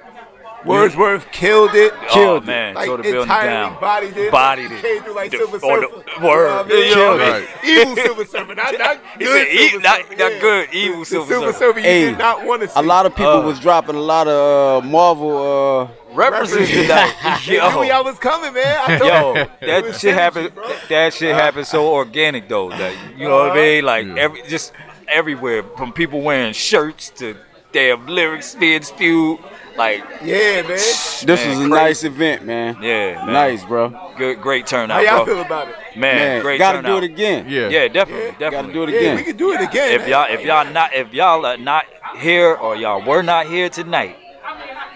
[0.66, 1.94] Wordsworth killed it.
[2.16, 3.80] oh man, Like tore the building entirely down.
[3.80, 4.32] bodied it.
[4.32, 4.82] Bodied it.
[4.82, 6.26] Came through like The- Silver on the- Surfer.
[6.28, 6.48] word.
[6.48, 6.90] You know what I mean?
[6.90, 7.48] You know what I mean?
[7.64, 10.16] Evil Silver Surfer, not, not good said, e- Silver not, Surfer.
[10.16, 10.40] not yeah.
[10.40, 11.60] good, evil The silver, Silver surfer.
[11.60, 12.80] Surfer you Hey, did not want to see.
[12.80, 15.38] A lot of people Uh, was dropping a lot of uh, Marvel
[15.82, 17.14] uh, References tonight.
[17.46, 18.78] You knew Yo, y'all was coming, man.
[18.88, 19.46] I told yo,
[19.84, 20.52] that shit happened.
[20.90, 22.70] That shit happened so organic though.
[22.70, 23.86] That you know what I mean?
[23.86, 24.74] Like every just
[25.08, 27.36] everywhere from people wearing shirts to
[27.72, 29.40] damn lyrics being spewed.
[29.80, 30.68] Like Yeah, man.
[30.68, 31.68] This Man, was a crazy.
[31.70, 32.78] nice event, man.
[32.82, 33.32] yeah, man.
[33.34, 33.94] Nice, bro.
[34.18, 34.98] Good, great turnout.
[34.98, 35.36] How y'all bro.
[35.36, 35.76] feel about it?
[35.96, 37.00] Man, Man, great gotta turnout.
[37.00, 37.46] do it again.
[37.48, 37.70] Yeah.
[37.70, 38.32] Yeah, definitely, Yeah.
[38.38, 38.74] definitely.
[38.74, 39.16] Gotta do it Yeah, again.
[39.16, 39.92] we can do it again.
[39.94, 40.10] if man.
[40.10, 41.86] y'all if y'all not if y'all are not
[42.18, 44.18] here or y'all were not here tonight,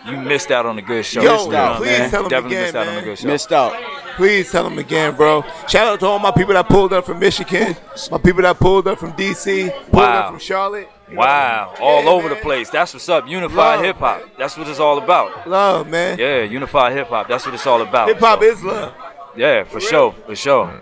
[0.06, 1.22] you missed out on a good show.
[1.22, 2.10] Yo, You know what I'm please saying?
[2.12, 3.28] tell 'em Definitely again, missed out on a good show.
[3.28, 3.74] Missed out.
[4.18, 5.44] Please tell them again, bro.
[5.70, 7.76] Shout out to all my people that pulled up from Michigan,
[8.12, 10.20] my people that pulled up from DC, pulled Wow.
[10.20, 10.90] up from Charlotte.
[11.16, 12.70] Wow, all Yeah, over the place.
[12.70, 13.28] That's what's up.
[13.28, 14.22] Unified hip hop.
[14.38, 15.48] That's what it's all about.
[15.48, 16.18] Love, man.
[16.18, 17.28] Yeah, unified hip hop.
[17.28, 18.08] That's what it's all about.
[18.10, 18.94] Hip hop So, is love.
[19.36, 20.82] Yeah, for sure, for sure,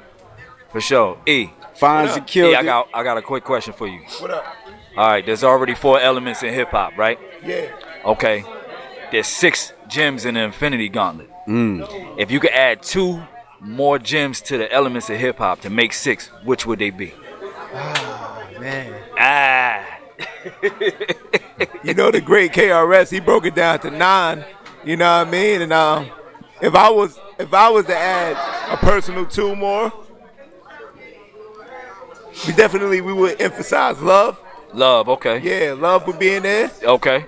[0.69, 1.17] for sure.
[1.25, 1.47] E,
[1.79, 4.01] Fonzie killed E, I got I got a quick question for you.
[4.19, 4.45] What up?
[4.97, 7.17] All right, there's already four elements in hip hop, right?
[7.45, 7.71] Yeah.
[8.03, 8.43] Okay.
[9.11, 11.29] There's six gems in the Infinity Gauntlet.
[11.47, 12.17] Mm.
[12.17, 13.21] If you could add two
[13.59, 17.13] more gems to the elements of hip hop to make six, which would they be?
[17.73, 18.93] Ah, man.
[19.17, 19.99] Ah.
[21.83, 24.45] You know the great KRS, he broke it down to nine.
[24.83, 25.61] You know what I mean?
[25.61, 26.09] And um,
[26.61, 28.35] if I was if I was to add
[28.71, 29.91] a personal two more,
[32.47, 34.39] we definitely we would emphasize love.
[34.73, 35.39] Love, okay.
[35.39, 36.71] Yeah, love would be in there.
[36.83, 37.25] Okay.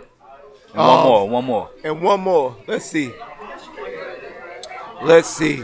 [0.70, 1.70] And one Um, more, one more.
[1.84, 2.56] And one more.
[2.68, 3.12] Let's see.
[5.02, 5.64] Let's see.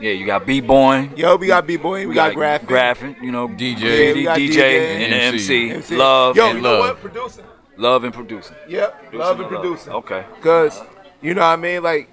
[0.00, 1.10] Yeah, you got B Boy.
[1.16, 2.68] Yo, we got B-Boy, we got Graphic.
[2.68, 3.80] Graphic, you know, DJ.
[3.80, 5.70] Yeah, we got DJ, DJ, and MC.
[5.70, 5.96] MC.
[5.96, 6.80] Love Yo, and you know love.
[6.80, 7.00] what?
[7.00, 7.44] Producing.
[7.76, 8.56] love and producing.
[8.68, 8.92] Yep.
[8.92, 9.62] Producing love and and love.
[9.62, 9.92] producing.
[9.92, 10.24] Okay.
[10.42, 10.82] Cause
[11.22, 11.82] you know what I mean?
[11.82, 12.10] Like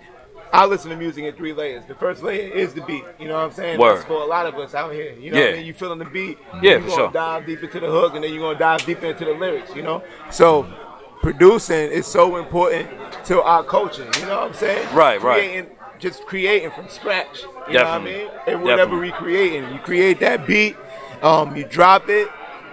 [0.53, 1.84] I listen to music in three layers.
[1.85, 3.03] The first layer is the beat.
[3.19, 3.80] You know what I'm saying?
[3.80, 3.97] Word.
[3.97, 5.14] That's for a lot of us out here.
[5.14, 5.65] You know what I mean?
[5.65, 6.38] You feeling the beat.
[6.61, 7.11] Yeah, you're for gonna sure.
[7.11, 9.81] dive deep into the hook and then you're gonna dive deeper into the lyrics, you
[9.81, 10.03] know?
[10.31, 10.72] So
[11.22, 12.88] producing is so important
[13.26, 14.95] to our culture, you know what I'm saying?
[14.95, 15.39] Right, right.
[15.39, 15.72] creating,
[16.03, 17.43] Just creating from scratch.
[17.69, 17.75] You Definitely.
[17.75, 18.55] know what I mean?
[18.55, 19.07] And whatever Definitely.
[19.07, 19.73] we creating.
[19.73, 20.75] You create that beat,
[21.21, 22.27] um, you drop it,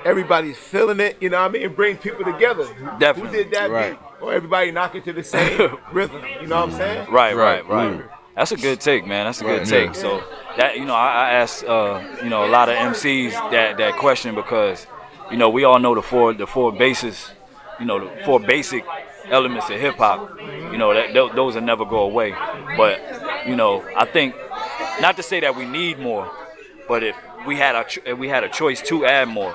[0.05, 1.63] everybody's feeling it, you know what I mean?
[1.63, 2.65] It brings people together.
[2.99, 3.39] Definitely.
[3.39, 3.93] Who did that Right.
[3.93, 4.01] beat?
[4.21, 6.25] Or everybody knock it to the same rhythm.
[6.41, 7.07] You know what I'm saying?
[7.09, 7.93] Right, right, Right.
[7.99, 8.07] right.
[8.35, 9.27] That's a good take, man.
[9.27, 9.69] That's a good Right.
[9.69, 9.87] take.
[9.95, 10.01] Yeah.
[10.03, 10.25] So
[10.57, 13.97] that you know, I, I asked uh, you know a lot of MCs that that
[13.97, 14.89] question because
[15.31, 17.31] you know we all know the four the four bases,
[17.79, 18.85] you know the four basic
[19.29, 20.39] elements of hip hop.
[20.73, 22.35] You know that tho- those will never go away.
[22.77, 23.01] But
[23.47, 24.35] you know, I think
[25.01, 26.31] not to say that we need more,
[26.89, 27.17] but if
[27.47, 29.55] we had a if we had a choice to add more.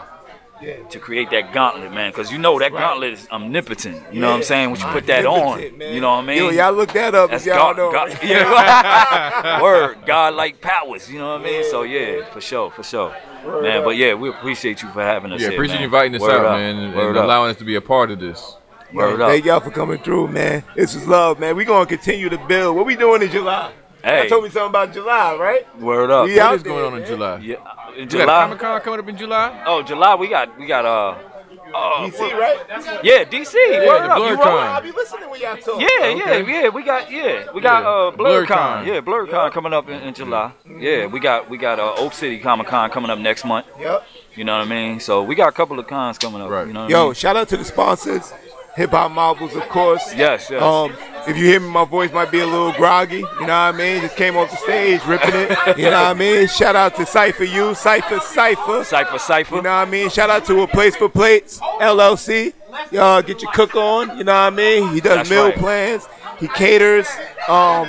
[0.89, 4.01] To create that gauntlet, man, because you know that gauntlet is omnipotent.
[4.11, 4.71] You know what I'm saying?
[4.71, 5.93] When you put that on, man.
[5.93, 6.37] you know what I mean?
[6.37, 7.91] Yo, y'all look that up That's if y'all God, know.
[7.91, 9.61] God, yeah.
[9.61, 11.11] Word, God like powers.
[11.11, 11.63] You know what I mean?
[11.69, 13.13] So yeah, for sure, for sure,
[13.45, 13.77] Word man.
[13.79, 13.83] up.
[13.83, 15.57] But yeah, we appreciate you for having us Yeah, here.
[15.57, 15.81] appreciate man.
[15.81, 16.51] you inviting us Word out, up.
[16.53, 17.25] man, and, Word and up.
[17.25, 18.55] allowing us to be a part of this.
[18.95, 19.29] Word up.
[19.29, 20.63] Thank y'all for coming through, man.
[20.75, 21.55] This is love, man.
[21.55, 22.75] We gonna continue to build.
[22.75, 23.71] What we doing in July?
[24.03, 24.21] Hey.
[24.23, 25.79] I told me something about July, right?
[25.81, 26.25] Word up.
[26.27, 27.07] We out What is there, going on in man.
[27.07, 27.37] July?
[27.39, 27.55] Yeah,
[27.95, 28.25] in You got July.
[28.43, 29.63] Comic Con coming up in July?
[29.65, 30.15] Oh, July.
[30.15, 31.15] We got we got uh.
[31.77, 32.57] Oh, DC, right?
[33.03, 33.53] yeah, DC.
[33.55, 34.17] Yeah, word the up.
[34.17, 34.37] You Blur rolling?
[34.37, 34.57] Con.
[34.67, 35.81] I be listening when y'all talk.
[35.81, 36.17] Yeah, Okay.
[36.17, 36.69] yeah, yeah.
[36.69, 37.89] We got yeah, we got Yeah.
[37.89, 38.45] uh Blerdcon.
[38.47, 38.85] Blerdcon.
[38.85, 40.53] Yeah, Blerdcon coming up in, in July.
[40.79, 43.65] Yeah, we got we got uh, Oak City Comic Con coming up next month.
[43.79, 44.03] Yep.
[44.35, 44.99] You know what I mean?
[45.01, 46.49] So we got a couple of cons coming up.
[46.49, 46.67] Right.
[46.67, 47.13] You know what I Yo, mean?
[47.13, 48.31] shout out to the sponsors,
[48.75, 50.13] Hip Hop Marvels, of course.
[50.15, 50.61] Yes, yes.
[50.61, 50.93] Um,
[51.27, 53.17] if you hear me, my voice might be a little groggy.
[53.17, 54.01] You know what I mean?
[54.01, 55.77] Just came off the stage ripping it.
[55.77, 56.47] You know what I mean?
[56.47, 58.83] Shout out to Cypher You, Cypher Cypher.
[58.83, 59.55] Cypher Cypher.
[59.55, 60.09] You know what I mean?
[60.09, 62.53] Shout out to A Place for Plates, LLC.
[62.91, 64.17] Y'all get your cook on.
[64.17, 64.93] You know what I mean?
[64.93, 65.55] He does That's meal right.
[65.57, 66.07] plans.
[66.39, 67.07] He caters.
[67.47, 67.87] Um,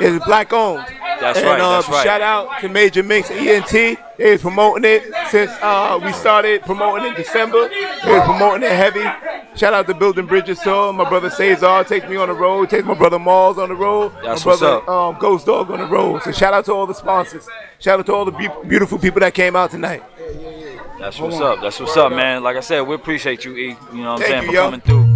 [0.00, 0.86] it's black owned.
[1.24, 2.04] That's and, right, Uh, that's right.
[2.04, 3.98] Shout out to Major Mix ENT.
[4.16, 7.68] They was promoting it since uh, we started promoting in December.
[7.68, 9.02] They was promoting it heavy.
[9.56, 10.92] Shout out to Building Bridges Tour.
[10.92, 12.68] My brother Cesar takes me on the road.
[12.70, 14.12] Takes my brother Mars on the road.
[14.22, 14.88] That's my what's brother up.
[14.88, 16.22] Um, Ghost Dog on the road.
[16.22, 17.48] So shout out to all the sponsors.
[17.78, 20.02] Shout out to all the be- beautiful people that came out tonight.
[20.98, 21.60] That's what's up.
[21.60, 22.42] That's what's up, man.
[22.42, 23.62] Like I said, we appreciate you, E.
[23.62, 24.64] You know what I'm Thank saying, you, for yo.
[24.64, 25.13] coming through.